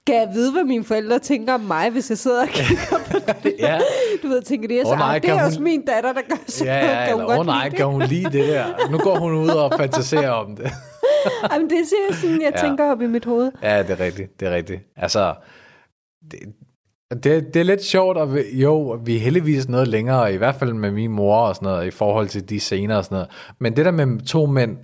kan 0.09 0.15
jeg 0.27 0.29
vide, 0.33 0.51
hvad 0.51 0.63
mine 0.63 0.83
forældre 0.83 1.19
tænker 1.19 1.53
om 1.53 1.61
mig, 1.61 1.89
hvis 1.89 2.09
jeg 2.09 2.17
sidder 2.17 2.41
og 2.41 2.47
kigger 2.47 2.97
på 3.11 3.17
det? 3.43 3.55
Ja. 3.67 3.79
Du 4.23 4.27
ved, 4.27 4.41
tænker 4.41 4.67
de, 4.67 4.81
så, 4.85 4.91
Åh, 4.91 4.97
nej, 4.97 5.15
"Ah, 5.15 5.21
det 5.21 5.29
er 5.29 5.33
hun- 5.33 5.43
også 5.43 5.61
min 5.61 5.85
datter, 5.85 6.13
der 6.13 6.21
gør 6.29 6.35
så. 6.47 6.65
Ja, 6.65 6.75
ja, 7.05 7.11
hun 7.13 7.21
eller, 7.21 7.39
åh 7.39 7.45
nej, 7.45 7.69
kan 7.69 7.85
hun 7.85 8.01
lide 8.01 8.23
det 8.23 8.47
der? 8.47 8.89
Nu 8.91 8.97
går 8.97 9.15
hun 9.19 9.33
ud 9.33 9.49
og 9.49 9.71
fantaserer 9.77 10.29
om 10.31 10.55
det. 10.55 10.65
Jamen, 11.53 11.69
det 11.69 11.77
er 11.79 12.13
sådan, 12.15 12.41
jeg 12.41 12.51
Ja. 12.55 12.61
tænker 12.67 12.91
op 12.91 13.01
i 13.01 13.07
mit 13.07 13.25
hoved. 13.25 13.51
Ja, 13.63 13.83
det 13.83 13.89
er 13.89 13.99
rigtigt, 13.99 14.39
det 14.39 14.47
er 14.47 14.55
rigtigt. 14.55 14.81
Altså, 14.97 15.33
det, 16.31 16.39
det, 17.23 17.53
det 17.53 17.59
er 17.59 17.63
lidt 17.63 17.83
sjovt, 17.83 18.17
og 18.17 18.35
vi, 18.35 18.41
jo, 18.53 18.99
vi 19.05 19.15
er 19.15 19.19
heldigvis 19.19 19.69
noget 19.69 19.87
længere, 19.87 20.33
i 20.33 20.37
hvert 20.37 20.55
fald 20.55 20.73
med 20.73 20.91
min 20.91 21.11
mor 21.11 21.35
og 21.37 21.55
sådan 21.55 21.65
noget, 21.65 21.87
i 21.87 21.91
forhold 21.91 22.27
til 22.27 22.49
de 22.49 22.59
scener 22.59 22.95
og 22.97 23.03
sådan 23.05 23.15
noget. 23.15 23.29
Men 23.59 23.75
det 23.75 23.85
der 23.85 23.91
med 23.91 24.25
to 24.25 24.45
mænd, 24.45 24.77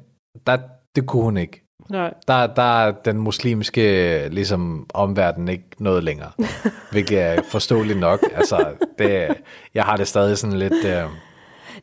der, 0.47 0.57
det 0.95 1.05
kunne 1.07 1.23
hun 1.23 1.37
ikke. 1.37 1.64
Nej. 1.89 2.13
Der, 2.27 2.47
der 2.47 2.85
er 2.85 2.91
den 2.91 3.17
muslimske 3.17 4.27
ligesom, 4.29 4.85
omverden 4.93 5.47
ikke 5.47 5.63
noget 5.79 6.03
længere. 6.03 6.31
Hvilket 6.91 7.21
er 7.21 7.41
forståeligt 7.41 7.99
nok. 7.99 8.19
Altså, 8.35 8.65
det, 8.99 9.27
jeg 9.73 9.83
har 9.83 9.97
det 9.97 10.07
stadig 10.07 10.37
sådan 10.37 10.57
lidt... 10.57 10.85
Øh, 10.85 11.03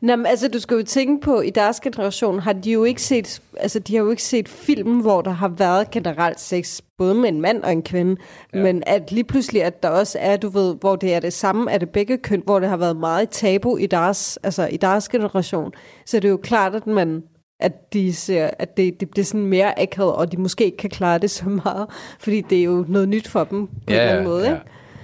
Nå, 0.01 0.15
men 0.15 0.25
altså, 0.25 0.47
du 0.47 0.59
skal 0.59 0.77
jo 0.77 0.83
tænke 0.83 1.25
på, 1.25 1.41
i 1.41 1.49
deres 1.49 1.79
generation 1.79 2.39
har 2.39 2.53
de 2.53 2.71
jo 2.71 2.83
ikke 2.83 3.01
set, 3.01 3.41
altså, 3.57 3.79
de 3.79 3.95
har 3.95 4.03
jo 4.03 4.09
ikke 4.09 4.23
set 4.23 4.49
film, 4.49 4.99
hvor 4.99 5.21
der 5.21 5.31
har 5.31 5.47
været 5.47 5.91
generelt 5.91 6.39
sex, 6.39 6.81
både 6.97 7.15
med 7.15 7.29
en 7.29 7.41
mand 7.41 7.63
og 7.63 7.71
en 7.71 7.83
kvinde, 7.83 8.21
ja. 8.53 8.61
men 8.61 8.83
at 8.85 9.11
lige 9.11 9.23
pludselig, 9.23 9.63
at 9.63 9.83
der 9.83 9.89
også 9.89 10.17
er, 10.21 10.37
du 10.37 10.49
ved, 10.49 10.75
hvor 10.79 10.95
det 10.95 11.13
er 11.13 11.19
det 11.19 11.33
samme, 11.33 11.71
er 11.71 11.77
det 11.77 11.89
begge 11.89 12.17
køn, 12.17 12.41
hvor 12.45 12.59
det 12.59 12.69
har 12.69 12.77
været 12.77 12.97
meget 12.97 13.29
tabu 13.29 13.77
i 13.77 13.85
deres, 13.85 14.39
altså, 14.43 14.67
i 14.67 14.77
deres 14.77 15.09
generation, 15.09 15.71
så 16.05 16.17
det 16.17 16.25
er 16.25 16.31
jo 16.31 16.39
klart, 16.43 16.75
at 16.75 16.87
man 16.87 17.23
at 17.59 17.93
de 17.93 18.13
ser, 18.13 18.49
at 18.59 18.77
det, 18.77 18.99
det 18.99 19.09
bliver 19.09 19.25
sådan 19.25 19.45
mere 19.45 19.81
akavet, 19.81 20.13
og 20.13 20.31
de 20.31 20.37
måske 20.37 20.65
ikke 20.65 20.77
kan 20.77 20.89
klare 20.89 21.17
det 21.17 21.31
så 21.31 21.49
meget, 21.49 21.87
fordi 22.19 22.41
det 22.41 22.59
er 22.59 22.63
jo 22.63 22.85
noget 22.87 23.09
nyt 23.09 23.27
for 23.27 23.43
dem 23.43 23.67
på 23.67 23.73
en 23.87 23.93
eller 23.93 24.09
anden 24.09 24.25
måde, 24.25 24.45
ikke? 24.45 24.61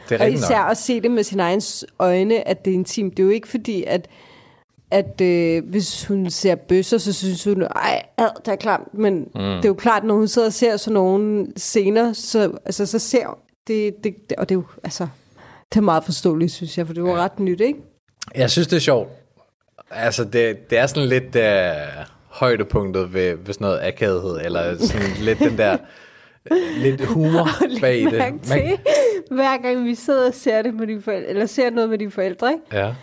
Det 0.10 0.22
er 0.22 0.26
Og 0.26 0.32
især 0.32 0.62
nok. 0.62 0.72
at 0.72 0.78
se 0.78 1.02
det 1.02 1.12
med 1.12 1.24
sine 1.24 1.44
egne 1.44 1.62
øjne, 2.00 2.48
at 2.48 2.66
det 2.66 2.72
er 2.72 2.76
intimt. 2.76 3.18
Det 3.18 3.24
er 3.24 3.28
jo 3.28 3.34
ikke 3.34 3.48
fordi, 3.48 3.84
at, 3.84 4.08
at 4.92 5.22
øh, 5.22 5.70
hvis 5.70 6.06
hun 6.06 6.30
ser 6.30 6.56
bøsser, 6.56 6.98
så 6.98 7.14
synes 7.14 7.44
hun, 7.44 7.62
ej, 7.64 8.04
ad, 8.18 8.30
det 8.46 8.52
er 8.52 8.56
klart. 8.56 8.82
Men 8.94 9.14
mm. 9.20 9.30
det 9.34 9.66
er 9.66 9.70
jo 9.70 9.74
klart, 9.74 10.04
når 10.04 10.16
hun 10.16 10.28
sidder 10.28 10.48
og 10.48 10.54
ser 10.54 10.78
sådan 10.78 10.94
nogle 10.94 11.48
scener, 11.58 12.14
så, 12.14 12.52
altså, 12.66 12.86
så 12.86 13.00
ser 13.00 13.38
det, 13.68 14.04
det, 14.04 14.16
det, 14.30 14.38
og 14.38 14.50
det 14.50 14.56
er 14.56 14.60
jo, 14.60 14.66
altså, 14.84 15.08
det 15.74 15.78
er 15.78 15.82
meget 15.82 16.04
forståeligt, 16.04 16.52
synes 16.52 16.78
jeg, 16.78 16.88
for 16.88 16.94
det 16.94 17.04
var 17.04 17.10
ja. 17.10 17.16
ret 17.16 17.40
nyt, 17.40 17.62
ikke? 17.62 17.80
Jeg 18.36 18.52
synes, 18.52 18.68
det 18.68 18.76
er 18.76 18.82
sjovt. 18.82 19.10
Altså, 19.92 20.24
det, 20.24 20.70
det 20.70 20.78
er 20.78 20.88
sådan 20.88 21.10
lidt 21.10 21.36
uh, 21.36 22.06
højdepunktet 22.30 23.14
ved, 23.14 23.38
ved 23.46 23.54
sådan 23.54 23.66
noget 23.66 23.80
akavethed, 23.84 24.40
eller 24.44 24.78
sådan 24.78 25.12
lidt 25.20 25.40
den 25.40 25.58
der 25.58 25.78
lidt 26.78 27.06
humor 27.06 27.48
bag 27.82 28.02
det. 28.12 28.34
til, 28.44 28.80
hver 29.32 29.62
gang 29.62 29.86
vi 29.86 29.96
sidder 29.96 30.28
og 30.28 30.34
ser 30.34 30.62
det 30.62 30.74
med 30.74 30.88
dine 30.88 31.02
forældre, 31.02 31.30
eller 31.30 31.46
ser 31.46 31.70
noget 31.70 31.90
med 31.90 31.98
dine 31.98 32.12
forældre, 32.12 32.52
ikke? 32.52 32.64
ja. 32.74 32.94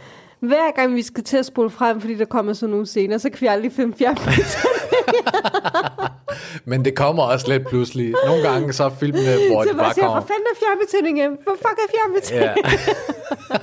Hver 0.40 0.70
gang 0.76 0.94
vi 0.94 1.02
skal 1.02 1.24
til 1.24 1.36
at 1.36 1.46
spole 1.46 1.70
frem, 1.70 2.00
fordi 2.00 2.14
der 2.14 2.24
kommer 2.24 2.52
sådan 2.52 2.70
nogle 2.70 2.86
scener, 2.86 3.18
så 3.18 3.30
kan 3.30 3.40
vi 3.40 3.46
aldrig 3.46 3.72
finde 3.72 3.96
fjern. 3.98 4.16
Men 6.70 6.84
det 6.84 6.94
kommer 6.94 7.22
også 7.22 7.48
lidt 7.48 7.68
pludselig. 7.68 8.14
Nogle 8.26 8.42
gange 8.42 8.72
så 8.72 8.84
er 8.84 8.90
filmene, 8.90 9.22
hvor 9.50 9.62
så 9.64 9.70
de 9.70 9.74
bare 9.76 9.94
siger, 9.94 10.04
kommer... 10.04 10.20
hvor 10.20 10.26
fanden 10.26 10.46
er 10.52 10.56
fjernbetjeningen? 10.58 11.38
Hvor 11.42 11.54
fuck 11.56 11.78
er 11.78 11.90
fjernbetjeningen? 11.94 12.80
Ja. 13.50 13.56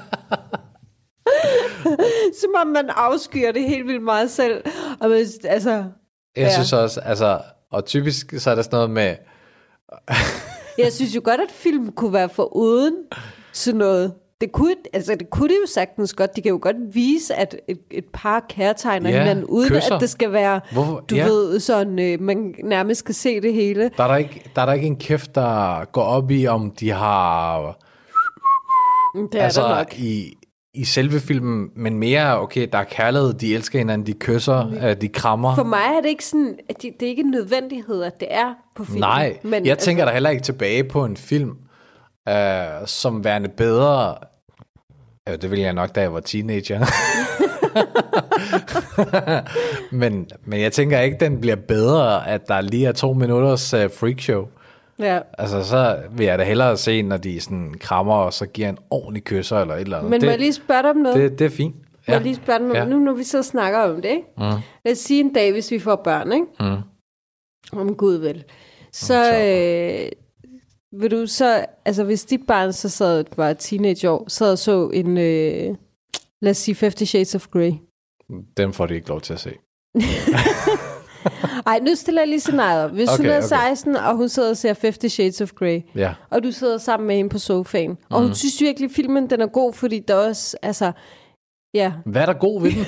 Som 2.42 2.50
om 2.62 2.68
man 2.68 2.90
afskyer 2.90 3.52
det 3.52 3.64
helt 3.64 3.88
vildt 3.88 4.04
meget 4.04 4.32
selv. 4.32 4.64
Og 5.02 5.10
man, 5.10 5.26
altså, 5.44 5.70
Jeg 5.72 5.84
Ja. 6.38 6.54
synes 6.54 6.74
også, 6.74 7.00
altså... 7.00 7.40
Og 7.72 7.86
typisk 7.86 8.34
så 8.38 8.52
er 8.52 8.56
der 8.56 8.62
sådan 8.62 8.76
noget 8.78 8.90
med... 8.90 9.16
jeg 10.84 10.94
synes 10.94 11.16
jo 11.16 11.22
godt, 11.24 11.42
at 11.42 11.52
film 11.52 11.92
kunne 11.92 12.14
være 12.14 12.30
for 12.30 12.56
uden 12.56 12.96
sådan 13.52 13.78
noget. 13.78 14.14
Det 14.42 14.52
kunne, 14.52 14.76
altså 14.94 15.16
det 15.16 15.30
kunne 15.30 15.48
det 15.50 15.56
jo 15.62 15.68
sagtens 15.74 16.14
godt. 16.14 16.36
De 16.36 16.42
kan 16.42 16.50
jo 16.50 16.60
godt 16.62 16.76
vise, 16.92 17.36
at 17.36 17.56
et, 17.68 17.80
et 17.92 18.06
par 18.14 18.46
kærtegner 18.50 19.10
Ja, 19.10 19.20
hinanden, 19.20 19.46
uden 19.46 19.70
kysser. 19.70 19.96
at 19.96 20.02
det 20.02 20.10
skal 20.10 20.32
være, 20.32 20.62
Hvorfor? 20.74 21.00
du 21.10 21.16
Ja. 21.16 21.26
ved, 21.26 21.60
sådan, 21.60 22.00
øh, 22.00 22.22
man 22.22 22.56
nærmest 22.64 23.00
skal 23.00 23.16
se 23.16 23.42
det 23.42 23.54
hele. 23.54 23.92
Der 23.98 24.04
er 24.04 24.08
der, 24.08 24.16
ikke, 24.16 24.52
der 24.56 24.62
er 24.62 24.66
der 24.66 24.74
ikke 24.74 24.88
en 24.88 24.96
kæft, 25.00 25.36
der 25.36 25.86
går 25.86 26.04
op 26.04 26.32
i, 26.32 26.48
om 26.48 26.72
de 26.72 26.90
har... 26.92 27.60
Det 29.32 29.40
er 29.40 29.44
altså, 29.44 29.62
der 29.62 29.78
nok. 29.78 29.94
i, 30.00 30.38
i 30.74 30.84
selve 30.86 31.20
filmen, 31.20 31.70
men 31.76 32.00
mere, 32.00 32.40
okay, 32.40 32.68
der 32.72 32.78
er 32.78 32.84
kærlighed, 32.84 33.34
de 33.34 33.56
elsker 33.56 33.80
hinanden, 33.80 34.08
de 34.08 34.14
kysser, 34.14 34.92
mm. 34.92 35.00
de 35.00 35.08
krammer. 35.08 35.56
For 35.56 35.64
mig 35.64 35.86
er 35.98 36.02
det 36.02 36.10
ikke 36.10 36.26
sådan, 36.26 36.58
at 36.70 36.82
det, 36.82 36.92
det 37.00 37.06
er 37.06 37.10
ikke 37.10 37.22
en 37.24 37.32
nødvendighed, 37.32 38.04
at 38.04 38.20
det 38.20 38.28
er 38.32 38.54
på 38.76 38.86
film. 38.86 39.00
Nej, 39.00 39.38
men, 39.44 39.66
jeg 39.66 39.78
tænker 39.78 40.04
altså, 40.04 40.12
da 40.12 40.14
heller 40.14 40.30
ikke 40.30 40.44
tilbage 40.44 40.84
på 40.84 41.06
en 41.06 41.18
film, 41.18 41.58
øh, 42.30 42.36
som 42.86 43.24
værende 43.24 43.50
bedre. 43.50 44.16
Ja, 45.28 45.36
det 45.36 45.52
ville 45.52 45.64
jeg 45.64 45.74
nok, 45.74 45.96
da 45.96 46.02
jeg 46.02 46.14
var 46.14 46.20
teenager. 46.20 46.86
men, 50.02 50.30
men 50.46 50.62
jeg 50.62 50.72
tænker 50.72 51.00
ikke, 51.00 51.18
den 51.20 51.42
bliver 51.42 51.56
bedre, 51.56 52.28
at 52.28 52.48
der 52.48 52.62
lige 52.62 52.88
er 52.88 52.92
to 52.92 53.14
minutters 53.14 53.74
uh, 53.74 53.80
freakshow. 53.80 54.48
Ja. 55.00 55.20
Altså, 55.38 55.64
så 55.64 56.00
vil 56.12 56.26
jeg 56.26 56.40
da 56.40 56.44
hellere 56.44 56.78
se, 56.78 57.02
når 57.02 57.18
de 57.18 57.40
sådan 57.40 57.74
krammer, 57.80 58.14
og 58.14 58.34
så 58.34 58.46
giver 58.46 58.70
en 58.70 58.78
ordentlig 58.90 59.24
kysser, 59.24 59.58
eller 59.58 59.76
et 59.76 59.82
eller 59.82 59.98
andet. 59.98 60.10
Men 60.10 60.22
det, 60.22 60.28
må 60.28 60.32
jeg 60.32 60.40
lige 60.40 60.54
spørge 60.54 60.82
dig 60.84 60.90
om 60.90 60.98
noget? 60.98 61.32
det, 61.32 61.40
det 61.40 61.46
er 61.46 61.50
fint. 61.50 61.76
Må 62.08 62.14
jeg 62.14 62.22
lige 62.22 62.36
spørge 62.36 62.60
dig 62.60 62.70
om 62.70 62.76
Ja. 62.76 62.86
Nu 62.86 63.00
når 63.00 63.14
vi 63.14 63.24
så 63.24 63.44
snakker 63.44 63.80
om 63.80 63.96
det, 64.02 64.10
ikke? 64.10 64.24
Mm. 64.38 64.44
Lad 64.86 64.92
os 64.92 64.98
sige 64.98 65.20
en 65.20 65.34
dag, 65.34 65.52
hvis 65.52 65.72
vi 65.72 65.80
får 65.80 65.96
børn, 65.96 66.32
ikke? 66.32 66.46
Mm. 66.60 67.80
Om 67.80 67.96
Gud 67.96 68.16
vil. 68.16 68.44
Så 68.92 69.06
så. 69.08 69.44
øh, 69.44 70.12
vil 71.02 71.12
du 71.12 71.28
så, 71.28 71.66
altså 71.86 72.04
hvis 72.04 72.26
dit 72.26 72.42
barn 72.48 72.74
så 72.74 72.90
sad, 72.90 73.24
var 73.38 73.54
teenageår, 73.54 74.26
sad 74.28 74.52
og 74.52 74.58
så 74.58 74.90
en, 74.94 75.18
øh, 75.18 75.76
lad 76.42 76.52
os 76.52 76.58
sige 76.58 76.76
50 76.80 77.10
Shades 77.10 77.36
of 77.36 77.48
Grey. 77.48 77.72
Den 78.58 78.74
får 78.74 78.86
de 78.86 78.96
ikke 78.96 79.10
lov 79.10 79.22
til 79.22 79.34
at 79.34 79.40
se. 79.40 79.52
Ej, 81.68 81.80
nu 81.80 81.96
stiller 81.96 82.22
jeg 82.22 82.28
lige 82.28 82.40
scenariet. 82.40 82.92
Hvis 82.92 83.10
okay, 83.10 83.18
hun 83.24 83.26
er 83.32 83.38
okay. 83.38 83.48
16, 83.48 83.96
og 83.96 84.16
hun 84.16 84.30
sidder 84.30 84.50
og 84.50 84.58
ser 84.58 84.74
50 84.82 85.12
Shades 85.14 85.42
of 85.42 85.52
Grey, 85.52 85.82
Ja. 85.96 86.14
og 86.30 86.44
du 86.44 86.52
sidder 86.52 86.78
sammen 86.78 87.08
med 87.08 87.16
hende 87.16 87.30
på 87.30 87.40
sofaen, 87.40 87.98
og 88.10 88.22
hun 88.22 88.36
synes 88.36 88.62
virkelig, 88.62 88.90
at 88.90 88.96
filmen 88.96 89.30
den 89.30 89.42
er 89.42 89.48
god, 89.48 89.74
fordi 89.74 90.00
der 90.00 90.16
også, 90.16 90.58
altså, 90.62 90.92
ja, 91.74 91.94
Hvad 92.06 92.22
er 92.22 92.26
der 92.26 92.34
god 92.34 92.62
ved 92.62 92.72
den? 92.72 92.86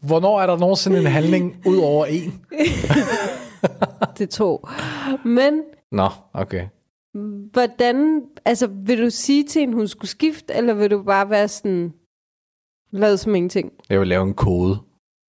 Hvornår 0.00 0.40
er 0.40 0.46
der 0.46 0.56
nogensinde 0.58 0.98
en 0.98 1.06
handling 1.06 1.56
ud 1.66 1.76
over 1.76 2.06
en? 2.06 2.40
det 4.18 4.30
to. 4.30 4.66
Men 5.24 5.62
Nå, 5.92 6.08
okay. 6.32 6.66
Hvordan, 7.52 8.22
altså 8.44 8.66
vil 8.86 9.02
du 9.02 9.10
sige 9.10 9.44
til 9.44 9.60
hende, 9.60 9.74
hun 9.74 9.88
skulle 9.88 10.10
skifte, 10.10 10.54
eller 10.54 10.74
vil 10.74 10.90
du 10.90 11.02
bare 11.02 11.30
være 11.30 11.48
sådan, 11.48 11.92
lad 12.92 13.16
som 13.16 13.34
ingenting? 13.34 13.72
Jeg 13.90 14.00
vil 14.00 14.08
lave 14.08 14.22
en 14.22 14.34
kode 14.34 14.78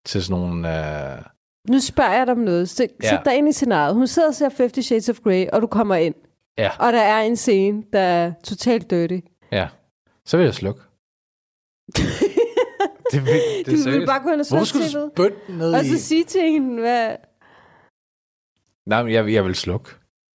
til 0.06 0.24
sådan 0.24 0.41
nogle... 0.41 1.13
Øh... 1.15 1.22
Nu 1.70 1.80
spørger 1.80 2.13
jeg 2.13 2.28
dig 2.28 2.32
om 2.36 2.39
noget. 2.41 2.70
Sæt 2.70 2.89
Ja. 3.04 3.20
dig 3.26 3.36
ind 3.38 3.50
i 3.50 3.52
scenariet. 3.52 3.96
Hun 3.96 4.08
sidder 4.08 4.28
og 4.28 4.36
ser 4.36 4.50
50 4.58 4.86
Shades 4.86 5.10
of 5.10 5.20
Grey, 5.20 5.48
og 5.54 5.62
du 5.62 5.68
kommer 5.68 5.96
ind. 5.96 6.15
Ja, 6.58 6.72
Og 6.80 6.94
der 6.94 7.02
er 7.02 7.22
en 7.22 7.36
scene, 7.36 7.84
der 7.94 8.00
er 8.00 8.34
totalt 8.44 8.89
dirty. 8.89 9.20
ja. 9.52 9.68
Så 10.26 10.38
vil 10.38 10.44
jeg 10.44 10.54
slukke. 10.54 10.82
det, 13.12 13.26
vil, 13.26 13.34
det 13.34 13.65
Du 13.65 13.72
er 13.72 13.76
vil 13.76 13.84
seriøst. 13.84 14.08
bare 14.08 14.20
gå 14.24 14.30
hen 14.30 14.39
og 14.39 14.46
Hvorfor 14.50 14.65
slukke 14.65 14.89
skulle 14.89 15.06
du 15.06 15.12
spytte 15.15 15.38
ned 15.58 15.74
Og 15.74 15.86
i... 15.86 15.89
så 15.89 15.98
sige 16.00 16.24
til 16.24 16.41
hende, 16.41 16.80
hvad, 16.82 17.15
Nej, 18.86 19.04
men 19.04 19.13
jeg, 19.13 19.34
jeg 19.34 19.46
vil 19.46 19.56
slukke. 19.56 19.89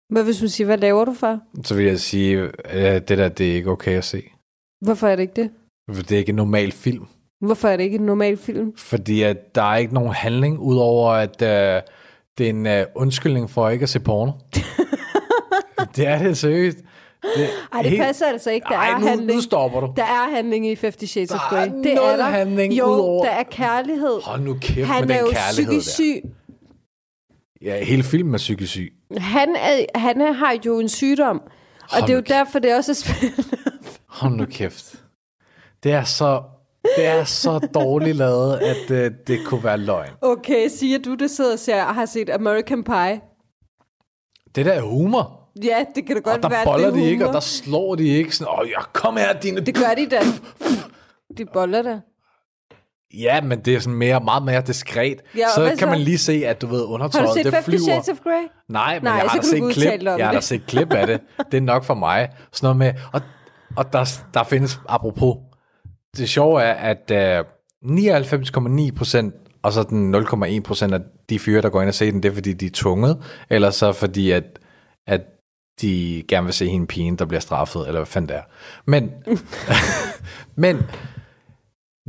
hvad 0.10 0.24
hvis 0.24 0.40
hun 0.40 0.50
siger, 0.50 0.66
hvad 0.66 0.78
laver 0.78 1.06
du 1.06 1.14
for? 1.14 1.40
Så 1.64 1.76
vil 1.76 1.86
jeg 1.86 2.00
sige, 2.00 2.38
øh, 2.38 2.52
det 2.84 3.10
der, 3.10 3.30
det 3.30 3.52
er 3.52 3.56
ikke 3.56 3.70
okay 3.70 3.98
at 3.98 4.04
se. 4.04 4.24
Hvorfor 4.86 5.08
er 5.08 5.16
det 5.16 5.24
ikke 5.24 5.42
det? 5.42 5.52
For 5.96 6.02
Det 6.04 6.12
er 6.12 6.18
ikke 6.18 6.30
en 6.30 6.36
normal 6.36 6.72
film. 6.72 7.06
Hvorfor 7.42 7.68
er 7.68 7.78
det 7.78 7.84
ikke 7.84 7.98
en 7.98 8.06
normal 8.06 8.38
film? 8.38 8.78
Fordi 8.78 9.22
at 9.22 9.56
der 9.56 9.62
er 9.64 9.76
ikke 9.78 9.94
nogen 9.94 10.14
handling, 10.14 10.60
udover 10.60 11.12
at 11.12 11.42
øh, 11.42 11.82
det 12.38 12.46
er 12.46 12.50
en 12.50 12.68
øh, 12.68 12.86
undskyldning 12.96 13.50
for 13.50 13.70
ikke 13.70 13.84
at 13.84 13.90
se 13.90 14.00
porno. 14.00 14.32
det 15.96 16.08
er 16.08 16.18
det 16.24 16.38
seriøst. 16.38 16.78
Det, 17.36 17.50
Ej, 17.74 17.82
det 17.82 17.98
passer 18.00 18.26
altså 18.26 18.52
ikke. 18.52 18.66
Der 18.70 18.76
Ej, 18.76 18.90
er 18.90 19.00
nu, 19.00 19.08
handling. 19.08 19.36
nu 19.36 19.42
stopper 19.42 19.80
du. 19.80 19.94
Der 19.96 20.04
er 20.04 20.36
handling 20.36 20.68
i 20.68 20.76
50 20.82 21.10
Shades 21.10 21.30
Der 21.30 21.36
of 21.36 21.42
er 21.42 21.50
Grey. 21.50 21.66
Det 21.66 21.76
nul 21.76 21.88
er 22.06 22.16
der. 22.18 22.24
handling 22.24 22.74
jo, 22.74 22.86
udover- 22.86 23.26
der 23.26 23.32
er 23.32 23.44
kærlighed. 23.44 24.22
Hold 24.24 24.42
nu 24.42 24.58
kæft 24.62 24.88
Han 24.88 25.08
med 25.08 25.16
er 25.16 25.20
den 25.20 25.28
jo 25.28 25.32
kærlighed 25.34 25.80
psykisk 25.82 25.98
der. 25.98 26.04
syg. 26.04 26.24
Ja, 27.62 27.84
hele 27.84 28.04
filmen 28.04 28.34
er 28.34 28.38
psykisk 28.38 28.72
syg. 28.72 28.94
Han, 29.18 29.56
er, 29.56 29.86
han 30.00 30.22
er, 30.22 30.32
har 30.32 30.56
jo 30.66 30.80
en 30.80 30.90
sygdom. 30.90 31.42
Og 31.82 31.90
Hold 31.92 32.02
det 32.04 32.10
er 32.10 32.16
jo 32.16 32.22
kæft. 32.22 32.30
derfor, 32.30 32.60
det 32.60 32.76
også 32.76 32.92
er 32.92 32.96
spændende. 32.96 33.44
Hold 34.08 34.34
nu 34.34 34.46
kæft. 34.46 34.96
Det 35.84 35.92
er 35.92 36.04
så, 36.04 36.42
det 36.98 37.06
er 37.06 37.24
så 37.24 37.60
dårligt 37.74 38.18
lavet, 38.18 38.58
at 38.60 38.92
øh, 38.92 39.12
det 39.28 39.40
kunne 39.46 39.64
være 39.64 39.78
løgn. 39.78 40.12
Okay, 40.22 40.68
siger 40.70 41.00
du, 41.00 41.16
der 41.16 41.28
sidder 41.28 41.54
og 41.54 41.60
ser, 41.60 41.80
har 41.80 42.06
set 42.06 42.30
American 42.30 42.84
Pie? 42.84 43.22
Det 44.56 44.66
der 44.66 44.72
er 44.74 44.82
humor. 44.82 45.36
Ja, 45.64 45.84
det 45.96 46.06
kan 46.08 46.16
da 46.16 46.22
godt 46.22 46.36
og 46.38 46.44
der 46.44 46.50
være, 46.50 46.66
boller 46.66 46.92
det 46.92 47.00
er 47.00 47.04
de 47.04 47.10
ikke, 47.10 47.24
og 47.24 47.28
humor. 47.28 47.34
der 47.34 47.40
slår 47.40 47.96
de 47.96 48.08
ikke. 48.08 48.36
Sådan, 48.36 48.54
åh, 48.60 48.70
ja, 48.70 48.82
kom 48.94 49.18
her, 49.18 49.34
dine... 49.34 49.62
Det 49.62 49.76
gør 49.76 49.94
de 49.98 50.08
da. 50.10 50.20
De 51.38 51.46
boller 51.54 51.82
der. 51.82 52.00
Ja, 53.14 53.42
men 53.42 53.60
det 53.60 53.76
er 53.76 53.80
sådan 53.80 53.98
mere, 53.98 54.20
meget 54.20 54.44
mere 54.44 54.62
diskret. 54.62 55.22
Ja, 55.38 55.46
så 55.56 55.66
kan 55.70 55.78
så? 55.78 55.86
man 55.86 56.00
lige 56.00 56.18
se, 56.18 56.44
at 56.46 56.62
du 56.62 56.68
ved, 56.68 56.80
Har 56.80 56.86
du 56.86 56.92
undertøjet, 56.94 57.30
set 57.34 57.46
det 57.46 57.54
50 57.54 57.66
flyver. 57.84 58.02
Shades 58.02 58.10
of 58.10 58.24
Grey? 58.24 58.44
Nej, 58.70 58.94
men 58.96 59.04
Nej, 59.04 59.14
jeg 59.14 59.22
har 59.22 59.38
da 59.38 59.42
du 59.42 59.48
set 59.48 59.74
klip. 59.74 60.04
Jeg 60.04 60.26
har 60.26 60.32
da 60.32 60.36
det. 60.38 60.44
set 60.44 60.66
klip 60.68 60.94
af 60.94 61.08
det. 61.08 61.20
Det 61.52 61.58
er 61.58 61.62
nok 61.62 61.84
for 61.84 61.94
mig. 61.94 62.30
Sådan 62.52 62.66
noget 62.66 62.78
med, 62.78 62.94
og, 63.14 63.22
og 63.78 63.94
der, 63.94 64.20
der 64.34 64.44
findes, 64.44 64.80
apropos, 64.90 65.36
det 66.18 66.30
sjove 66.30 66.62
er, 66.62 66.74
at 66.74 67.12
øh, 67.12 67.46
99,9% 67.86 69.50
og 69.62 69.74
så 69.74 69.84
den 69.84 70.16
0,1% 70.16 70.94
af 70.94 71.00
de 71.30 71.40
fyre, 71.40 71.62
der 71.62 71.70
går 71.70 71.82
ind 71.82 71.88
og 71.88 71.94
ser 71.94 72.12
den, 72.12 72.24
det 72.24 72.30
er 72.30 72.34
fordi, 72.34 72.54
de 72.54 72.66
er 72.66 72.72
tvunget, 72.74 73.24
eller 73.50 73.70
så 73.70 73.94
fordi, 73.94 74.32
at, 74.32 74.60
at 75.08 75.22
de 75.82 76.24
gerne 76.28 76.46
vil 76.46 76.54
se 76.54 76.70
hende 76.70 76.88
pigen, 76.88 77.16
der 77.16 77.26
bliver 77.26 77.42
straffet, 77.42 77.88
eller 77.88 78.00
hvad 78.00 78.06
fanden 78.06 78.30
det 78.30 78.38
er. 78.38 78.44
Men, 78.86 79.12
men 80.64 80.78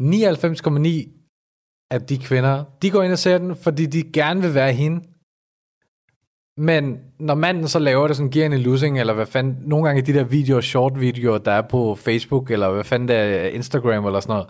99,9 0.01 1.17
af 1.91 2.03
de 2.03 2.19
kvinder, 2.19 2.65
de 2.83 2.91
går 2.91 3.03
ind 3.03 3.13
og 3.13 3.19
ser 3.19 3.39
den, 3.39 3.57
fordi 3.57 3.87
de 3.87 4.13
gerne 4.13 4.41
vil 4.43 4.55
være 4.55 4.73
hende. 4.73 5.05
Men 6.61 6.99
når 7.19 7.35
manden 7.35 7.69
så 7.69 7.79
laver 7.79 8.07
det, 8.07 8.17
sådan 8.17 8.31
giver 8.31 8.47
en 8.47 8.53
losing, 8.53 9.01
eller 9.01 9.13
hvad 9.13 9.27
fanden, 9.27 9.57
nogle 9.67 9.87
gange 9.87 10.03
de 10.03 10.15
der 10.15 10.25
videoer, 10.25 10.61
short 10.61 11.01
videoer, 11.01 11.39
der 11.39 11.53
er 11.53 11.63
på 11.63 11.95
Facebook, 11.95 12.51
eller 12.51 12.71
hvad 12.71 12.85
fanden 12.85 13.09
det 13.09 13.17
er, 13.17 13.45
Instagram 13.47 14.07
eller 14.07 14.21
sådan 14.21 14.33
noget, 14.33 14.47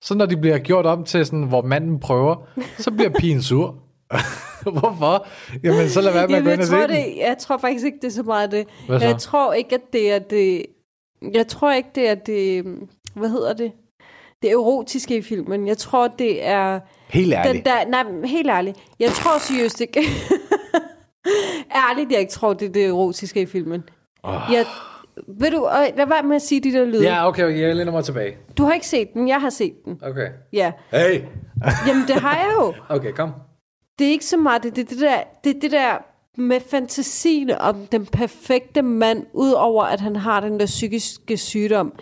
så 0.00 0.14
når 0.14 0.26
de 0.26 0.36
bliver 0.36 0.58
gjort 0.58 0.86
om 0.86 1.04
til 1.04 1.26
sådan, 1.26 1.42
hvor 1.42 1.62
manden 1.62 2.00
prøver, 2.00 2.36
så 2.78 2.90
bliver 2.90 3.10
pigen 3.10 3.42
sur. 3.42 3.74
Hvorfor? 4.80 5.26
Jamen, 5.62 5.88
så 5.88 6.00
lad 6.00 6.12
være 6.12 6.28
med 6.28 6.36
at 6.36 6.44
Jamen, 6.44 6.44
gå 6.44 6.50
ind 6.52 6.60
og 6.60 6.68
tror, 6.68 6.86
den. 6.86 6.90
det, 6.90 7.16
jeg 7.18 7.36
tror 7.38 7.58
faktisk 7.58 7.84
ikke, 7.84 7.98
det 8.02 8.06
er 8.06 8.12
så 8.12 8.22
meget 8.22 8.52
det. 8.52 8.66
Hvad 8.86 9.00
så? 9.00 9.06
Jeg 9.06 9.18
tror 9.18 9.52
ikke, 9.52 9.74
at 9.74 9.92
det 9.92 10.12
er 10.12 10.18
det... 10.18 10.66
Jeg 11.34 11.46
tror 11.46 11.72
ikke, 11.72 11.88
det 11.94 12.08
er 12.08 12.14
det... 12.14 12.64
Hvad 13.14 13.28
hedder 13.28 13.52
det? 13.52 13.72
Det 14.42 14.50
erotiske 14.50 15.16
i 15.16 15.22
filmen. 15.22 15.66
Jeg 15.68 15.78
tror, 15.78 16.08
det 16.08 16.46
er... 16.46 16.80
Helt 17.08 17.26
Den 17.26 17.46
ærligt. 17.46 17.64
der, 17.64 17.88
nej, 17.88 18.04
helt 18.24 18.50
ærligt. 18.50 18.78
Jeg 19.00 19.10
tror 19.10 19.38
seriøst 19.38 19.80
ikke... 19.80 20.00
ærligt, 21.90 22.12
jeg 22.12 22.20
ikke 22.20 22.32
tror, 22.32 22.52
det 22.52 22.68
er 22.68 22.72
det 22.72 22.86
erotiske 22.86 23.40
i 23.40 23.46
filmen. 23.46 23.82
Åh. 24.24 24.34
Jeg, 24.52 24.66
ved 25.28 25.50
du, 25.50 25.64
og 25.64 25.86
lad 25.96 26.06
være 26.06 26.22
med 26.22 26.36
at 26.36 26.42
sige 26.42 26.60
de 26.60 26.72
der 26.72 26.84
lyde. 26.84 27.02
Ja, 27.02 27.28
okay, 27.28 27.44
okay, 27.44 27.60
jeg 27.60 27.76
lænder 27.76 27.92
mig 27.92 28.04
tilbage. 28.04 28.36
Du 28.58 28.64
har 28.64 28.72
ikke 28.72 28.86
set 28.86 29.12
den, 29.14 29.28
jeg 29.28 29.40
har 29.40 29.50
set 29.50 29.74
den. 29.84 30.00
Okay. 30.02 30.28
Ja. 30.52 30.72
Hey! 30.90 31.20
Jamen, 31.86 32.06
det 32.06 32.14
har 32.14 32.36
jeg 32.36 32.52
jo. 32.60 32.74
Okay, 32.88 33.12
kom. 33.12 33.32
Det 33.98 34.06
er 34.06 34.10
ikke 34.10 34.24
så 34.24 34.36
meget, 34.36 34.62
det, 34.62 34.76
det, 34.76 34.90
det, 34.90 35.00
der, 35.00 35.16
det, 35.44 35.62
det 35.62 35.72
der 35.72 35.98
med 36.36 36.60
fantasien 36.70 37.50
om 37.50 37.86
den 37.92 38.06
perfekte 38.06 38.82
mand, 38.82 39.26
udover 39.32 39.84
at 39.84 40.00
han 40.00 40.16
har 40.16 40.40
den 40.40 40.60
der 40.60 40.66
psykiske 40.66 41.36
sygdom. 41.36 41.92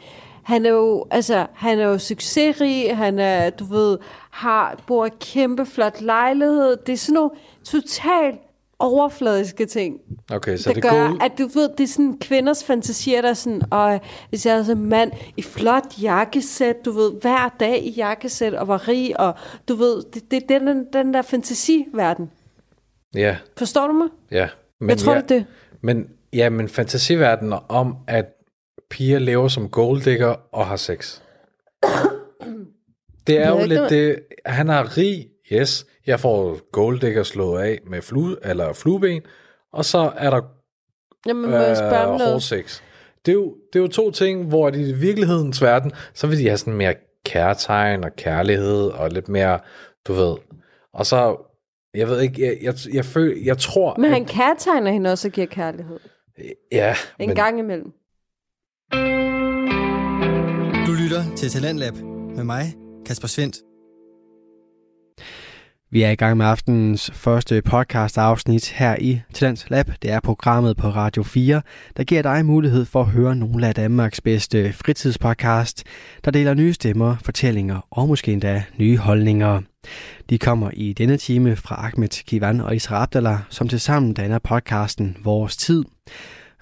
Han 0.43 0.67
er 0.67 0.71
jo, 0.71 1.07
altså, 1.11 1.47
han 1.55 1.79
er 1.79 1.85
jo 1.85 1.99
succesrig, 1.99 2.97
han 2.97 3.19
er, 3.19 3.51
du 3.51 3.65
ved, 3.65 3.99
har, 4.31 4.83
bor 4.87 5.07
i 5.07 5.11
kæmpe 5.21 5.67
flot 5.67 6.01
lejlighed. 6.01 6.77
Det 6.87 6.93
er 6.93 6.97
sådan 6.97 7.15
nogle 7.15 7.31
totalt 7.65 8.41
overfladiske 8.83 9.67
ting. 9.67 10.01
Okay, 10.33 10.57
så 10.57 10.69
der 10.69 10.75
det 10.75 10.83
gør, 10.83 10.91
goal, 10.91 11.19
at 11.21 11.33
du 11.39 11.47
ved, 11.55 11.69
det 11.79 11.85
er 11.85 11.89
sådan 11.89 12.19
kvinders 12.21 12.65
fantasier, 12.65 13.23
der 13.23 13.29
er 13.29 13.35
sådan, 13.35 13.63
og 13.71 14.01
hvis 14.29 14.47
jeg 14.47 14.59
er 14.59 14.63
sådan 14.63 14.83
en 14.83 14.89
mand 14.89 15.13
i 15.37 15.43
flot 15.43 15.87
jakkesæt, 16.03 16.77
du 16.85 16.93
ved, 16.93 17.13
hver 17.21 17.57
dag 17.61 17.85
i 17.85 17.91
jakkesæt, 17.91 18.55
og 18.55 18.69
var 18.69 18.89
rig, 18.89 19.21
og 19.21 19.35
du 19.69 19.75
ved, 19.75 20.03
det, 20.15 20.31
det 20.31 20.51
er 20.51 20.59
den, 20.59 20.87
den 20.93 21.15
der 21.15 21.23
fantasiverden. 21.23 22.31
ja, 23.15 23.37
Forstår 23.59 23.87
du 23.87 23.93
mig? 23.93 24.09
ja. 24.31 24.49
Men 24.81 24.91
jeg 24.91 24.99
tror, 24.99 25.13
ja, 25.13 25.21
det 25.21 25.29
det. 25.29 25.47
Men, 25.81 26.11
ja, 26.33 26.51
men 26.51 26.69
fantasiverdenen 26.69 27.59
om, 27.69 27.97
at 28.09 28.25
piger 28.91 29.19
lever 29.19 29.49
som 29.49 29.69
golddigger 29.69 30.35
og 30.53 30.67
har 30.67 30.77
sex. 30.77 31.21
Det 33.27 33.39
er 33.39 33.49
jo 33.49 33.67
lidt 33.67 33.91
det, 33.91 34.19
han 34.47 34.71
er 34.71 34.97
rig, 34.99 35.29
yes, 35.53 35.87
jeg 36.07 36.21
får 36.21 36.59
golddigger 36.73 37.23
slået 37.23 37.63
af 37.63 37.79
med 37.87 38.03
flue, 38.03 38.37
eller 38.43 38.73
flueben, 38.73 39.23
og 39.73 39.85
så 39.85 40.13
er 40.17 40.31
der 40.31 40.41
Jamen, 41.27 41.51
må 41.51 41.57
jeg 41.57 41.77
spørge 41.77 41.97
om 41.99 42.05
øh, 42.07 42.11
hård 42.11 42.21
noget? 42.21 42.43
sex. 42.43 42.81
Det 43.27 43.33
er, 43.33 43.37
jo, 43.37 43.55
det 43.73 43.79
er 43.79 43.83
jo 43.83 43.89
to 43.89 44.11
ting, 44.11 44.45
hvor 44.49 44.69
i 44.71 44.93
virkelighedens 44.93 45.63
verden, 45.63 45.93
så 46.15 46.27
vil 46.27 46.39
de 46.39 46.47
have 46.47 46.57
sådan 46.59 46.75
mere 46.75 46.95
kærtegn 47.25 48.05
og 48.05 48.17
kærlighed 48.17 48.87
og 48.87 49.11
lidt 49.11 49.29
mere, 49.29 49.59
du 50.09 50.13
ved. 50.13 50.37
Og 50.95 51.07
så, 51.07 51.37
jeg 51.95 52.09
ved 52.09 52.21
ikke, 52.21 52.43
jeg, 52.47 52.59
jeg, 52.63 52.75
jeg, 52.95 53.05
føler, 53.05 53.43
jeg 53.45 53.59
tror, 53.59 53.95
Men 53.97 54.05
at, 54.05 54.11
han 54.11 54.25
kærtegner 54.25 54.91
hende 54.93 55.13
også 55.13 55.29
og 55.29 55.33
giver 55.33 55.47
kærlighed. 55.47 55.99
ja, 56.73 56.95
En 57.19 57.27
men, 57.29 57.37
gang 57.37 57.59
imellem. 57.59 57.93
Du 60.87 60.93
lytter 61.03 61.23
til 61.37 61.49
Talentlab 61.51 61.95
med 62.37 62.45
mig, 62.45 62.65
Kasper 63.07 63.29
Svendt. 63.29 63.57
Vi 65.93 66.03
er 66.03 66.11
i 66.11 66.15
gang 66.15 66.37
med 66.37 66.47
aftenens 66.47 67.11
første 67.15 67.63
podcast 67.63 68.19
afsnit 68.19 68.69
her 68.69 68.97
i 69.01 69.21
Talents 69.35 69.71
Lab. 69.71 69.91
Det 70.03 70.11
er 70.11 70.21
programmet 70.21 70.77
på 70.77 70.89
Radio 70.89 71.23
4, 71.23 71.63
der 71.97 72.05
giver 72.05 72.23
dig 72.23 72.47
mulighed 72.47 72.85
for 72.85 73.01
at 73.01 73.07
høre 73.07 73.37
nogle 73.37 73.67
af 73.67 73.75
Danmarks 73.75 74.21
bedste 74.21 74.73
fritidspodcast, 74.73 75.85
der 76.25 76.31
deler 76.31 76.55
nye 76.55 76.73
stemmer, 76.73 77.17
fortællinger 77.25 77.87
og 77.91 78.09
måske 78.09 78.33
endda 78.33 78.65
nye 78.79 78.99
holdninger. 78.99 79.61
De 80.31 80.39
kommer 80.39 80.71
i 80.73 80.93
denne 80.93 81.17
time 81.17 81.57
fra 81.57 81.87
Ahmed 81.87 82.25
Kivan 82.27 82.61
og 82.61 82.77
Isra 82.77 83.03
Abdallah, 83.03 83.39
som 83.49 83.69
tilsammen 83.69 84.15
danner 84.15 84.39
podcasten 84.39 85.17
Vores 85.25 85.57
Tid. 85.57 85.85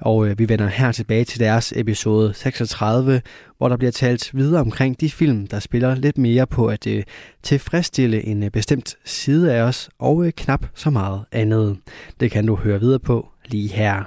Og 0.00 0.28
øh, 0.28 0.38
vi 0.38 0.48
vender 0.48 0.66
her 0.66 0.92
tilbage 0.92 1.24
til 1.24 1.40
deres 1.40 1.72
episode 1.76 2.34
36, 2.34 3.22
hvor 3.58 3.68
der 3.68 3.76
bliver 3.76 3.90
talt 3.90 4.36
videre 4.36 4.60
omkring 4.60 5.00
de 5.00 5.10
film, 5.10 5.46
der 5.46 5.58
spiller 5.58 5.94
lidt 5.94 6.18
mere 6.18 6.46
på 6.46 6.66
at 6.66 6.86
øh, 6.86 7.02
tilfredsstille 7.42 8.24
en 8.26 8.42
øh, 8.42 8.50
bestemt 8.50 8.96
side 9.04 9.54
af 9.54 9.62
os, 9.62 9.90
og 9.98 10.26
øh, 10.26 10.32
knap 10.36 10.66
så 10.74 10.90
meget 10.90 11.24
andet. 11.32 11.78
Det 12.20 12.30
kan 12.30 12.46
du 12.46 12.54
høre 12.54 12.80
videre 12.80 12.98
på 12.98 13.28
lige 13.46 13.68
her. 13.68 14.04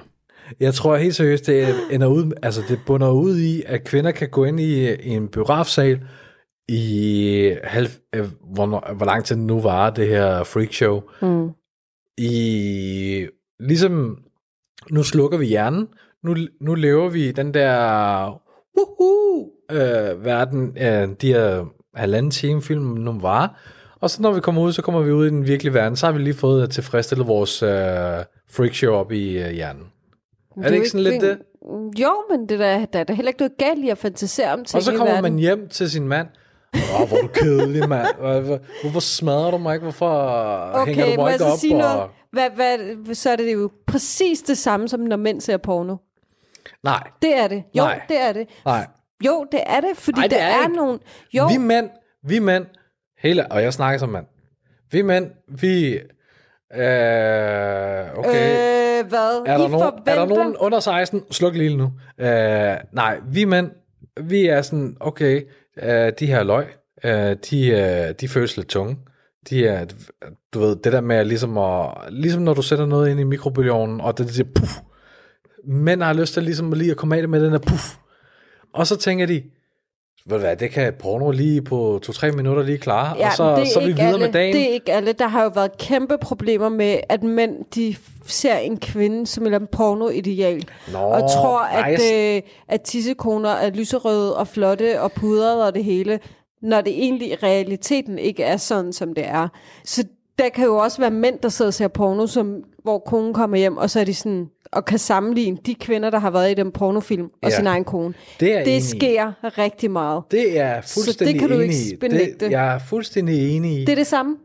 Jeg 0.60 0.74
tror 0.74 0.98
helt 0.98 1.16
seriøst, 1.16 1.48
det 1.48 1.76
ender 1.92 2.08
ud, 2.08 2.32
altså 2.44 2.62
det 2.70 2.80
bunder 2.86 3.12
ud 3.12 3.38
i, 3.38 3.64
at 3.66 3.84
kvinder 3.84 4.12
kan 4.12 4.30
gå 4.30 4.46
ind 4.46 4.60
i, 4.60 4.94
i 4.94 5.10
en 5.10 5.28
biografsal 5.28 6.00
i 6.68 7.56
halv, 7.64 7.90
hvor, 8.54 8.94
hvor 8.94 9.06
lang 9.06 9.26
tid 9.26 9.36
nu 9.36 9.62
var 9.62 9.90
det 9.90 10.08
her 10.08 10.44
freakshow. 10.44 11.02
Mm. 11.22 11.50
I 12.18 13.28
ligesom, 13.60 14.18
nu 14.92 15.04
slukker 15.04 15.38
vi 15.38 15.46
hjernen, 15.46 15.88
nu, 16.24 16.36
nu 16.62 16.76
lever 16.76 17.10
vi 17.10 17.32
den 17.32 17.54
der 17.54 18.26
woohoo, 18.78 19.50
øh, 19.72 20.26
verden, 20.26 20.76
de 21.22 21.34
her 21.34 21.66
halvanden 21.96 22.32
time 22.32 22.62
film 22.62 22.82
nu 22.82 23.20
var. 23.20 23.60
Og 24.00 24.10
så 24.10 24.22
når 24.22 24.32
vi 24.32 24.40
kommer 24.40 24.62
ud, 24.62 24.74
så 24.74 24.82
kommer 24.82 25.02
vi 25.02 25.12
ud 25.12 25.26
i 25.26 25.30
den 25.30 25.48
virkelige 25.48 25.74
verden, 25.74 25.96
så 25.96 26.06
har 26.06 26.14
vi 26.14 26.20
lige 26.20 26.34
fået 26.34 26.70
tilfredsstillet 26.70 27.28
vores 27.28 27.64
øh, 27.64 27.70
freakshow 28.50 28.94
op 28.94 29.12
i 29.12 29.38
øh, 29.38 29.50
hjernen. 29.52 29.84
Er 30.58 30.70
det 30.70 30.76
ikke 30.76 30.90
sådan 30.90 31.04
lidt 31.04 31.22
det? 31.22 31.38
Jo, 32.00 32.14
men 32.32 32.50
det 32.50 32.60
der, 32.60 32.86
der 32.86 33.00
er 33.00 33.04
da 33.04 33.14
heller 33.14 33.30
ikke 33.30 33.40
noget 33.40 33.58
galt 33.58 33.86
i 33.86 33.90
at 33.90 33.98
fantasere 33.98 34.54
om 34.54 34.66
ting 34.66 34.78
Og 34.78 34.84
så 34.84 34.98
kommer 34.98 35.22
man 35.22 35.38
hjem 35.38 35.68
til 35.68 35.90
sin 35.90 36.08
mand. 36.08 36.28
Åh, 36.76 37.08
hvor 37.08 37.18
er 37.18 37.22
du 37.22 37.28
kedelig, 37.28 37.90
mand. 37.90 38.08
Hvor- 38.20 38.60
Hvorfor 38.82 39.00
smadrer 39.00 39.52
du 39.52 39.58
mig 39.58 39.74
ikke? 39.74 39.84
Hvorfor 39.84 40.86
hænger 40.86 41.06
du 41.06 41.12
Okay, 41.12 41.18
mig 41.22 41.34
ikke 41.34 41.44
så 41.44 41.52
op? 41.52 41.58
sige 41.60 41.74
noget? 41.74 42.00
Og... 42.02 42.10
Hvad, 42.32 42.50
hvad, 42.56 43.16
så 43.16 43.30
er 43.32 43.36
det 43.36 43.54
jo 43.54 43.72
præcis 43.88 44.42
det 44.42 44.58
samme, 44.58 44.90
som 44.90 45.00
når 45.00 45.16
mænd 45.18 45.42
ser 45.42 45.58
porno. 45.58 45.96
Nej, 46.84 47.04
Det 47.22 47.38
er 47.38 47.48
det. 47.48 47.64
Jo, 47.78 47.84
Nej. 47.84 48.02
det 48.10 48.22
er 48.22 48.34
det. 48.34 48.48
nej. 48.66 48.88
Jo, 49.26 49.46
det 49.52 49.60
er 49.66 49.80
det, 49.82 49.90
fordi 49.98 50.20
Ej, 50.22 50.28
det 50.28 50.38
der 50.38 50.44
er 50.44 50.64
er, 50.64 50.68
nogen... 50.68 51.00
Jo, 51.34 51.48
Vi 51.48 51.58
mænd, 51.58 51.90
vi 52.24 52.40
mænd, 52.40 52.66
hele, 53.20 53.52
og 53.52 53.64
jeg 53.64 53.74
snakker 53.74 54.00
som 54.00 54.10
mand. 54.10 54.26
Vi 54.92 55.02
mænd, 55.02 55.32
vi... 55.48 55.94
Øh, 55.94 56.00
okay. 58.18 59.00
øh, 59.00 59.10
hvad? 59.10 59.42
er, 59.46 59.58
der 59.58 59.68
I 59.68 59.70
nogen, 59.70 59.72
forventer... 59.72 60.12
er 60.12 60.16
der 60.16 60.26
nogen 60.26 60.56
under 60.58 60.80
16? 60.80 61.24
Sluk 61.32 61.54
lige 61.54 61.78
nu. 61.78 61.92
Øh, 62.20 62.76
nej, 62.92 63.18
vi 63.28 63.46
mænd, 63.46 63.72
vi 64.22 64.46
er 64.48 64.62
sådan, 64.62 64.98
okay, 65.00 65.42
øh, 65.82 66.12
de 66.20 66.26
her 66.26 66.44
løg, 66.44 66.66
øh, 67.04 67.36
de, 67.50 67.68
øh, 67.68 68.16
de 68.22 68.28
føles 68.28 68.58
lidt 68.58 68.70
tunge. 68.70 68.98
De 69.50 69.68
er, 69.68 69.86
du 70.54 70.60
ved, 70.60 70.76
det 70.76 70.94
der 70.94 71.02
med 71.02 71.26
ligesom, 71.26 71.58
at, 71.58 72.14
ligesom 72.14 72.42
når 72.42 72.54
du 72.54 72.62
sætter 72.62 72.86
noget 72.86 73.10
ind 73.10 73.20
i 73.20 73.24
mikrobølgeovnen, 73.24 74.02
og 74.02 74.18
det 74.18 74.30
siger 74.30 74.48
puff. 74.56 74.72
Mænd 75.68 76.04
har 76.04 76.14
lyst 76.14 76.34
til 76.34 76.44
ligesom 76.44 76.72
lige 76.72 76.92
at 76.92 76.98
komme 76.98 77.16
af 77.16 77.22
det 77.22 77.30
med 77.30 77.44
den 77.44 77.54
der 77.54 77.60
puff. 77.60 77.96
Og 78.74 78.88
så 78.88 78.98
tænker 78.98 79.26
de, 79.26 79.44
ved 80.26 80.38
du 80.38 80.42
hvad, 80.42 80.56
det 80.56 80.72
kan 80.72 80.94
porno 81.00 81.32
lige 81.32 81.62
på 81.62 82.00
2-3 82.06 82.32
minutter 82.32 82.64
lige 82.64 82.78
klare, 82.78 83.18
Ja, 83.18 83.28
og 83.28 83.34
så, 83.34 83.72
så 83.74 83.80
er 83.80 83.86
vi 83.86 83.92
videre 83.92 84.08
alle. 84.08 84.20
med 84.20 84.32
dagen. 84.34 84.56
Det 84.56 84.70
er 84.70 84.74
ikke 84.74 84.94
alle. 84.94 85.14
Der 85.14 85.28
har 85.28 85.44
jo 85.44 85.52
været 85.56 85.78
kæmpe 85.78 86.18
problemer 86.18 86.70
med, 86.70 87.00
at 87.10 87.24
mænd 87.24 87.56
de 87.76 87.96
ser 88.26 88.56
en 88.58 88.78
kvinde 88.78 89.28
som 89.28 89.46
et 89.46 89.70
porno-ideal. 89.70 90.68
Nå, 90.94 90.98
og 91.00 91.20
tror, 91.22 91.60
at, 91.60 92.02
øh, 92.14 92.42
at 92.68 92.82
tissekoner 92.82 93.50
er 93.50 93.70
lyserøde 93.70 94.38
og 94.38 94.48
flotte 94.48 95.02
og 95.02 95.12
pudrede 95.12 95.68
og 95.68 95.76
det 95.76 95.84
hele, 95.84 96.20
når 96.62 96.82
det 96.82 96.94
egentlig 96.94 97.28
i 97.32 97.36
realiteten 97.36 98.20
ikke 98.20 98.44
er 98.44 98.58
sådan, 98.58 98.94
som 98.94 99.14
det 99.14 99.26
er. 99.28 99.48
Så 99.86 100.04
der 100.40 100.50
kan 100.50 100.66
jo 100.66 100.78
også 100.78 100.98
være 101.02 101.12
mænd, 101.12 101.40
der 101.40 101.50
sidder 101.50 101.70
og 101.70 101.74
ser 101.74 101.88
porno, 101.88 102.28
som, 102.28 102.64
hvor 102.84 103.00
konen 103.00 103.34
kommer 103.34 103.58
hjem, 103.58 103.78
og 103.78 103.90
så 103.90 104.00
er 104.00 104.04
de 104.04 104.14
sådan, 104.14 104.48
og 104.74 104.86
kan 104.86 105.00
sammenligne 105.00 105.58
de 105.66 105.76
kvinder, 105.76 106.10
der 106.10 106.20
har 106.20 106.30
været 106.32 106.52
i 106.52 106.54
den 106.54 106.72
pornofilm, 106.72 107.26
og 107.44 107.50
Ja. 107.50 107.56
sin 107.56 107.68
egen 107.68 107.84
kone. 107.86 108.14
Det 108.40 108.54
er 108.54 108.62
i. 108.62 108.66
det 108.66 108.84
sker 108.84 109.34
rigtig 109.58 109.92
meget. 109.92 110.24
Det 110.32 110.60
er 110.60 110.82
fuldstændig 110.82 111.40
kan 111.40 111.50
du 111.50 111.56
enig 111.60 111.86
ikke 111.86 111.98
benægte. 112.00 112.46
Det, 112.46 112.52
jeg 112.52 112.74
er 112.76 112.80
fuldstændig 112.80 113.56
enig 113.56 113.78
i. 113.78 113.86
Det 113.86 113.90
er 113.90 113.96
det 113.96 114.08
samme. 114.08 114.38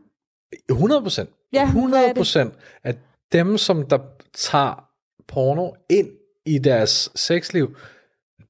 100 0.69 1.01
procent. 1.01 1.29
Ja, 1.53 1.57
hvad 1.59 1.63
er 1.63 1.67
100 1.67 2.07
det? 2.07 2.15
procent. 2.15 2.53
At 2.83 2.95
dem, 3.31 3.57
som 3.57 3.85
der 3.85 3.97
tager 4.33 4.83
porno 5.27 5.71
ind 5.89 6.09
i 6.45 6.57
deres 6.57 7.11
sexliv, 7.15 7.75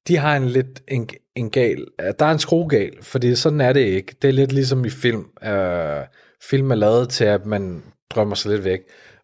de 0.08 0.16
har 0.16 0.36
en 0.36 0.44
lidt 0.46 0.82
en, 0.88 1.08
en 1.36 1.50
gal, 1.50 1.86
der 1.98 2.26
er 2.26 2.30
en 2.32 2.38
skruegal, 2.38 2.92
fordi 3.02 3.34
sådan 3.34 3.60
er 3.60 3.72
det 3.72 3.80
ikke. 3.80 4.14
Det 4.22 4.28
er 4.28 4.32
lidt 4.32 4.52
ligesom 4.52 4.84
i 4.84 4.90
film. 4.90 5.24
Øh, 5.44 6.04
film 6.42 6.70
er 6.70 6.74
lavet 6.74 7.08
til, 7.08 7.24
at 7.24 7.46
man 7.46 7.82
drømmer 8.10 8.34
sig 8.34 8.50
lidt 8.50 8.64
væk. 8.64 8.80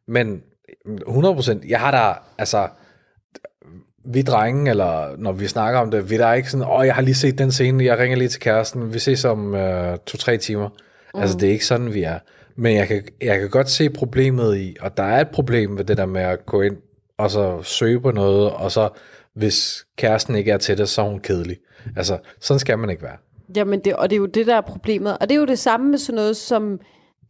Men 0.08 0.42
100 1.06 1.34
procent, 1.34 1.64
jeg 1.64 1.80
har 1.80 1.90
der, 1.90 2.14
altså, 2.38 2.68
vi 4.04 4.22
drenge, 4.22 4.70
eller 4.70 5.16
når 5.18 5.32
vi 5.32 5.46
snakker 5.46 5.80
om 5.80 5.90
det, 5.90 6.10
vi 6.10 6.16
der 6.16 6.26
er 6.26 6.34
ikke 6.34 6.50
sådan, 6.50 6.66
åh, 6.70 6.86
jeg 6.86 6.94
har 6.94 7.02
lige 7.02 7.14
set 7.14 7.38
den 7.38 7.52
scene, 7.52 7.84
jeg 7.84 7.98
ringer 7.98 8.16
lige 8.16 8.28
til 8.28 8.40
kæresten, 8.40 8.94
vi 8.94 8.98
ses 8.98 9.24
om 9.24 9.54
øh, 9.54 9.98
to-tre 10.06 10.36
timer. 10.36 10.68
Mm. 11.14 11.20
Altså, 11.20 11.36
det 11.38 11.48
er 11.48 11.52
ikke 11.52 11.66
sådan, 11.66 11.94
vi 11.94 12.02
er. 12.02 12.18
Men 12.56 12.76
jeg 12.76 12.88
kan, 12.88 13.02
jeg 13.22 13.40
kan 13.40 13.50
godt 13.50 13.70
se 13.70 13.90
problemet 13.90 14.56
i, 14.56 14.76
og 14.80 14.96
der 14.96 15.02
er 15.02 15.20
et 15.20 15.28
problem 15.28 15.78
ved 15.78 15.84
det 15.84 15.96
der 15.96 16.06
med 16.06 16.22
at 16.22 16.46
gå 16.46 16.62
ind 16.62 16.76
og 17.18 17.30
så 17.30 17.62
søge 17.62 18.00
på 18.00 18.10
noget, 18.10 18.50
og 18.50 18.72
så 18.72 18.88
hvis 19.34 19.86
kæresten 19.96 20.34
ikke 20.34 20.50
er 20.50 20.58
til 20.58 20.78
det, 20.78 20.88
så 20.88 21.02
er 21.02 21.06
hun 21.06 21.20
kedelig. 21.20 21.56
Altså, 21.96 22.18
sådan 22.40 22.58
skal 22.58 22.78
man 22.78 22.90
ikke 22.90 23.02
være. 23.02 23.16
Jamen, 23.56 23.80
det, 23.80 23.96
og 23.96 24.10
det 24.10 24.16
er 24.16 24.20
jo 24.20 24.26
det, 24.26 24.46
der 24.46 24.56
er 24.56 24.60
problemet. 24.60 25.18
Og 25.18 25.28
det 25.28 25.34
er 25.34 25.38
jo 25.38 25.46
det 25.46 25.58
samme 25.58 25.90
med 25.90 25.98
sådan 25.98 26.14
noget 26.14 26.36
som 26.36 26.80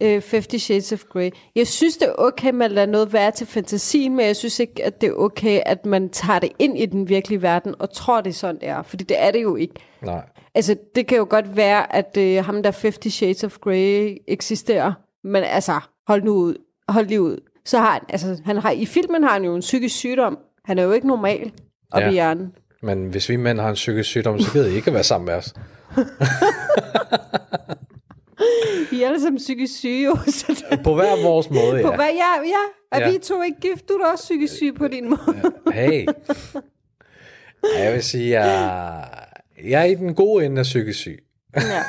øh, 0.03 0.23
50 0.31 0.63
Shades 0.63 0.93
of 0.93 1.03
Grey. 1.13 1.31
Jeg 1.57 1.67
synes, 1.67 1.97
det 1.97 2.09
er 2.09 2.13
okay, 2.19 2.49
at 2.49 2.55
man 2.55 2.71
lader 2.71 2.87
noget 2.87 3.13
være 3.13 3.31
til 3.31 3.47
fantasien, 3.47 4.17
men 4.17 4.27
jeg 4.27 4.37
synes 4.37 4.59
ikke, 4.61 4.85
at 4.85 5.01
det 5.01 5.07
er 5.09 5.13
okay, 5.13 5.61
at 5.67 5.87
man 5.87 6.09
tager 6.09 6.39
det 6.39 6.53
ind 6.59 6.79
i 6.79 6.87
den 6.87 7.09
virkelige 7.09 7.43
verden 7.43 7.75
og 7.79 7.93
tror, 7.93 8.21
det 8.21 8.31
er 8.31 8.35
sådan, 8.35 8.61
det 8.61 8.69
er. 8.69 8.83
Fordi 8.83 9.05
det 9.05 9.17
er 9.23 9.31
det 9.31 9.43
jo 9.43 9.57
ikke. 9.57 9.75
Nej. 10.03 10.23
Altså, 10.55 10.77
det 10.95 11.07
kan 11.07 11.19
jo 11.19 11.27
godt 11.31 11.57
være, 11.57 11.97
at 11.97 12.17
øh, 12.19 12.45
ham 12.45 12.63
der 12.63 12.73
50 12.83 13.15
Shades 13.15 13.45
of 13.45 13.59
Grey 13.59 14.17
eksisterer, 14.29 14.93
men 15.25 15.43
altså, 15.45 15.81
hold 16.09 16.23
nu 16.23 16.33
ud. 16.33 16.55
Hold 16.89 17.07
lige 17.07 17.23
ud. 17.23 17.37
Så 17.65 17.79
har 17.79 17.93
han, 17.93 18.01
altså, 18.09 18.41
han 18.45 18.57
har, 18.57 18.71
i 18.71 18.87
filmen 18.87 19.23
har 19.23 19.33
han 19.33 19.45
jo 19.45 19.55
en 19.55 19.61
psykisk 19.61 19.97
sygdom. 19.97 20.39
Han 20.65 20.79
er 20.79 20.83
jo 20.83 20.93
ikke 20.93 21.07
normal 21.07 21.53
op 21.93 22.01
Ja. 22.01 22.09
i 22.09 22.13
hjernen. 22.13 22.53
Men 22.83 23.07
hvis 23.07 23.29
vi 23.29 23.37
mænd 23.37 23.61
har 23.61 23.69
en 23.69 23.75
psykisk 23.75 24.09
sygdom, 24.09 24.41
så 24.41 24.53
gider 24.53 24.67
I 24.67 24.75
ikke 24.75 24.87
at 24.87 24.95
være 24.95 25.03
sammen 25.05 25.27
med 25.27 25.35
os. 25.35 25.55
Vi 28.91 29.03
er 29.03 29.07
alle 29.07 29.21
sammen 29.21 29.39
psykisk 29.39 29.79
syge. 29.79 30.11
Så 30.33 30.65
det, 30.71 30.81
På 30.85 30.95
hver 30.95 31.23
vores 31.23 31.51
måde, 31.51 31.83
På 31.83 31.91
ja. 31.91 31.97
hvad? 31.97 32.07
Ja, 32.07 32.43
ja. 32.45 32.63
Er 32.93 33.01
Ja. 33.01 33.11
vi 33.13 33.19
to 33.19 33.43
ikke 33.43 33.61
gift? 33.61 33.89
Du 33.89 33.95
er 33.95 34.05
da 34.05 34.13
også 34.13 34.25
psykisk 34.25 34.55
syg 34.55 34.75
på 34.79 34.89
din 34.89 35.09
måde. 35.11 35.53
Hey. 35.73 36.07
Jeg 37.79 37.93
vil 37.93 38.03
sige, 38.03 38.41
jeg, 38.41 39.05
jeg 39.65 39.81
er 39.81 39.85
i 39.85 39.95
den 39.95 40.15
gode 40.15 40.45
ende 40.47 40.59
af 40.59 40.63
psykisk 40.63 40.99
syg. 40.99 41.23
Ja. 41.57 41.83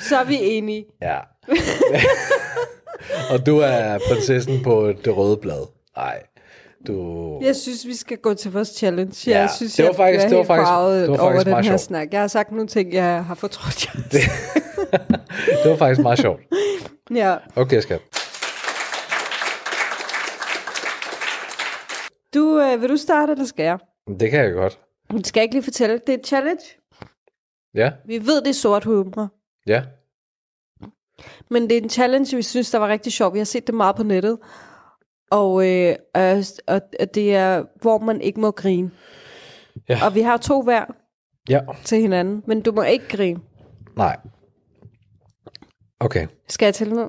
Så 0.00 0.16
er 0.16 0.24
vi 0.24 0.38
enige. 0.40 0.84
Ja. 1.02 1.18
Og 3.30 3.46
du 3.46 3.58
er 3.58 3.98
prinsessen 4.08 4.62
på 4.62 4.92
det 5.04 5.16
røde 5.16 5.36
blad. 5.36 5.66
Nej. 5.96 6.22
Du... 6.86 7.40
Jeg 7.44 7.56
synes, 7.56 7.86
vi 7.86 7.94
skal 7.96 8.16
gå 8.16 8.34
til 8.34 8.52
vores 8.52 8.68
challenge. 8.68 9.30
Jeg 9.30 9.34
Ja, 9.42 9.48
synes, 9.56 9.74
det 9.74 9.82
var 9.84 9.88
jeg 9.90 9.96
faktisk- 9.96 10.28
det 10.28 10.36
var 10.38 10.44
faktisk- 10.44 10.68
det 10.68 11.10
var 11.10 11.18
over 11.18 11.30
faktisk 11.30 11.44
den 11.44 11.50
meget 11.50 11.64
her 11.64 11.70
sjovt. 11.72 11.80
snak. 11.80 12.08
Jeg 12.12 12.20
har 12.20 12.28
sagt 12.28 12.50
nogle 12.52 12.66
ting, 12.66 12.92
jeg 12.92 13.24
har 13.24 13.34
fortrudt. 13.34 13.86
Jeg. 13.94 14.02
Det, 14.12 14.20
det 15.62 15.70
var 15.70 15.76
faktisk 15.76 16.00
meget 16.02 16.18
sjovt. 16.18 16.40
ja. 17.14 17.36
Okay, 17.56 17.80
skat. 17.80 18.00
Du, 22.34 22.60
øh, 22.60 22.80
vil 22.82 22.88
du 22.88 22.96
starte, 22.96 23.32
eller 23.32 23.44
skal 23.44 23.64
jeg? 23.64 23.78
Det 24.20 24.30
kan 24.30 24.44
jeg 24.44 24.52
godt. 24.52 24.78
Du 25.10 25.18
skal 25.24 25.42
ikke 25.42 25.54
lige 25.54 25.62
fortælle. 25.64 25.98
Det 26.06 26.08
er 26.14 26.18
et 26.18 26.26
challenge. 26.26 26.62
Ja, 27.74 27.90
Vi 28.06 28.26
ved, 28.26 28.40
det 28.42 28.48
er 28.50 28.54
sort 28.54 28.84
humor. 28.84 29.28
ja. 29.66 29.82
Men 31.50 31.62
det 31.62 31.76
er 31.78 31.80
en 31.82 31.90
challenge, 31.90 32.36
vi 32.36 32.42
synes, 32.42 32.70
der 32.70 32.78
var 32.78 32.88
rigtig 32.88 33.12
sjov. 33.12 33.32
Vi 33.32 33.38
har 33.38 33.44
set 33.44 33.66
det 33.66 33.74
meget 33.74 33.96
på 33.96 34.02
nettet. 34.02 34.38
Og, 35.30 35.68
øh, 35.70 35.96
og 36.14 36.42
og 37.00 37.14
det 37.14 37.34
er, 37.34 37.64
hvor 37.80 37.98
man 37.98 38.20
ikke 38.20 38.40
må 38.40 38.50
grine. 38.50 38.90
Ja. 39.88 39.98
Og 40.04 40.14
vi 40.14 40.20
har 40.20 40.36
to 40.36 40.62
hver 40.62 40.84
Ja, 41.48 41.60
til 41.84 42.00
hinanden, 42.00 42.42
men 42.46 42.60
du 42.62 42.72
må 42.72 42.82
ikke 42.82 43.08
grine. 43.08 43.40
nej. 43.96 44.16
Okay. 46.04 46.26
Skal 46.48 46.66
jeg 46.66 46.74
til 46.74 46.94
ned? 46.94 47.08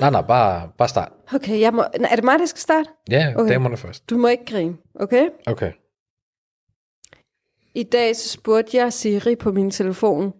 Nej, 0.00 0.10
nej, 0.10 0.22
bare, 0.22 0.70
bare 0.78 0.88
start. 0.88 1.12
Okay, 1.34 1.60
jeg 1.60 1.74
må, 1.74 1.82
er 1.82 2.16
det 2.16 2.24
mig, 2.24 2.38
der 2.38 2.46
skal 2.46 2.60
starte? 2.60 2.90
Ja, 3.10 3.32
okay. 3.36 3.52
damerne 3.52 3.76
først. 3.76 4.10
Du 4.10 4.16
må 4.16 4.28
ikke 4.28 4.44
grine, 4.44 4.76
okay? 4.94 5.28
Okay. 5.46 5.72
I 7.74 7.82
dag 7.82 8.16
så 8.16 8.28
spurgte 8.28 8.76
jeg 8.76 8.92
Siri 8.92 9.36
på 9.36 9.52
min 9.52 9.70
telefon, 9.70 10.32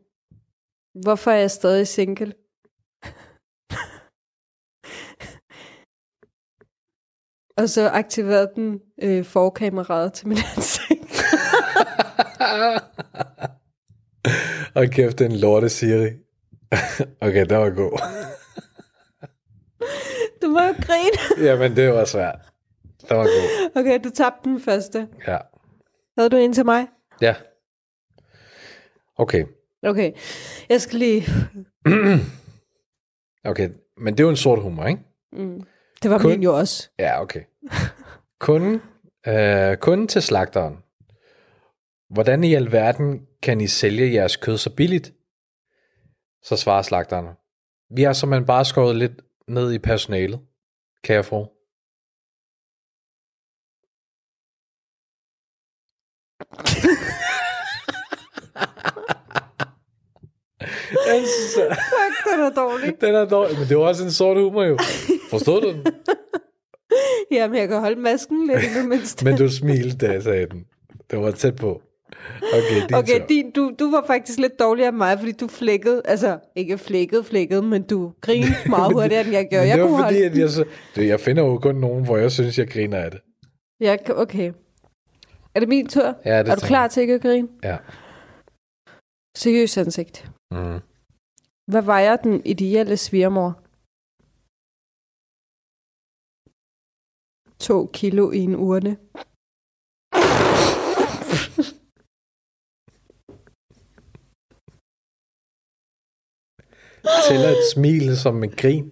hvorfor 1.02 1.30
er 1.30 1.36
jeg 1.36 1.50
stadig 1.50 1.88
single? 1.88 2.26
Og 7.62 7.68
så 7.68 7.88
aktiverede 7.88 8.52
den 8.54 8.80
øh, 9.02 9.24
forkameraet 9.24 10.12
til 10.12 10.28
min 10.28 10.38
ansigt. 10.56 11.22
Og 14.76 14.86
kæft, 14.86 15.18
den 15.18 15.32
lorte 15.32 15.68
Siri. 15.68 16.10
okay, 17.26 17.46
det 17.46 17.56
var 17.58 17.70
god. 17.70 17.98
Du 20.42 20.48
må 20.48 20.60
jo 20.60 20.74
grine. 20.86 21.18
Jamen, 21.48 21.76
det 21.76 21.92
var 21.92 22.04
svært. 22.04 22.38
Det 23.00 23.10
var 23.16 23.24
god. 23.24 23.70
Okay, 23.80 24.00
du 24.04 24.10
tabte 24.10 24.48
den 24.50 24.60
første. 24.60 25.08
Ja. 25.28 25.38
Havde 26.18 26.30
du 26.30 26.36
en 26.36 26.52
til 26.52 26.64
mig? 26.64 26.86
Ja. 27.20 27.34
Okay. 29.16 29.44
Okay, 29.82 30.12
jeg 30.68 30.80
skal 30.80 30.98
lige... 30.98 31.24
Okay, 33.44 33.68
men 33.98 34.14
det 34.14 34.20
er 34.20 34.24
jo 34.24 34.30
en 34.30 34.36
sort 34.36 34.62
humor, 34.62 34.86
ikke? 34.86 35.02
Mm. 35.32 35.62
Det 36.02 36.10
var 36.10 36.18
Kun- 36.18 36.30
min 36.30 36.42
jo 36.42 36.58
også. 36.58 36.88
Ja, 36.98 37.22
okay. 37.22 37.40
Kunden, 38.40 38.82
øh, 39.26 39.76
kunden 39.76 40.08
til 40.08 40.22
slagteren. 40.22 40.76
Hvordan 42.10 42.44
i 42.44 42.54
alverden 42.54 43.26
kan 43.42 43.60
I 43.60 43.66
sælge 43.66 44.12
jeres 44.14 44.36
kød 44.36 44.58
så 44.58 44.70
billigt? 44.70 45.12
Så 46.42 46.56
svarer 46.56 46.82
slagteren. 46.82 47.26
Vi 47.90 48.02
har 48.02 48.12
simpelthen 48.12 48.46
bare 48.46 48.64
skåret 48.64 48.96
lidt 48.96 49.12
ned 49.48 49.72
i 49.72 49.78
personalet, 49.78 50.40
kære 51.04 51.24
fru. 51.24 51.46
Jeg 61.06 61.24
synes, 61.26 61.54
Fuck, 61.68 62.32
den 62.32 62.40
er 62.40 62.50
dårlig. 62.50 62.94
den 63.00 63.14
er 63.14 63.24
dårlig, 63.24 63.58
men 63.58 63.68
det 63.68 63.76
var 63.76 63.82
også 63.82 64.04
en 64.04 64.12
sort 64.12 64.36
humor 64.36 64.64
jo. 64.64 64.78
Forstod 65.30 65.60
du 65.60 65.72
den? 65.72 65.86
Jamen, 67.30 67.58
jeg 67.58 67.68
kan 67.68 67.80
holde 67.80 68.00
masken 68.00 68.46
lidt 68.46 68.62
i 68.62 68.78
det 68.78 68.88
mindste. 68.88 69.24
Men 69.24 69.36
du 69.36 69.48
smilte, 69.48 70.06
da 70.06 70.12
jeg 70.12 70.22
sagde 70.22 70.46
den. 70.46 70.66
Det 71.10 71.18
var 71.18 71.30
tæt 71.30 71.56
på. 71.56 71.82
Okay, 72.58 72.86
din 72.88 72.94
Okay, 72.94 73.26
din, 73.28 73.50
du, 73.50 73.72
du 73.78 73.90
var 73.90 74.04
faktisk 74.06 74.38
lidt 74.38 74.58
dårligere 74.58 74.88
end 74.88 74.96
mig, 74.96 75.18
fordi 75.18 75.32
du 75.32 75.48
flækkede, 75.48 76.02
altså 76.04 76.38
ikke 76.56 76.78
flækkede, 76.78 77.24
flækkede, 77.24 77.62
men 77.62 77.82
du 77.82 78.12
grinede 78.20 78.52
meget 78.76 78.92
hurtigere, 78.92 79.24
end 79.24 79.32
jeg 79.32 79.48
gjorde. 79.50 79.66
Jeg 79.68 79.78
det 79.78 79.86
kunne 79.86 79.98
var 79.98 80.04
fordi, 80.08 80.14
holde... 80.22 80.30
at 80.30 80.38
jeg, 80.38 80.50
så, 80.50 80.64
det, 80.94 81.08
jeg 81.08 81.20
finder 81.20 81.42
jo 81.42 81.58
kun 81.58 81.74
nogen, 81.74 82.04
hvor 82.04 82.16
jeg 82.16 82.32
synes, 82.32 82.58
jeg 82.58 82.68
griner 82.70 82.98
af 82.98 83.10
det. 83.10 83.20
Kan- 84.06 84.16
okay. 84.16 84.52
Er 85.54 85.60
det 85.60 85.68
min 85.68 85.88
tur? 85.88 86.14
Ja, 86.24 86.38
det 86.38 86.48
er 86.48 86.54
du 86.54 86.66
klar 86.66 86.80
jeg. 86.80 86.90
til 86.90 87.00
ikke 87.00 87.14
at 87.14 87.22
grine? 87.22 87.48
Ja. 87.62 87.76
Seriøs 89.36 89.76
ansigt. 89.78 90.30
Mm. 90.50 90.78
Hvad 91.70 91.82
vejer 91.82 92.16
den 92.16 92.42
ideelle 92.44 92.96
svigermor? 92.96 93.58
To 97.58 97.86
kilo 97.92 98.30
i 98.30 98.38
en 98.38 98.56
urne. 98.56 98.96
Tæller 107.28 107.48
et 107.48 107.56
smil 107.74 108.16
som 108.16 108.44
en 108.44 108.50
grin. 108.50 108.90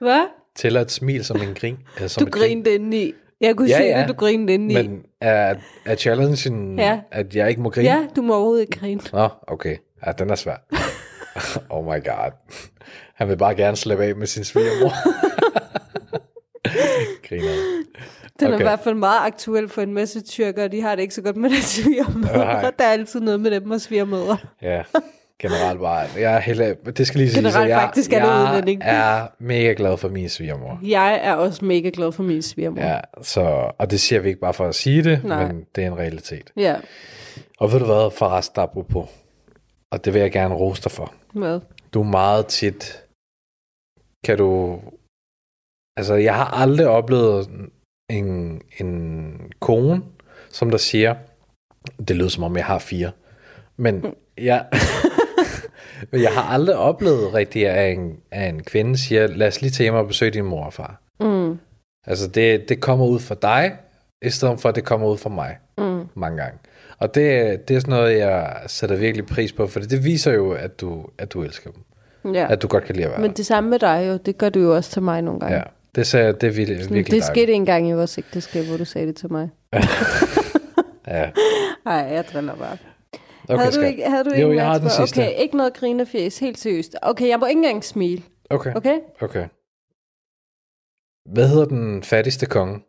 Hvad? 0.00 0.26
Tæller 0.56 0.80
et 0.80 0.90
smil 0.90 1.24
som 1.24 1.42
en 1.42 1.54
grin. 1.54 1.76
Eller 1.96 2.08
som 2.08 2.20
Du 2.20 2.26
et 2.26 2.32
grin. 2.32 2.42
grinede 2.42 2.74
indeni. 2.74 3.12
Jeg 3.40 3.56
kunne 3.56 3.68
Ja, 3.68 3.76
se, 3.78 3.82
ja. 3.84 4.02
at 4.02 4.08
du 4.08 4.14
grinede 4.14 4.54
indeni. 4.54 4.74
Men 4.74 5.02
er, 5.20 5.54
er 5.86 5.94
challengen, 5.96 6.78
Ja. 6.78 7.00
at 7.12 7.36
jeg 7.36 7.48
ikke 7.48 7.60
må 7.60 7.70
grine? 7.70 7.88
Ja, 7.88 8.06
du 8.16 8.22
må 8.22 8.34
overhovedet 8.34 8.60
ikke 8.62 8.78
grine. 8.80 9.00
Nå, 9.12 9.28
okay. 9.46 9.76
Ja, 10.06 10.12
den 10.12 10.30
er 10.30 10.34
svær. 10.34 10.56
oh 11.70 11.84
my 11.84 12.04
god. 12.04 12.32
Han 13.14 13.28
vil 13.28 13.36
bare 13.36 13.54
gerne 13.54 13.76
slippe 13.76 14.04
af 14.04 14.16
med 14.16 14.26
sin 14.26 14.44
svigermor. 14.44 14.92
Griner. 17.28 17.84
Den 18.40 18.46
okay. 18.48 18.54
er 18.54 18.58
i 18.58 18.62
hvert 18.62 18.80
fald 18.80 18.94
meget 18.94 19.18
aktuel 19.26 19.68
for 19.68 19.82
en 19.82 19.94
masse 19.94 20.20
tyrker, 20.20 20.64
og 20.64 20.72
de 20.72 20.80
har 20.80 20.94
det 20.94 21.02
ikke 21.02 21.14
så 21.14 21.22
godt 21.22 21.36
med 21.36 21.50
deres 21.50 21.64
svigermødre. 21.64 22.72
Der 22.78 22.84
er 22.84 22.92
altid 22.92 23.20
noget 23.20 23.40
med 23.40 23.50
dem 23.50 23.70
og 23.70 23.80
svigermødre. 23.80 24.36
Ja, 24.62 24.82
generelt 25.38 25.80
bare. 25.80 26.06
Jeg 26.16 26.34
er 26.34 26.38
heller, 26.40 26.74
det 26.74 27.06
skal 27.06 27.18
lige 27.20 27.30
sige, 27.30 27.42
Generelt 27.42 27.68
jeg, 27.70 27.80
faktisk 27.80 28.12
er 28.12 28.18
jeg 28.26 28.48
udlænding. 28.56 28.82
er 28.84 29.26
mega 29.38 29.74
glad 29.76 29.96
for 29.96 30.08
min 30.08 30.28
svigermor. 30.28 30.78
Jeg 30.82 31.20
er 31.22 31.34
også 31.34 31.64
mega 31.64 31.90
glad 31.94 32.12
for 32.12 32.22
min 32.22 32.42
svigermor. 32.42 32.82
Ja, 32.82 33.00
så, 33.22 33.70
og 33.78 33.90
det 33.90 34.00
siger 34.00 34.20
vi 34.20 34.28
ikke 34.28 34.40
bare 34.40 34.54
for 34.54 34.66
at 34.66 34.74
sige 34.74 35.04
det, 35.04 35.24
Nej. 35.24 35.46
men 35.46 35.64
det 35.76 35.84
er 35.84 35.88
en 35.88 35.98
realitet. 35.98 36.52
ja. 36.56 36.76
Og 37.60 37.72
ved 37.72 37.78
du 37.78 37.84
hvad, 37.84 38.10
forresten 38.16 38.60
apropos, 38.62 39.08
og 39.92 40.04
det 40.04 40.14
vil 40.14 40.20
jeg 40.20 40.32
gerne 40.32 40.54
rose 40.54 40.82
dig 40.82 40.92
for. 40.92 41.14
Hvad? 41.32 41.60
Du 41.94 42.00
er 42.00 42.04
meget 42.06 42.46
tit, 42.46 43.02
kan 44.24 44.38
du, 44.38 44.80
altså 45.96 46.14
jeg 46.14 46.34
har 46.34 46.44
aldrig 46.44 46.86
oplevet 46.86 47.48
en, 48.10 48.60
en 48.80 49.52
kone, 49.60 50.02
som 50.50 50.70
der 50.70 50.78
siger, 50.78 51.14
det 52.08 52.16
lyder 52.16 52.28
som 52.28 52.44
om 52.44 52.56
jeg 52.56 52.64
har 52.64 52.78
fire, 52.78 53.10
men 53.76 54.04
jeg, 54.38 54.66
men 56.12 56.22
jeg 56.22 56.30
har 56.30 56.42
aldrig 56.42 56.76
oplevet 56.76 57.34
rigtigt, 57.34 57.68
at 57.68 57.92
en, 57.92 58.16
at 58.30 58.48
en 58.48 58.62
kvinde 58.62 58.98
siger, 58.98 59.26
lad 59.26 59.48
os 59.48 59.60
lige 59.60 59.70
tage 59.70 59.84
hjem 59.84 59.94
og 59.94 60.06
besøge 60.06 60.30
din 60.30 60.44
mor 60.44 60.64
og 60.64 60.72
far. 60.72 61.00
Mm. 61.20 61.58
Altså 62.06 62.28
det, 62.28 62.68
det 62.68 62.80
kommer 62.80 63.06
ud 63.06 63.20
fra 63.20 63.34
dig, 63.42 63.72
i 64.22 64.30
stedet 64.30 64.60
for 64.60 64.68
at 64.68 64.74
det 64.76 64.84
kommer 64.84 65.06
ud 65.08 65.18
fra 65.18 65.30
mig 65.30 65.56
Mm. 65.78 66.04
mange 66.14 66.38
gange. 66.38 66.58
Og 66.98 67.14
det, 67.14 67.68
det 67.68 67.76
er 67.76 67.80
sådan 67.80 67.94
noget, 67.94 68.18
jeg 68.18 68.56
sætter 68.66 68.96
virkelig 68.96 69.26
pris 69.26 69.52
på, 69.52 69.66
for 69.66 69.80
det 69.80 70.04
viser 70.04 70.32
jo, 70.32 70.52
at 70.52 70.80
du, 70.80 71.06
at 71.18 71.32
du 71.32 71.42
elsker 71.42 71.70
dem. 71.70 72.34
Ja. 72.34 72.46
At 72.50 72.62
du 72.62 72.68
godt 72.68 72.84
kan 72.84 72.94
lide 72.96 73.06
at 73.06 73.12
være 73.12 73.20
Men 73.20 73.32
det 73.32 73.46
samme 73.46 73.70
med 73.70 73.78
dig 73.78 74.04
jo, 74.08 74.16
det 74.16 74.38
gør 74.38 74.48
du 74.48 74.60
jo 74.60 74.76
også 74.76 74.90
til 74.90 75.02
mig 75.02 75.22
nogle 75.22 75.40
gange. 75.40 75.56
Ja, 75.56 75.62
det, 75.94 76.06
sagde, 76.06 76.32
det 76.32 76.42
er 76.42 76.50
virkelig, 76.50 76.82
Sådan, 76.82 76.94
virkelig 76.96 77.16
det 77.16 77.24
skete 77.26 77.52
en 77.52 77.66
gang 77.66 77.88
i 77.88 77.92
vores 77.92 78.18
ægteskab, 78.18 78.64
hvor 78.64 78.76
du 78.76 78.84
sagde 78.84 79.06
det 79.06 79.16
til 79.16 79.32
mig. 79.32 79.48
Ja. 81.08 81.30
Nej, 81.84 81.94
jeg 81.94 82.24
driller 82.32 82.54
bare. 82.54 82.76
Okay, 83.48 83.58
havde, 83.62 83.76
du 83.76 83.80
ikke, 83.80 84.10
havde 84.10 84.24
du 84.24 84.30
Jo, 84.30 84.36
ikke 84.36 84.54
jeg 84.56 84.66
har 84.66 84.78
den 84.78 84.90
sidste. 84.90 85.18
Okay, 85.20 85.38
ikke 85.38 85.56
noget 85.56 85.74
grinefjes, 85.74 86.38
helt 86.38 86.58
seriøst. 86.58 86.96
Okay, 87.02 87.28
jeg 87.28 87.38
må 87.38 87.46
ikke 87.46 87.58
engang 87.58 87.84
smile. 87.84 88.22
Okay, 88.50 88.74
Okay? 88.74 89.00
okay. 89.20 89.48
Hvad 91.32 91.48
hedder 91.48 91.64
den 91.64 92.02
fattigste 92.02 92.46
konge? 92.46 92.84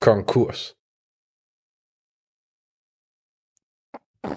Konkurs. 0.00 0.74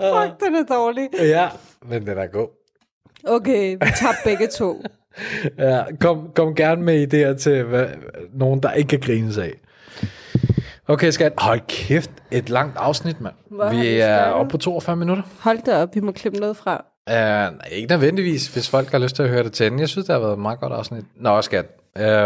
Fuck, 0.00 0.40
den 0.40 0.54
er 0.54 0.64
dårlig. 0.68 1.08
Ja, 1.12 1.50
men 1.82 2.06
den 2.06 2.18
er 2.18 2.26
god. 2.26 2.48
Okay, 3.26 3.72
vi 3.72 3.90
tager 4.00 4.14
begge 4.24 4.46
to. 4.46 4.82
Ja, 5.58 5.82
kom, 6.00 6.28
kom 6.34 6.54
gerne 6.54 6.82
med 6.82 7.14
idéer 7.14 7.38
til 7.38 7.62
hvad, 7.62 7.86
nogen, 8.34 8.60
der 8.62 8.72
ikke 8.72 8.88
kan 8.88 9.00
grines 9.00 9.38
af. 9.38 9.52
Okay, 10.88 11.10
skat. 11.10 11.32
Hold 11.38 11.60
kæft, 11.68 12.10
et 12.30 12.48
langt 12.50 12.76
afsnit, 12.76 13.20
mand. 13.20 13.34
Hvor 13.50 13.68
Vi 13.70 13.98
er 14.00 14.24
oppe 14.24 14.50
på 14.50 14.58
42 14.58 14.96
minutter. 14.96 15.22
Hold 15.40 15.58
da 15.66 15.82
op, 15.82 15.94
vi 15.94 16.00
må 16.00 16.12
klippe 16.12 16.38
noget 16.38 16.56
fra. 16.56 16.84
Uh, 17.10 17.14
nej, 17.14 17.68
ikke 17.70 17.88
nødvendigvis, 17.90 18.46
hvis 18.46 18.68
folk 18.68 18.90
har 18.90 18.98
lyst 18.98 19.16
til 19.16 19.22
at 19.22 19.28
høre 19.28 19.42
det 19.42 19.52
til 19.52 19.66
enden. 19.66 19.80
Jeg 19.80 19.88
synes, 19.88 20.06
det 20.06 20.12
har 20.12 20.20
været 20.20 20.32
et 20.32 20.38
meget 20.38 20.60
godt 20.60 20.72
afsnit. 20.72 21.04
Nå, 21.16 21.42
skat. 21.42 21.66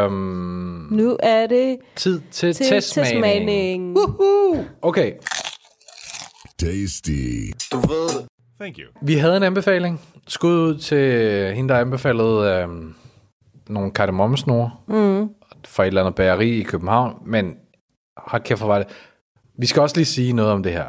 Um, 0.06 0.88
Nu 0.90 1.16
er 1.22 1.46
det 1.46 1.76
tid 1.96 2.20
til, 2.30 2.54
til 2.54 2.66
testmagning. 2.66 3.12
testmagning. 3.14 3.96
Woohoo! 3.96 4.64
Okay. 4.82 5.12
Tasty. 6.58 7.50
Du 7.72 7.76
ved 7.80 8.08
det. 8.20 8.28
Thank 8.60 8.78
you. 8.78 8.90
Vi 9.02 9.14
havde 9.14 9.36
en 9.36 9.42
anbefaling. 9.42 10.00
Skud 10.26 10.52
ud 10.52 10.78
til 10.78 11.54
hende, 11.54 11.74
der 11.74 11.80
anbefalede 11.80 12.50
øh, 12.50 12.68
nogle 13.68 13.90
kardemommesnore 13.90 14.70
mm. 14.86 15.28
fra 15.66 15.82
et 15.82 15.86
eller 15.86 16.00
andet 16.00 16.14
bageri 16.14 16.60
i 16.60 16.62
København. 16.62 17.22
Men 17.26 17.56
hold 18.16 18.42
kæft, 18.42 18.60
hvor 18.60 18.68
var 18.68 18.78
det. 18.78 18.86
Vi 19.58 19.66
skal 19.66 19.82
også 19.82 19.96
lige 19.96 20.06
sige 20.06 20.32
noget 20.32 20.52
om 20.52 20.62
det 20.62 20.72
her. 20.72 20.86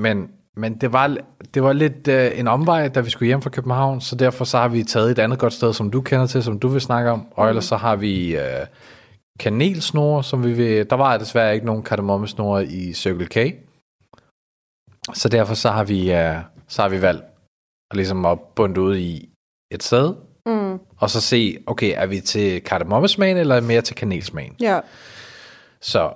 Men, 0.00 0.30
men 0.56 0.74
det, 0.74 0.92
var, 0.92 1.16
det 1.54 1.62
var 1.62 1.72
lidt 1.72 2.08
øh, 2.08 2.38
en 2.38 2.48
omvej, 2.48 2.88
da 2.88 3.00
vi 3.00 3.10
skulle 3.10 3.26
hjem 3.26 3.42
fra 3.42 3.50
København, 3.50 4.00
så 4.00 4.16
derfor 4.16 4.44
så 4.44 4.58
har 4.58 4.68
vi 4.68 4.82
taget 4.84 5.10
et 5.10 5.18
andet 5.18 5.38
godt 5.38 5.52
sted, 5.52 5.72
som 5.72 5.90
du 5.90 6.00
kender 6.00 6.26
til, 6.26 6.42
som 6.42 6.58
du 6.58 6.68
vil 6.68 6.80
snakke 6.80 7.10
om. 7.10 7.26
Og 7.32 7.48
ellers 7.48 7.64
så 7.64 7.76
har 7.76 7.96
vi 7.96 8.36
øh, 8.36 8.66
kanelsnore, 9.40 10.24
som 10.24 10.44
vi 10.44 10.52
vil... 10.52 10.90
Der 10.90 10.96
var 10.96 11.18
desværre 11.18 11.54
ikke 11.54 11.66
nogen 11.66 11.82
kardemommesnore 11.82 12.66
i 12.66 12.92
Circle 12.92 13.26
K. 13.26 13.36
Så 15.14 15.28
derfor 15.28 15.54
så 15.54 15.70
har 15.70 15.84
vi, 15.84 16.12
øh, 16.12 16.36
så 16.68 16.82
har 16.82 16.88
vi 16.88 17.02
valgt 17.02 17.24
at 17.90 17.96
ligesom 17.96 18.24
at 18.26 18.40
bunde 18.40 18.80
ud 18.80 18.96
i 18.96 19.28
et 19.70 19.82
sted, 19.82 20.14
Mm. 20.46 20.78
og 20.98 21.10
så 21.10 21.20
se, 21.20 21.58
okay, 21.66 21.92
er 21.96 22.06
vi 22.06 22.20
til 22.20 22.60
kardemommesmagen, 22.60 23.36
eller 23.36 23.60
mere 23.60 23.82
til 23.82 23.96
kanelsmagen? 23.96 24.52
Ja. 24.60 24.80
Så, 25.80 26.10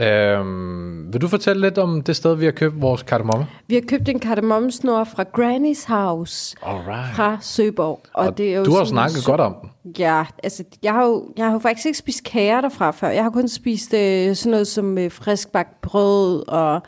øhm, 0.00 1.12
vil 1.12 1.20
du 1.20 1.28
fortælle 1.28 1.62
lidt 1.62 1.78
om 1.78 2.02
det 2.02 2.16
sted, 2.16 2.34
vi 2.34 2.44
har 2.44 2.52
købt 2.52 2.82
vores 2.82 3.02
kardemomme? 3.02 3.46
Vi 3.66 3.74
har 3.74 3.82
købt 3.88 4.08
en 4.08 4.18
kardemommesnor 4.20 5.04
fra 5.04 5.22
Granny's 5.38 5.92
House 5.94 6.56
Alright. 6.62 7.16
fra 7.16 7.38
Søborg. 7.40 8.00
Og, 8.14 8.26
Og 8.26 8.38
det 8.38 8.52
er 8.52 8.58
jo 8.58 8.64
du 8.64 8.74
har 8.74 8.84
snakket 8.84 9.24
godt 9.24 9.40
om 9.40 9.54
den. 9.62 9.94
Ja, 9.98 10.24
altså 10.42 10.64
jeg 10.82 10.92
har 10.92 11.04
jo, 11.06 11.28
jeg 11.36 11.44
har 11.46 11.52
jo 11.52 11.58
faktisk 11.58 11.86
ikke 11.86 11.98
spist 11.98 12.24
kager 12.24 12.60
derfra 12.60 12.90
før. 12.90 13.08
Jeg 13.08 13.22
har 13.22 13.30
kun 13.30 13.48
spist 13.48 13.94
øh, 13.94 14.34
sådan 14.36 14.50
noget 14.50 14.66
som 14.66 14.98
øh, 14.98 15.10
friskbagt 15.10 15.80
brød 15.80 16.48
og 16.48 16.82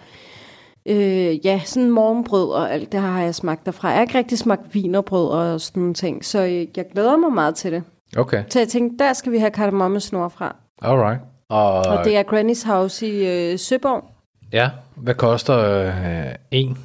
øh, 0.91 1.47
ja, 1.47 1.61
sådan 1.64 1.91
morgenbrød 1.91 2.51
og 2.53 2.72
alt 2.72 2.93
det 2.93 3.01
har 3.01 3.20
jeg 3.22 3.34
smagt 3.34 3.66
derfra. 3.66 3.88
Jeg 3.88 3.97
har 3.97 4.03
ikke 4.03 4.18
rigtig 4.18 4.38
smagt 4.38 4.74
vinerbrød 4.74 5.28
og 5.28 5.61
sådan 5.61 5.80
nogle 5.80 5.95
ting, 5.95 6.24
så 6.24 6.38
øh, 6.45 6.66
jeg 6.76 6.86
glæder 6.93 7.16
mig 7.16 7.32
meget 7.32 7.55
til 7.55 7.72
det. 7.72 7.82
Okay, 8.16 8.45
Så 8.51 8.59
jeg 8.59 8.68
tænkte, 8.68 9.05
der 9.05 9.12
skal 9.12 9.32
vi 9.32 9.38
have 9.38 9.51
kardemommesnor 9.51 10.28
fra. 10.28 10.57
alright. 10.82 11.20
Og, 11.49 11.72
Og 11.72 12.05
det 12.05 12.16
er 12.16 12.22
Granny's 12.22 12.66
House 12.72 13.07
i 13.07 13.26
øh, 13.53 13.59
Søborg. 13.59 14.05
ja, 14.53 14.70
hvad 14.97 15.14
koster 15.14 15.59
øh, 15.59 16.34
en? 16.51 16.78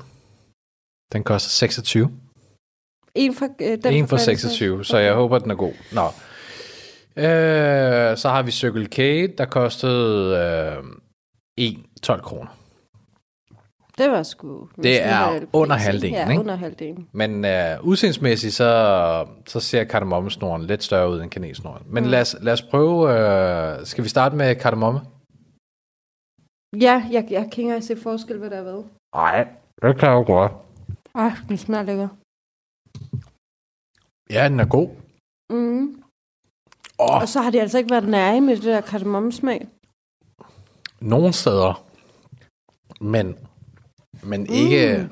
Den 1.13 1.23
koster 1.23 1.49
26. 1.49 2.11
En 3.15 3.33
for, 3.35 3.45
øh, 3.61 3.77
den 3.83 3.93
En 3.93 4.07
for 4.07 4.15
Granny's 4.17 4.19
26, 4.19 4.75
House. 4.75 4.89
så 4.89 4.97
jeg 4.97 5.13
håber, 5.13 5.39
den 5.39 5.51
er 5.51 5.55
god. 5.55 5.73
Nå. 5.91 6.05
Øh, 7.17 8.17
så 8.17 8.29
har 8.29 8.41
vi 8.43 8.51
Circle 8.51 8.85
K, 8.85 8.97
der 9.37 9.45
kostede 9.45 10.37
øh, 10.77 10.83
1 11.57 11.77
12 12.03 12.21
kroner. 12.21 12.57
Det 13.97 14.11
var 14.11 14.23
sgu... 14.23 14.69
Det 14.83 15.01
er 15.01 15.07
halv 15.07 15.47
under 15.53 15.75
halvdelen, 15.75 16.13
Ja, 16.15 16.29
ikke? 16.29 16.39
under 16.39 16.55
halvdelen. 16.55 17.09
Men 17.11 17.45
øh, 17.45 17.83
udseendsmæssigt, 17.83 18.53
så, 18.53 19.27
så 19.47 19.59
ser 19.59 19.83
kardemommesnoren 19.83 20.65
lidt 20.65 20.83
større 20.83 21.09
ud 21.11 21.21
end 21.21 21.29
kanelsnoren. 21.31 21.83
Men 21.85 22.03
mm. 22.03 22.09
lad, 22.09 22.21
os, 22.21 22.35
lad 22.41 22.53
os 22.53 22.61
prøve, 22.61 23.09
øh, 23.79 23.85
skal 23.85 24.03
vi 24.03 24.09
starte 24.09 24.35
med 24.35 24.55
kardemomme? 24.55 24.99
Ja, 26.81 27.07
jeg, 27.11 27.27
jeg 27.29 27.41
kan 27.41 27.45
ikke 27.45 27.61
engang 27.61 27.83
se 27.83 27.95
forskel, 27.97 28.37
hvad 28.37 28.49
der 28.49 28.57
er 28.57 28.63
ved. 28.63 28.83
Nej, 29.15 29.47
det 29.81 29.99
kan 29.99 30.09
jeg 30.09 30.15
jo 30.15 30.23
godt. 30.23 30.51
Ej, 31.15 31.31
den 31.49 31.57
smager 31.57 31.83
lækker. 31.83 32.07
Ja, 34.29 34.49
den 34.49 34.59
er 34.59 34.65
god. 34.65 34.89
Mm. 35.49 36.01
Åh, 36.99 37.21
Og 37.21 37.27
så 37.27 37.41
har 37.41 37.51
de 37.51 37.61
altså 37.61 37.77
ikke 37.77 37.89
været 37.89 38.07
nære 38.07 38.41
med 38.41 38.55
det 38.55 38.63
der 38.63 38.81
kardemommesmag. 38.81 39.67
nogle 41.01 41.33
steder, 41.33 41.83
men, 43.01 43.35
men 44.25 44.45
ikke, 44.49 45.09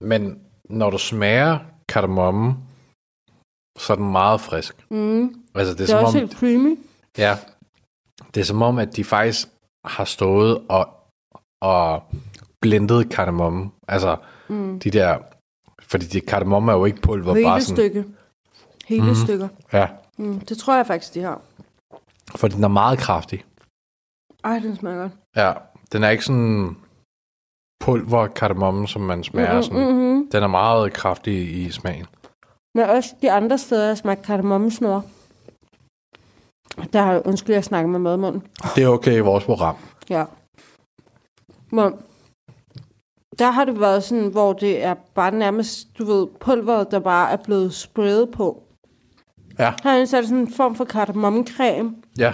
men 0.00 0.40
når 0.70 0.90
du 0.90 0.98
smager 0.98 1.58
kardemomme, 1.88 2.56
så 3.78 3.92
er 3.92 3.96
den 3.96 4.12
meget 4.12 4.40
frisk. 4.40 4.86
Mm. 4.90 5.34
Altså, 5.54 5.74
det 5.74 5.80
er, 5.80 5.86
Det 5.86 5.92
er 5.92 5.98
som 5.98 6.04
også 6.04 6.18
om, 6.18 6.20
helt 6.24 6.38
creamy. 6.38 6.78
Ja. 7.18 7.36
Det 8.34 8.40
er 8.40 8.44
som 8.44 8.62
om, 8.62 8.78
at 8.78 8.96
de 8.96 9.04
faktisk 9.04 9.48
har 9.84 10.04
stået 10.04 10.62
og, 10.68 10.88
og 11.62 12.02
blendet 12.60 13.10
kardemomme. 13.10 13.70
Altså, 13.88 14.16
mm. 14.48 14.80
de 14.80 14.90
der... 14.90 15.18
Fordi 15.82 16.06
de 16.06 16.20
kardemomme 16.20 16.72
er 16.72 16.76
jo 16.76 16.84
ikke 16.84 17.00
pulver, 17.00 17.34
Hele 17.34 17.46
bare 17.46 17.60
sådan... 17.60 17.76
stykke. 17.76 18.04
Hele 18.86 19.08
mm. 19.08 19.14
stykker. 19.14 19.48
Ja, 19.72 19.88
Mm. 20.18 20.40
Det 20.40 20.58
tror 20.58 20.76
jeg 20.76 20.86
faktisk, 20.86 21.14
de 21.14 21.20
har. 21.22 21.40
for 22.36 22.48
den 22.48 22.64
er 22.64 22.68
meget 22.68 22.98
kraftig. 22.98 23.44
Ej, 24.44 24.58
den 24.58 24.76
smager 24.76 24.96
godt. 25.00 25.12
Ja, 25.36 25.52
den 25.92 26.04
er 26.04 26.10
ikke 26.10 26.24
sådan 26.24 26.76
pulver 27.84 28.26
kardemomme, 28.26 28.88
som 28.88 29.02
man 29.02 29.24
smager 29.24 29.60
sådan. 29.60 29.88
Mm-hmm. 29.88 30.30
Den 30.32 30.42
er 30.42 30.46
meget 30.46 30.92
kraftig 30.92 31.64
i 31.64 31.70
smagen. 31.70 32.06
Men 32.74 32.84
også 32.84 33.14
de 33.22 33.32
andre 33.32 33.58
steder, 33.58 33.86
jeg 33.86 33.98
smagt 33.98 34.22
kardemommesnor. 34.22 35.04
Der 36.92 37.02
har, 37.02 37.22
undskyld, 37.26 37.54
jeg 37.54 37.64
snakker 37.64 37.90
med 37.90 37.98
madmunden. 37.98 38.42
Det 38.76 38.84
er 38.84 38.88
okay 38.88 39.16
i 39.16 39.20
vores 39.20 39.44
program. 39.44 39.76
Ja. 40.10 40.24
Men 41.70 41.92
der 43.38 43.50
har 43.50 43.64
det 43.64 43.80
været 43.80 44.04
sådan, 44.04 44.28
hvor 44.28 44.52
det 44.52 44.84
er 44.84 44.94
bare 45.14 45.30
nærmest, 45.30 45.98
du 45.98 46.04
ved, 46.04 46.26
pulveret, 46.40 46.90
der 46.90 46.98
bare 46.98 47.30
er 47.30 47.36
blevet 47.36 47.74
sprayet 47.74 48.30
på. 48.30 48.62
Ja. 49.58 49.72
Her 49.82 49.90
er 49.90 50.04
så 50.04 50.16
er 50.16 50.20
det 50.20 50.28
sådan 50.28 50.42
en 50.42 50.52
form 50.52 50.74
for 50.74 50.84
kardemommecreme, 50.84 51.94
Ja, 52.18 52.32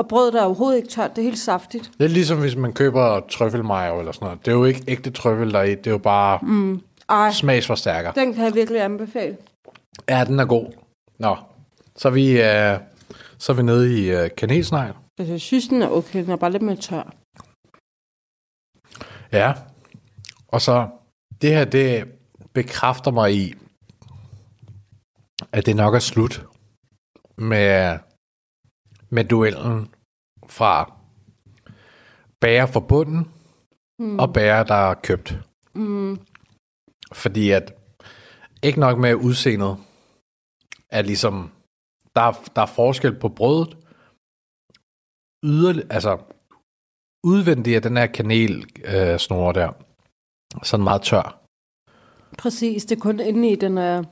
og 0.00 0.08
brødet 0.08 0.34
er 0.34 0.44
overhovedet 0.44 0.76
ikke 0.76 0.88
tørt, 0.88 1.16
det 1.16 1.22
er 1.22 1.26
helt 1.26 1.38
saftigt. 1.38 1.90
det 1.98 2.04
er 2.04 2.08
ligesom 2.08 2.40
hvis 2.40 2.56
man 2.56 2.72
køber 2.72 3.20
trøffelmejer 3.20 3.92
eller 3.92 4.12
sådan 4.12 4.26
noget. 4.26 4.46
Det 4.46 4.50
er 4.50 4.56
jo 4.56 4.64
ikke 4.64 4.84
ægte 4.88 5.10
trøffel 5.10 5.52
der 5.52 5.58
er 5.58 5.62
i, 5.62 5.74
det 5.74 5.86
er 5.86 5.90
jo 5.90 5.98
bare 5.98 6.38
mm. 6.42 6.82
Ej, 7.08 7.30
smagsforstærker. 7.32 8.12
den 8.12 8.34
kan 8.34 8.44
jeg 8.44 8.54
virkelig 8.54 8.82
anbefale. 8.82 9.36
Ja, 10.08 10.24
den 10.24 10.40
er 10.40 10.44
god. 10.44 10.66
Nå, 11.18 11.36
så 11.96 12.08
er 12.08 12.12
vi, 12.12 12.30
øh, 12.30 12.78
så 13.38 13.52
er 13.52 13.56
vi 13.56 13.62
nede 13.62 14.00
i 14.00 14.10
øh, 14.10 14.30
kanelsnegl. 14.36 14.92
Altså, 15.18 15.32
jeg 15.32 15.40
synes, 15.40 15.68
den 15.68 15.82
er 15.82 15.88
okay, 15.88 16.22
den 16.22 16.30
er 16.30 16.36
bare 16.36 16.52
lidt 16.52 16.62
mere 16.62 16.76
tør. 16.76 17.12
Ja, 19.32 19.52
og 20.48 20.60
så 20.60 20.88
det 21.42 21.50
her, 21.50 21.64
det 21.64 22.04
bekræfter 22.52 23.10
mig 23.10 23.34
i, 23.34 23.54
at 25.52 25.66
det 25.66 25.76
nok 25.76 25.94
er 25.94 25.98
slut 25.98 26.46
med, 27.38 27.98
med 29.10 29.24
duellen 29.24 29.94
fra 30.46 30.92
bager 32.40 32.66
for 32.66 32.80
bunden 32.80 33.32
mm. 33.98 34.18
og 34.18 34.32
bager, 34.32 34.62
der 34.62 34.74
er 34.74 34.94
købt. 34.94 35.38
Mm. 35.74 36.18
Fordi 37.12 37.50
at 37.50 37.74
ikke 38.62 38.80
nok 38.80 38.98
med 38.98 39.14
udseendet, 39.14 39.76
er 40.90 41.02
ligesom, 41.02 41.50
der 42.16 42.20
er, 42.20 42.50
der 42.56 42.62
er 42.62 42.66
forskel 42.66 43.18
på 43.18 43.28
brødet. 43.28 43.76
Yderlig, 45.44 45.84
altså, 45.90 46.18
udvendigt 47.24 47.76
af 47.76 47.82
den 47.82 47.96
her 47.96 48.06
kanel 48.06 48.66
øh, 48.84 49.18
snore 49.18 49.52
der, 49.52 49.72
sådan 50.62 50.84
meget 50.84 51.02
tør. 51.02 51.40
Præcis, 52.38 52.84
det 52.84 52.96
er 52.96 53.00
kun 53.00 53.20
inde 53.20 53.50
i 53.50 53.56
den 53.56 53.78
er... 53.78 54.04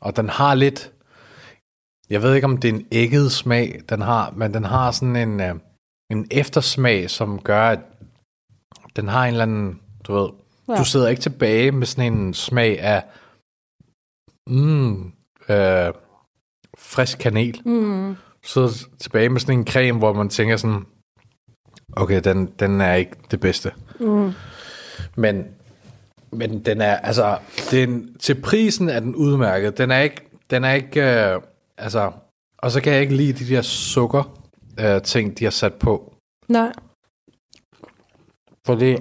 Og 0.00 0.16
den 0.16 0.28
har 0.28 0.54
lidt, 0.54 0.92
jeg 2.10 2.22
ved 2.22 2.34
ikke 2.34 2.44
om 2.44 2.56
det 2.56 2.68
er 2.68 2.74
en 2.74 2.86
ægget 2.92 3.32
smag, 3.32 3.80
den 3.88 4.00
har, 4.00 4.32
men 4.36 4.54
den 4.54 4.64
har 4.64 4.90
sådan 4.90 5.16
en, 5.16 5.40
øh, 5.40 5.54
en 6.10 6.26
eftersmag, 6.30 7.10
som 7.10 7.40
gør, 7.40 7.62
at 7.62 7.80
den 8.96 9.08
har 9.08 9.24
en 9.24 9.30
eller 9.30 9.42
anden, 9.42 9.80
du 10.04 10.14
ved, 10.14 10.28
ja. 10.68 10.74
Du 10.74 10.84
sidder 10.84 11.08
ikke 11.08 11.22
tilbage 11.22 11.72
med 11.72 11.86
sådan 11.86 12.12
en 12.12 12.34
smag 12.34 12.80
af, 12.80 13.04
mm, 14.46 15.12
øh, 15.48 15.92
frisk 16.78 17.18
kanel. 17.18 17.62
Mm. 17.64 18.16
Sidder 18.44 18.68
tilbage 18.98 19.28
med 19.28 19.40
sådan 19.40 19.58
en 19.58 19.66
creme, 19.66 19.98
hvor 19.98 20.12
man 20.12 20.28
tænker 20.28 20.56
sådan, 20.56 20.86
okay, 21.92 22.20
den, 22.24 22.46
den 22.46 22.80
er 22.80 22.94
ikke 22.94 23.16
det 23.30 23.40
bedste. 23.40 23.72
Mm. 24.00 24.32
Men, 25.16 25.44
men 26.30 26.64
den 26.64 26.80
er, 26.80 26.96
altså, 26.96 27.38
den, 27.70 28.16
til 28.18 28.34
prisen 28.34 28.88
er 28.88 29.00
den 29.00 29.14
udmærket. 29.14 29.78
Den 29.78 29.90
er 29.90 30.00
ikke, 30.00 30.20
den 30.50 30.64
er 30.64 30.72
ikke, 30.72 31.02
øh, 31.02 31.40
altså, 31.78 32.12
og 32.58 32.70
så 32.70 32.80
kan 32.80 32.92
jeg 32.92 33.00
ikke 33.02 33.14
lide 33.16 33.44
de 33.44 33.54
der 33.54 33.62
sukker 33.62 34.38
øh, 34.80 35.02
ting, 35.02 35.38
de 35.38 35.44
har 35.44 35.50
sat 35.50 35.74
på. 35.74 36.14
Nej. 36.48 36.72
Fordi 38.66 38.96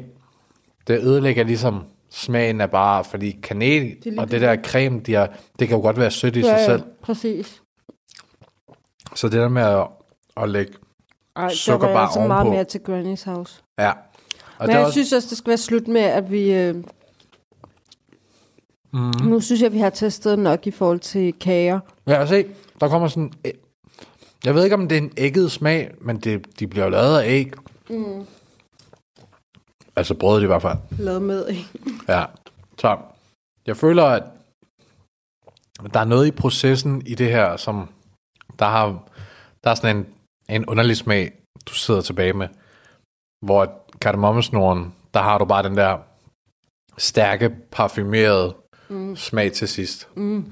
det 0.87 0.99
ødelægger 0.99 1.43
ligesom 1.43 1.83
smagen 2.09 2.61
af 2.61 2.71
bare, 2.71 3.03
fordi 3.03 3.31
kanel 3.31 3.95
Det 4.03 4.17
er 4.17 4.21
og 4.21 4.31
det 4.31 4.41
der 4.41 4.55
creme, 4.63 4.99
de 4.99 5.13
har, 5.13 5.29
det 5.59 5.67
kan 5.67 5.77
jo 5.77 5.81
godt 5.83 5.97
være 5.97 6.11
sødt 6.11 6.35
i 6.35 6.41
sig 6.43 6.59
selv. 6.65 6.83
præcis. 7.01 7.61
Så 9.15 9.27
det 9.29 9.39
der 9.39 9.49
med 9.49 9.61
at, 9.61 9.87
at 10.43 10.49
lægge, 10.49 10.73
Ej, 11.35 11.49
Sukker 11.53 11.87
bare 11.87 12.03
altså 12.03 12.19
meget 12.19 12.31
ovenpå. 12.41 12.53
mere 12.53 12.63
til 12.63 12.79
Granny's 12.79 13.29
House. 13.31 13.61
ja. 13.79 13.91
Og 14.57 14.67
Men 14.67 14.69
er 14.69 14.75
jeg 14.75 14.85
også, 14.85 14.91
synes 14.91 15.13
også, 15.13 15.29
det 15.29 15.37
skal 15.37 15.47
være 15.49 15.57
slut 15.57 15.87
med, 15.87 16.01
at 16.01 16.31
vi... 16.31 16.53
Øh, 16.53 16.75
mm. 18.93 19.11
Nu 19.23 19.39
synes 19.39 19.61
jeg, 19.61 19.73
vi 19.73 19.79
har 19.79 19.89
testet 19.89 20.39
nok 20.39 20.67
i 20.67 20.71
forhold 20.71 20.99
til 20.99 21.33
kager. 21.33 21.79
Ja, 22.07 22.25
se, 22.25 22.45
der 22.79 22.89
kommer 22.89 23.07
sådan... 23.07 23.33
Jeg 24.45 24.55
ved 24.55 24.63
ikke, 24.63 24.75
om 24.75 24.87
det 24.87 24.97
er 24.97 25.01
en 25.01 25.13
ægget 25.17 25.51
smag, 25.51 25.91
men 26.01 26.17
det, 26.17 26.59
de 26.59 26.67
bliver 26.67 26.83
jo 26.85 26.89
lavet 26.89 27.19
af 27.19 27.27
æg. 27.27 27.53
Mm. 27.89 28.25
Altså 29.95 30.13
brødet 30.13 30.43
i 30.43 30.45
hvert 30.45 30.61
fald. 30.61 30.77
Lavet 30.99 31.21
med, 31.21 31.47
ikke? 31.47 31.65
Ja. 32.13 32.25
Så 32.77 32.97
Jeg 33.67 33.77
føler, 33.77 34.03
at 34.03 34.23
der 35.93 35.99
er 35.99 36.05
noget 36.05 36.27
i 36.27 36.31
processen 36.31 37.01
i 37.05 37.15
det 37.15 37.31
her, 37.31 37.57
som 37.57 37.89
der 38.59 38.65
har 38.65 39.05
der 39.65 39.71
er 39.71 39.75
sådan 39.75 39.97
en, 39.97 40.05
en 40.49 40.65
underlig 40.65 40.97
smag, 40.97 41.33
du 41.65 41.73
sidder 41.73 42.01
tilbage 42.01 42.33
med, 42.33 42.47
hvor 43.45 43.85
kardemommesnoren, 44.01 44.93
der 45.13 45.21
har 45.21 45.37
du 45.37 45.45
bare 45.45 45.63
den 45.63 45.77
der 45.77 45.97
stærke, 46.97 47.49
parfumerede 47.71 48.55
mm. 48.89 49.15
smag 49.15 49.51
til 49.51 49.67
sidst. 49.67 50.09
Mm. 50.15 50.51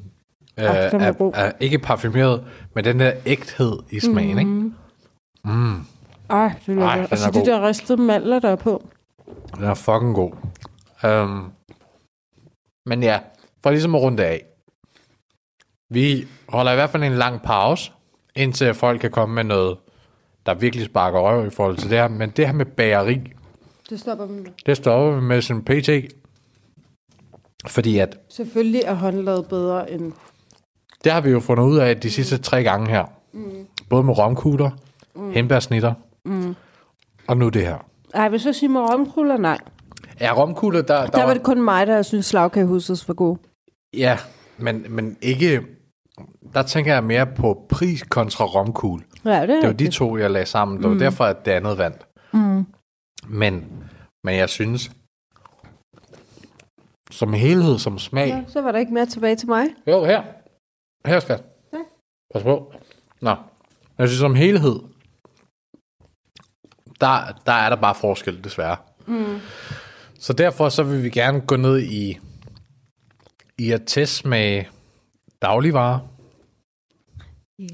Øh, 0.57 0.65
er 0.65 0.69
er, 0.71 1.31
er, 1.33 1.51
ikke 1.59 1.79
parfumeret, 1.79 2.43
men 2.75 2.85
den 2.85 2.99
der 2.99 3.11
ægthed 3.25 3.79
i 3.91 3.99
smagen, 3.99 4.33
mm. 4.33 4.39
ikke? 4.39 4.75
Mm. 5.55 5.85
Ej, 6.29 6.53
det 6.65 6.77
er 6.77 6.81
Ej, 6.81 6.87
Ej, 6.87 6.95
den 6.95 7.07
altså 7.11 7.27
er 7.27 7.31
de 7.31 7.45
der 7.45 7.67
ristede 7.67 8.01
mandler, 8.01 8.39
der 8.39 8.49
er 8.49 8.55
på. 8.55 8.87
Den 9.55 9.63
er 9.63 9.73
fucking 9.73 10.15
god. 10.15 10.31
Um, 11.03 11.51
men 12.85 13.03
ja, 13.03 13.19
for 13.63 13.69
ligesom 13.69 13.95
at 13.95 14.01
runde 14.01 14.25
af. 14.25 14.45
Vi 15.89 16.27
holder 16.49 16.71
i 16.71 16.75
hvert 16.75 16.89
fald 16.89 17.03
en 17.03 17.13
lang 17.13 17.41
pause, 17.41 17.91
indtil 18.35 18.73
folk 18.73 19.01
kan 19.01 19.11
komme 19.11 19.35
med 19.35 19.43
noget, 19.43 19.77
der 20.45 20.53
virkelig 20.53 20.85
sparker 20.85 21.19
røv 21.19 21.47
i 21.47 21.49
forhold 21.49 21.77
til 21.77 21.89
det 21.89 21.97
her. 21.97 22.07
Men 22.07 22.29
det 22.29 22.45
her 22.45 22.53
med 22.53 22.65
bageri, 22.65 23.21
Det 23.89 23.99
stopper 23.99 24.25
vi 24.25 24.33
med. 24.33 24.51
det 24.65 24.77
stopper 24.77 25.15
vi 25.15 25.21
med 25.21 25.41
sin 25.41 25.63
PT. 25.63 25.89
Fordi 27.67 27.97
at, 27.97 28.17
Selvfølgelig 28.29 28.81
er 28.85 28.93
håndlavet 28.93 29.47
bedre 29.47 29.91
end... 29.91 30.13
det 31.03 31.11
har 31.11 31.21
vi 31.21 31.29
jo 31.29 31.39
fundet 31.39 31.63
ud 31.63 31.77
af 31.77 31.99
de 31.99 32.11
sidste 32.11 32.37
tre 32.37 32.63
gange 32.63 32.89
her. 32.89 33.05
Mm. 33.33 33.67
Både 33.89 34.03
med 34.03 34.17
romkugler, 34.17 34.69
mm. 35.15 35.31
hembærsnitter, 35.31 35.93
mm. 36.25 36.55
og 37.27 37.37
nu 37.37 37.49
det 37.49 37.61
her. 37.61 37.77
Ej, 38.13 38.29
hvis 38.29 38.45
jeg 38.45 38.55
siger 38.55 38.69
med 38.69 38.81
romkugler, 38.81 39.37
nej. 39.37 39.57
Ja, 40.21 40.33
romkugler, 40.37 40.81
der, 40.81 41.01
der, 41.01 41.07
Der 41.07 41.23
var 41.25 41.33
det 41.33 41.43
kun 41.43 41.61
mig, 41.61 41.87
der 41.87 42.01
synes 42.01 42.25
slagkagehuset 42.25 43.07
var 43.07 43.13
god. 43.13 43.37
Ja, 43.97 44.17
men, 44.57 44.85
men 44.89 45.17
ikke... 45.21 45.61
Der 46.53 46.63
tænker 46.63 46.93
jeg 46.93 47.03
mere 47.03 47.25
på 47.25 47.65
pris 47.69 48.03
kontra 48.03 48.45
romkugle. 48.45 49.03
Ja, 49.25 49.29
det 49.29 49.37
er 49.41 49.45
Det 49.45 49.55
var 49.55 49.61
de 49.61 49.67
rigtigt. 49.67 49.93
to, 49.93 50.17
jeg 50.17 50.31
lagde 50.31 50.45
sammen. 50.45 50.77
Det 50.77 50.87
var 50.87 50.93
mm. 50.93 50.99
derfor, 50.99 51.23
at 51.23 51.45
det 51.45 51.51
andet 51.51 51.77
vandt. 51.77 52.07
Mm. 52.33 52.65
Men, 53.27 53.83
men 54.23 54.35
jeg 54.35 54.49
synes, 54.49 54.91
som 57.11 57.33
helhed, 57.33 57.79
som 57.79 57.99
smag... 57.99 58.27
Ja, 58.27 58.43
så 58.47 58.61
var 58.61 58.71
der 58.71 58.79
ikke 58.79 58.93
mere 58.93 59.05
tilbage 59.05 59.35
til 59.35 59.47
mig. 59.49 59.65
Jo, 59.87 60.03
her. 60.05 60.23
Her, 61.05 61.19
skat. 61.19 61.43
Ja. 61.73 61.77
Pas 62.33 62.43
på. 62.43 62.73
Nå. 63.21 63.35
Jeg 63.97 64.07
synes, 64.07 64.19
som 64.19 64.35
helhed, 64.35 64.79
der, 67.01 67.41
der 67.45 67.53
er 67.53 67.69
der 67.69 67.75
bare 67.75 67.95
forskel, 67.95 68.43
desværre. 68.43 68.77
Mm. 69.07 69.39
Så 70.19 70.33
derfor 70.33 70.69
så 70.69 70.83
vil 70.83 71.03
vi 71.03 71.09
gerne 71.09 71.41
gå 71.41 71.55
ned 71.55 71.79
i, 71.79 72.19
i 73.57 73.71
at 73.71 73.81
teste 73.85 74.27
med 74.27 74.63
dagligvarer. 75.41 75.99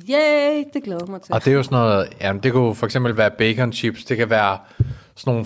Yay, 0.09 0.63
det 0.73 0.83
glæder 0.83 1.05
mig 1.05 1.21
til. 1.21 1.33
Og 1.33 1.45
det 1.45 1.51
er 1.51 1.55
jo 1.55 1.63
sådan 1.63 1.79
noget, 1.79 2.17
jamen 2.21 2.43
det 2.43 2.51
kunne 2.51 2.75
for 2.75 2.85
eksempel 2.85 3.17
være 3.17 3.31
bacon 3.31 3.73
chips, 3.73 4.05
det 4.05 4.17
kan 4.17 4.29
være 4.29 4.59
sådan 5.15 5.33
nogle 5.33 5.45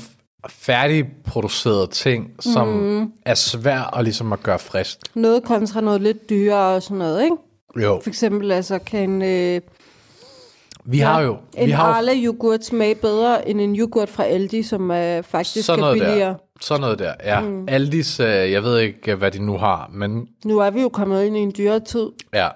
færdigproducerede 0.49 1.87
ting, 1.87 2.35
som 2.39 2.67
mm. 2.67 3.13
er 3.25 3.35
svært 3.35 3.89
at, 3.93 4.03
ligesom 4.03 4.33
at 4.33 4.43
gøre 4.43 4.59
frisk. 4.59 4.97
Noget 5.15 5.43
kontra 5.43 5.81
noget 5.81 6.01
lidt 6.01 6.29
dyrere 6.29 6.75
og 6.75 6.83
sådan 6.83 6.97
noget, 6.97 7.23
ikke? 7.23 7.35
Jo, 7.81 7.99
For 8.03 8.09
eksempel 8.09 8.51
altså, 8.51 8.79
kan 8.79 9.21
øh, 9.21 9.61
vi 10.85 10.99
har 10.99 11.21
jo... 11.21 11.37
en 11.57 11.65
vi 11.67 11.71
har 11.71 11.83
Arla 11.83 12.11
yoghurt 12.15 12.65
smage 12.65 12.95
bedre 12.95 13.49
end 13.49 13.61
en 13.61 13.75
yoghurt 13.75 14.09
fra 14.09 14.23
Aldi, 14.25 14.63
som 14.63 14.91
er 14.91 15.21
faktisk 15.21 15.65
sådan 15.65 15.79
er 15.79 15.85
noget 15.87 16.01
billigere. 16.01 16.29
der. 16.29 16.35
Sådan 16.61 16.81
noget 16.81 16.99
der, 16.99 17.13
ja. 17.23 17.39
Mm. 17.39 17.65
Aldis, 17.67 18.19
øh, 18.19 18.27
jeg 18.27 18.63
ved 18.63 18.79
ikke, 18.79 19.15
hvad 19.15 19.31
de 19.31 19.39
nu 19.45 19.57
har, 19.57 19.89
men 19.93 20.27
Nu 20.45 20.59
er 20.59 20.69
vi 20.69 20.81
jo 20.81 20.89
kommet 20.89 21.23
ind 21.25 21.37
i 21.37 21.39
en 21.39 21.53
dyrere 21.57 21.79
tid. 21.79 22.07
ja. 22.33 22.47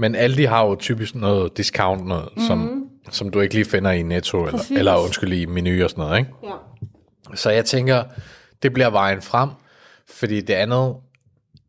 Men 0.00 0.14
Aldi 0.14 0.44
har 0.44 0.66
jo 0.66 0.74
typisk 0.74 1.14
noget 1.14 1.56
discount, 1.56 2.06
noget, 2.06 2.28
mm. 2.36 2.42
som, 2.46 2.84
som 3.10 3.30
du 3.30 3.40
ikke 3.40 3.54
lige 3.54 3.64
finder 3.64 3.90
i 3.90 4.02
Netto, 4.02 4.38
eller, 4.44 4.58
Præcis. 4.58 4.78
eller 4.78 4.96
undskyld, 5.04 5.32
i 5.32 5.46
menu 5.46 5.84
og 5.84 5.90
sådan 5.90 6.04
noget, 6.04 6.18
ikke? 6.18 6.30
Ja. 6.44 7.34
Så 7.34 7.50
jeg 7.50 7.64
tænker, 7.64 8.02
det 8.62 8.72
bliver 8.72 8.90
vejen 8.90 9.22
frem, 9.22 9.48
fordi 10.10 10.40
det 10.40 10.54
andet, 10.54 10.94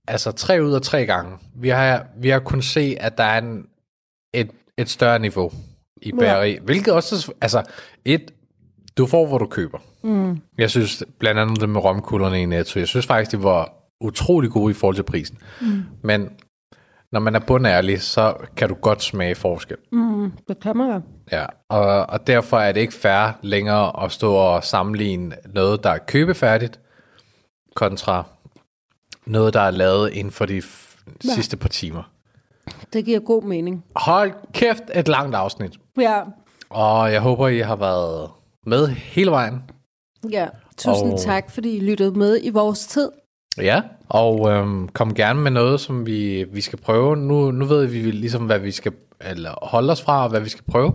altså 0.10 0.32
tre 0.32 0.64
ud 0.64 0.74
af 0.74 0.82
tre 0.82 1.05
gange, 1.05 1.38
vi 1.55 1.70
har, 1.70 2.05
vi 2.18 2.30
har 2.30 2.39
kunnet 2.39 2.66
se, 2.66 2.97
at 2.99 3.18
der 3.18 3.24
er 3.24 3.38
en, 3.38 3.66
et, 4.34 4.51
et 4.78 4.89
større 4.89 5.20
niveau 5.20 5.51
i 6.01 6.12
bageri, 6.12 6.51
ja. 6.51 6.60
hvilket 6.60 6.93
også, 6.93 7.34
altså 7.41 7.64
et, 8.05 8.32
du 8.97 9.05
får, 9.05 9.28
hvor 9.28 9.38
du 9.38 9.45
køber. 9.45 9.78
Mm. 10.03 10.41
Jeg 10.57 10.70
synes 10.70 11.03
blandt 11.20 11.39
andet 11.39 11.62
det 11.62 11.70
med 11.70 11.84
romkuglerne 11.84 12.41
i 12.41 12.45
Netto, 12.45 12.80
jeg 12.80 12.88
synes 12.88 13.05
faktisk, 13.05 13.32
de 13.32 13.43
var 13.43 13.74
utrolig 14.01 14.51
gode 14.51 14.72
i 14.72 14.74
forhold 14.74 14.95
til 14.95 15.03
prisen. 15.03 15.38
Mm. 15.62 15.84
Men 16.03 16.30
når 17.12 17.20
man 17.20 17.36
er 17.36 17.39
bundærlig, 17.39 18.01
så 18.01 18.34
kan 18.57 18.70
du 18.70 18.76
godt 18.76 19.03
smage 19.03 19.36
forskel. 19.36 19.78
Mm, 19.91 20.32
det 20.47 20.60
kan 20.60 20.78
man 20.78 20.91
jo. 20.91 21.01
Ja, 21.32 21.45
og, 21.70 22.10
og 22.10 22.28
derfor 22.28 22.60
er 22.60 22.72
det 22.72 22.82
ikke 22.82 22.93
fair 22.93 23.39
længere 23.41 24.03
at 24.03 24.12
stå 24.12 24.34
og 24.34 24.64
sammenligne 24.64 25.36
noget, 25.53 25.84
der 25.84 25.89
er 25.89 25.97
købefærdigt, 25.97 26.80
kontra 27.76 28.24
noget, 29.30 29.53
der 29.53 29.61
er 29.61 29.71
lavet 29.71 30.11
inden 30.13 30.32
for 30.32 30.45
de 30.45 30.53
Ja. 30.55 31.34
sidste 31.36 31.57
par 31.57 31.69
timer. 31.69 32.11
Det 32.93 33.05
giver 33.05 33.19
god 33.19 33.43
mening. 33.43 33.86
Hold 33.95 34.34
kæft, 34.53 34.84
et 34.95 35.07
langt 35.07 35.36
afsnit. 35.36 35.71
Ja. 35.99 36.21
Og 36.69 37.11
jeg 37.13 37.21
håber, 37.21 37.47
I 37.47 37.59
har 37.59 37.75
været 37.75 38.30
med 38.65 38.88
hele 38.88 39.32
vejen. 39.32 39.63
ja. 40.32 40.47
Tusind 40.77 41.13
Og- 41.13 41.19
tak, 41.19 41.51
fordi 41.51 41.77
I 41.77 41.80
lyttede 41.80 42.11
med 42.11 42.39
i 42.43 42.49
vores 42.49 42.88
tid. 42.88 43.09
Ja, 43.57 43.82
og 44.09 44.49
øhm, 44.51 44.88
kom 44.89 45.13
gerne 45.13 45.41
med 45.41 45.51
noget, 45.51 45.80
som 45.80 46.05
vi, 46.05 46.43
vi 46.43 46.61
skal 46.61 46.80
prøve. 46.80 47.15
Nu, 47.17 47.51
nu 47.51 47.65
ved 47.65 47.86
vi 47.86 48.11
ligesom, 48.11 48.45
hvad 48.45 48.59
vi 48.59 48.71
skal 48.71 48.91
eller 49.21 49.53
holde 49.65 49.91
os 49.91 50.01
fra, 50.01 50.23
og 50.23 50.30
hvad 50.30 50.41
vi 50.41 50.49
skal 50.49 50.63
prøve. 50.71 50.93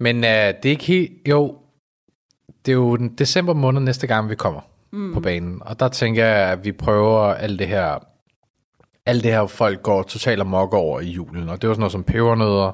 Men 0.00 0.16
øh, 0.16 0.30
det 0.30 0.64
er 0.64 0.70
ikke 0.70 0.84
helt... 0.84 1.12
Jo, 1.28 1.58
det 2.66 2.72
er 2.72 2.76
jo 2.76 2.96
den 2.96 3.08
december 3.08 3.54
måned 3.54 3.80
næste 3.80 4.06
gang, 4.06 4.30
vi 4.30 4.34
kommer 4.34 4.60
mm. 4.96 5.14
på 5.14 5.20
banen. 5.20 5.58
Og 5.60 5.80
der 5.80 5.88
tænker 5.88 6.24
jeg, 6.26 6.50
at 6.52 6.64
vi 6.64 6.72
prøver 6.72 7.20
alt 7.34 7.58
det 7.58 7.68
her... 7.68 7.98
Alt 9.08 9.24
det 9.24 9.32
her, 9.32 9.46
folk 9.46 9.82
går 9.82 10.02
totalt 10.02 10.40
amok 10.40 10.74
over 10.74 11.00
i 11.00 11.04
julen. 11.10 11.48
Og 11.48 11.56
det 11.56 11.64
er 11.64 11.68
jo 11.68 11.74
sådan 11.74 11.80
noget 11.80 11.92
som 11.92 12.04
pebernødder. 12.04 12.66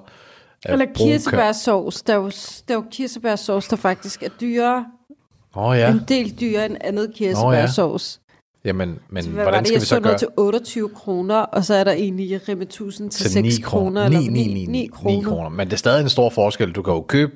øh, 0.68 0.72
Eller 0.72 0.86
kirsebærsauce. 0.94 2.04
Der 2.06 2.12
er 2.12 2.16
jo, 2.16 2.30
der 2.68 2.74
er 2.74 2.74
jo 2.74 2.84
kirsebærsauce, 2.90 3.70
der 3.70 3.76
faktisk 3.76 4.22
er 4.22 4.28
dyrere. 4.40 4.84
Oh, 5.54 5.76
Ja. 5.76 5.82
ja. 5.82 5.90
En 5.90 6.00
del 6.08 6.40
dyrere 6.40 6.66
end 6.66 6.76
andet 6.80 7.12
kirsebærsauce. 7.14 8.20
Jamen, 8.64 8.98
men 9.10 9.24
Hvad 9.24 9.34
var 9.34 9.42
hvordan 9.42 9.60
det? 9.60 9.68
skal 9.68 9.80
vi 9.80 9.84
så 9.84 9.94
så 9.94 10.00
gøre? 10.00 10.18
til 10.18 10.28
28 10.36 10.88
kroner, 10.88 11.36
og 11.36 11.64
så 11.64 11.74
er 11.74 11.84
der 11.84 11.92
egentlig 11.92 12.48
Rema 12.48 12.62
1000 12.62 13.10
til, 13.10 13.30
6 13.30 13.58
kroner. 13.58 14.08
9, 14.08 14.16
eller 14.16 14.30
9, 14.30 14.46
9, 14.46 14.54
9, 14.54 14.66
9 14.66 14.86
kroner. 14.92 15.16
9 15.16 15.22
kroner. 15.24 15.48
Men 15.48 15.66
det 15.66 15.72
er 15.72 15.76
stadig 15.78 16.02
en 16.02 16.08
stor 16.08 16.30
forskel. 16.30 16.72
Du 16.72 16.82
kan 16.82 16.94
jo 16.94 17.00
købe, 17.00 17.32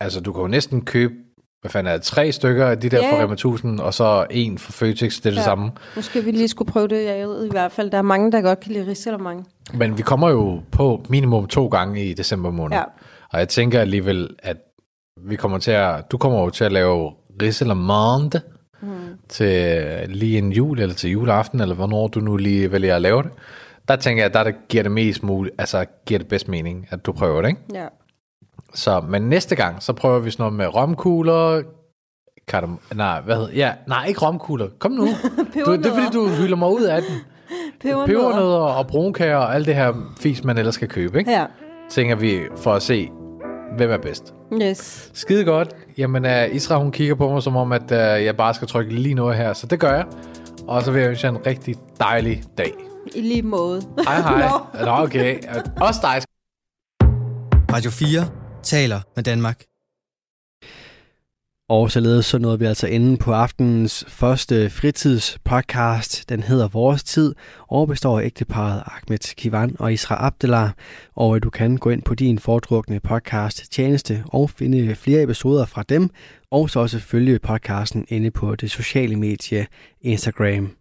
altså 0.00 0.20
du 0.20 0.32
kan 0.32 0.40
jo 0.42 0.48
næsten 0.48 0.84
købe, 0.84 1.14
hvad 1.60 1.70
fanden 1.70 1.92
er 1.92 1.96
det, 1.96 2.02
tre 2.06 2.32
stykker 2.32 2.66
af 2.66 2.78
de 2.80 2.88
der 2.88 3.06
Ja, 3.06 3.12
fra. 3.12 3.22
Rema 3.22 3.32
1000, 3.32 3.80
og 3.80 3.94
så 3.94 4.26
en 4.30 4.58
fra 4.58 4.72
Føtex, 4.72 5.16
det 5.16 5.26
er 5.26 5.30
det 5.30 5.36
Ja. 5.36 5.42
samme. 5.42 5.70
Måske 5.96 6.24
vi 6.24 6.30
lige 6.30 6.48
skulle 6.48 6.72
prøve 6.72 6.88
det. 6.88 7.04
Jeg 7.04 7.28
ved 7.28 7.46
i 7.46 7.50
hvert 7.50 7.72
fald, 7.72 7.90
der 7.90 7.98
er 7.98 8.02
mange, 8.02 8.32
der 8.32 8.40
godt 8.40 8.60
kan 8.60 8.72
lide 8.72 8.90
ris 8.90 9.06
eller 9.06 9.18
mange. 9.18 9.44
Men 9.74 9.98
vi 9.98 10.02
kommer 10.02 10.30
jo 10.30 10.60
på 10.72 11.04
minimum 11.08 11.46
to 11.46 11.66
gange 11.68 12.04
i 12.04 12.14
december 12.14 12.50
måned. 12.50 12.76
Ja. 12.76 12.82
Og 13.32 13.38
jeg 13.38 13.48
tænker 13.48 13.80
alligevel, 13.80 14.28
at 14.42 14.56
vi 15.26 15.36
kommer 15.36 15.58
til 15.58 15.70
at, 15.70 16.10
du 16.12 16.18
kommer 16.18 16.40
jo 16.40 16.50
til 16.50 16.64
at 16.64 16.72
lave 16.72 17.12
ris 17.42 17.60
eller 17.60 17.74
mande 17.74 18.40
mm. 18.82 18.88
til 19.28 19.84
lige 20.08 20.38
en 20.38 20.52
jul, 20.52 20.78
eller 20.80 20.94
til 20.94 21.10
juleaften, 21.10 21.60
eller 21.60 21.74
hvornår 21.74 22.08
du 22.08 22.20
nu 22.20 22.36
lige 22.36 22.72
vælger 22.72 22.96
at 22.96 23.02
lave 23.02 23.22
det. 23.22 23.30
Der 23.88 23.96
tænker 23.96 24.22
jeg, 24.24 24.34
der 24.34 24.44
det 24.44 24.54
giver 24.68 24.82
det 24.82 24.92
mest 24.92 25.22
muligt, 25.22 25.54
altså 25.58 25.84
giver 26.06 26.18
det 26.18 26.28
bedst 26.28 26.48
mening, 26.48 26.86
at 26.90 27.06
du 27.06 27.12
prøver 27.12 27.42
det, 27.42 27.48
ikke? 27.48 27.60
Ja. 27.74 27.86
Så, 28.74 29.00
men 29.08 29.22
næste 29.22 29.56
gang, 29.56 29.82
så 29.82 29.92
prøver 29.92 30.18
vi 30.18 30.30
sådan 30.30 30.42
noget 30.42 30.54
med 30.54 30.74
romkugler, 30.74 31.62
kardam, 32.48 32.78
nej, 32.94 33.20
hvad 33.20 33.36
hedder, 33.36 33.52
ja, 33.52 33.72
nej, 33.86 34.06
ikke 34.06 34.20
romkugler, 34.20 34.68
kom 34.78 34.92
nu. 34.92 35.06
du, 35.66 35.76
det 35.76 35.86
er 35.86 35.94
fordi, 35.94 36.06
du 36.12 36.28
hylder 36.28 36.56
mig 36.56 36.68
ud 36.68 36.82
af 36.82 37.02
den. 37.02 37.16
Pebernødder. 37.80 38.58
Og 38.58 38.86
brunkager 38.86 39.36
og 39.36 39.54
alt 39.54 39.66
det 39.66 39.74
her 39.74 39.92
fis, 40.20 40.44
man 40.44 40.58
ellers 40.58 40.74
skal 40.74 40.88
købe, 40.88 41.18
ikke? 41.18 41.30
Ja. 41.30 41.46
Tænker 41.90 42.16
vi 42.16 42.40
for 42.56 42.72
at 42.72 42.82
se, 42.82 43.10
hvem 43.76 43.90
er 43.90 43.96
bedst. 43.96 44.34
Yes. 44.62 45.10
Skide 45.14 45.44
godt. 45.44 45.68
Jamen, 45.98 46.24
uh, 46.24 46.54
Isra, 46.54 46.76
hun 46.76 46.92
kigger 46.92 47.14
på 47.14 47.32
mig, 47.32 47.42
som 47.42 47.56
om, 47.56 47.72
at 47.72 47.82
uh, 47.82 48.24
jeg 48.24 48.36
bare 48.36 48.54
skal 48.54 48.68
trykke 48.68 48.94
lige 48.94 49.14
noget 49.14 49.36
her, 49.36 49.52
så 49.52 49.66
det 49.66 49.80
gør 49.80 49.94
jeg. 49.94 50.06
Og 50.68 50.82
så 50.82 50.92
vil 50.92 51.00
jeg 51.00 51.10
ønske 51.10 51.26
jer 51.26 51.32
en 51.32 51.46
rigtig 51.46 51.76
dejlig 52.00 52.42
dag. 52.58 52.72
I 53.14 53.20
lige 53.20 53.42
måde. 53.42 53.82
Hej 54.06 54.20
hej. 54.20 54.48
Nå. 54.78 54.84
Nå, 54.84 54.90
okay. 54.90 55.38
Også 55.80 56.00
dig. 56.02 56.22
Radio 57.72 57.90
4 57.90 58.39
taler 58.62 59.00
med 59.16 59.24
Danmark. 59.24 59.64
Og 61.70 61.90
således 61.90 62.26
så 62.26 62.38
nåede 62.38 62.58
vi 62.58 62.64
altså 62.64 62.86
inden 62.86 63.16
på 63.16 63.32
aftenens 63.32 64.04
første 64.08 64.70
fritidspodcast. 64.70 66.28
Den 66.28 66.42
hedder 66.42 66.68
Vores 66.68 67.04
Tid 67.04 67.34
og 67.68 67.88
består 67.88 68.20
af 68.20 68.24
ægteparet 68.24 68.82
Ahmed 68.86 69.34
Kivan 69.36 69.76
og 69.78 69.92
Isra 69.92 70.26
Abdelar. 70.26 70.74
Og 71.16 71.42
du 71.42 71.50
kan 71.50 71.76
gå 71.76 71.90
ind 71.90 72.02
på 72.02 72.14
din 72.14 72.38
foretrukne 72.38 73.00
podcast 73.00 73.72
tjeneste 73.72 74.24
og 74.26 74.50
finde 74.50 74.94
flere 74.94 75.22
episoder 75.22 75.64
fra 75.64 75.82
dem. 75.88 76.10
Og 76.50 76.70
så 76.70 76.80
også 76.80 76.98
følge 76.98 77.38
podcasten 77.38 78.06
inde 78.08 78.30
på 78.30 78.56
det 78.56 78.70
sociale 78.70 79.16
medie 79.16 79.66
Instagram. 80.00 80.79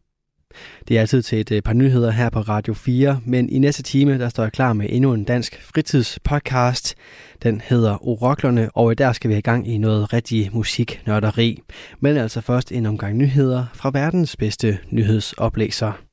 Det 0.87 0.97
er 0.97 1.01
altid 1.01 1.21
til 1.21 1.39
et 1.39 1.51
øh, 1.51 1.61
par 1.61 1.73
nyheder 1.73 2.11
her 2.11 2.29
på 2.29 2.39
Radio 2.39 2.73
4, 2.73 3.21
men 3.25 3.49
i 3.49 3.59
næste 3.59 3.83
time 3.83 4.19
der 4.19 4.29
står 4.29 4.43
jeg 4.43 4.51
klar 4.51 4.73
med 4.73 4.85
endnu 4.89 5.13
en 5.13 5.23
dansk 5.23 5.61
fritidspodcast. 5.61 6.95
Den 7.43 7.61
hedder 7.61 8.07
Oroklerne, 8.07 8.69
og 8.73 8.97
der 8.97 9.11
skal 9.11 9.29
vi 9.29 9.37
i 9.37 9.41
gang 9.41 9.67
i 9.67 9.77
noget 9.77 10.13
rigtig 10.13 10.49
musiknørderi. 10.53 11.61
Men 11.99 12.17
altså 12.17 12.41
først 12.41 12.71
en 12.71 12.85
omgang 12.85 13.17
nyheder 13.17 13.65
fra 13.73 13.91
verdens 13.93 14.35
bedste 14.35 14.77
nyhedsoplæser. 14.89 16.08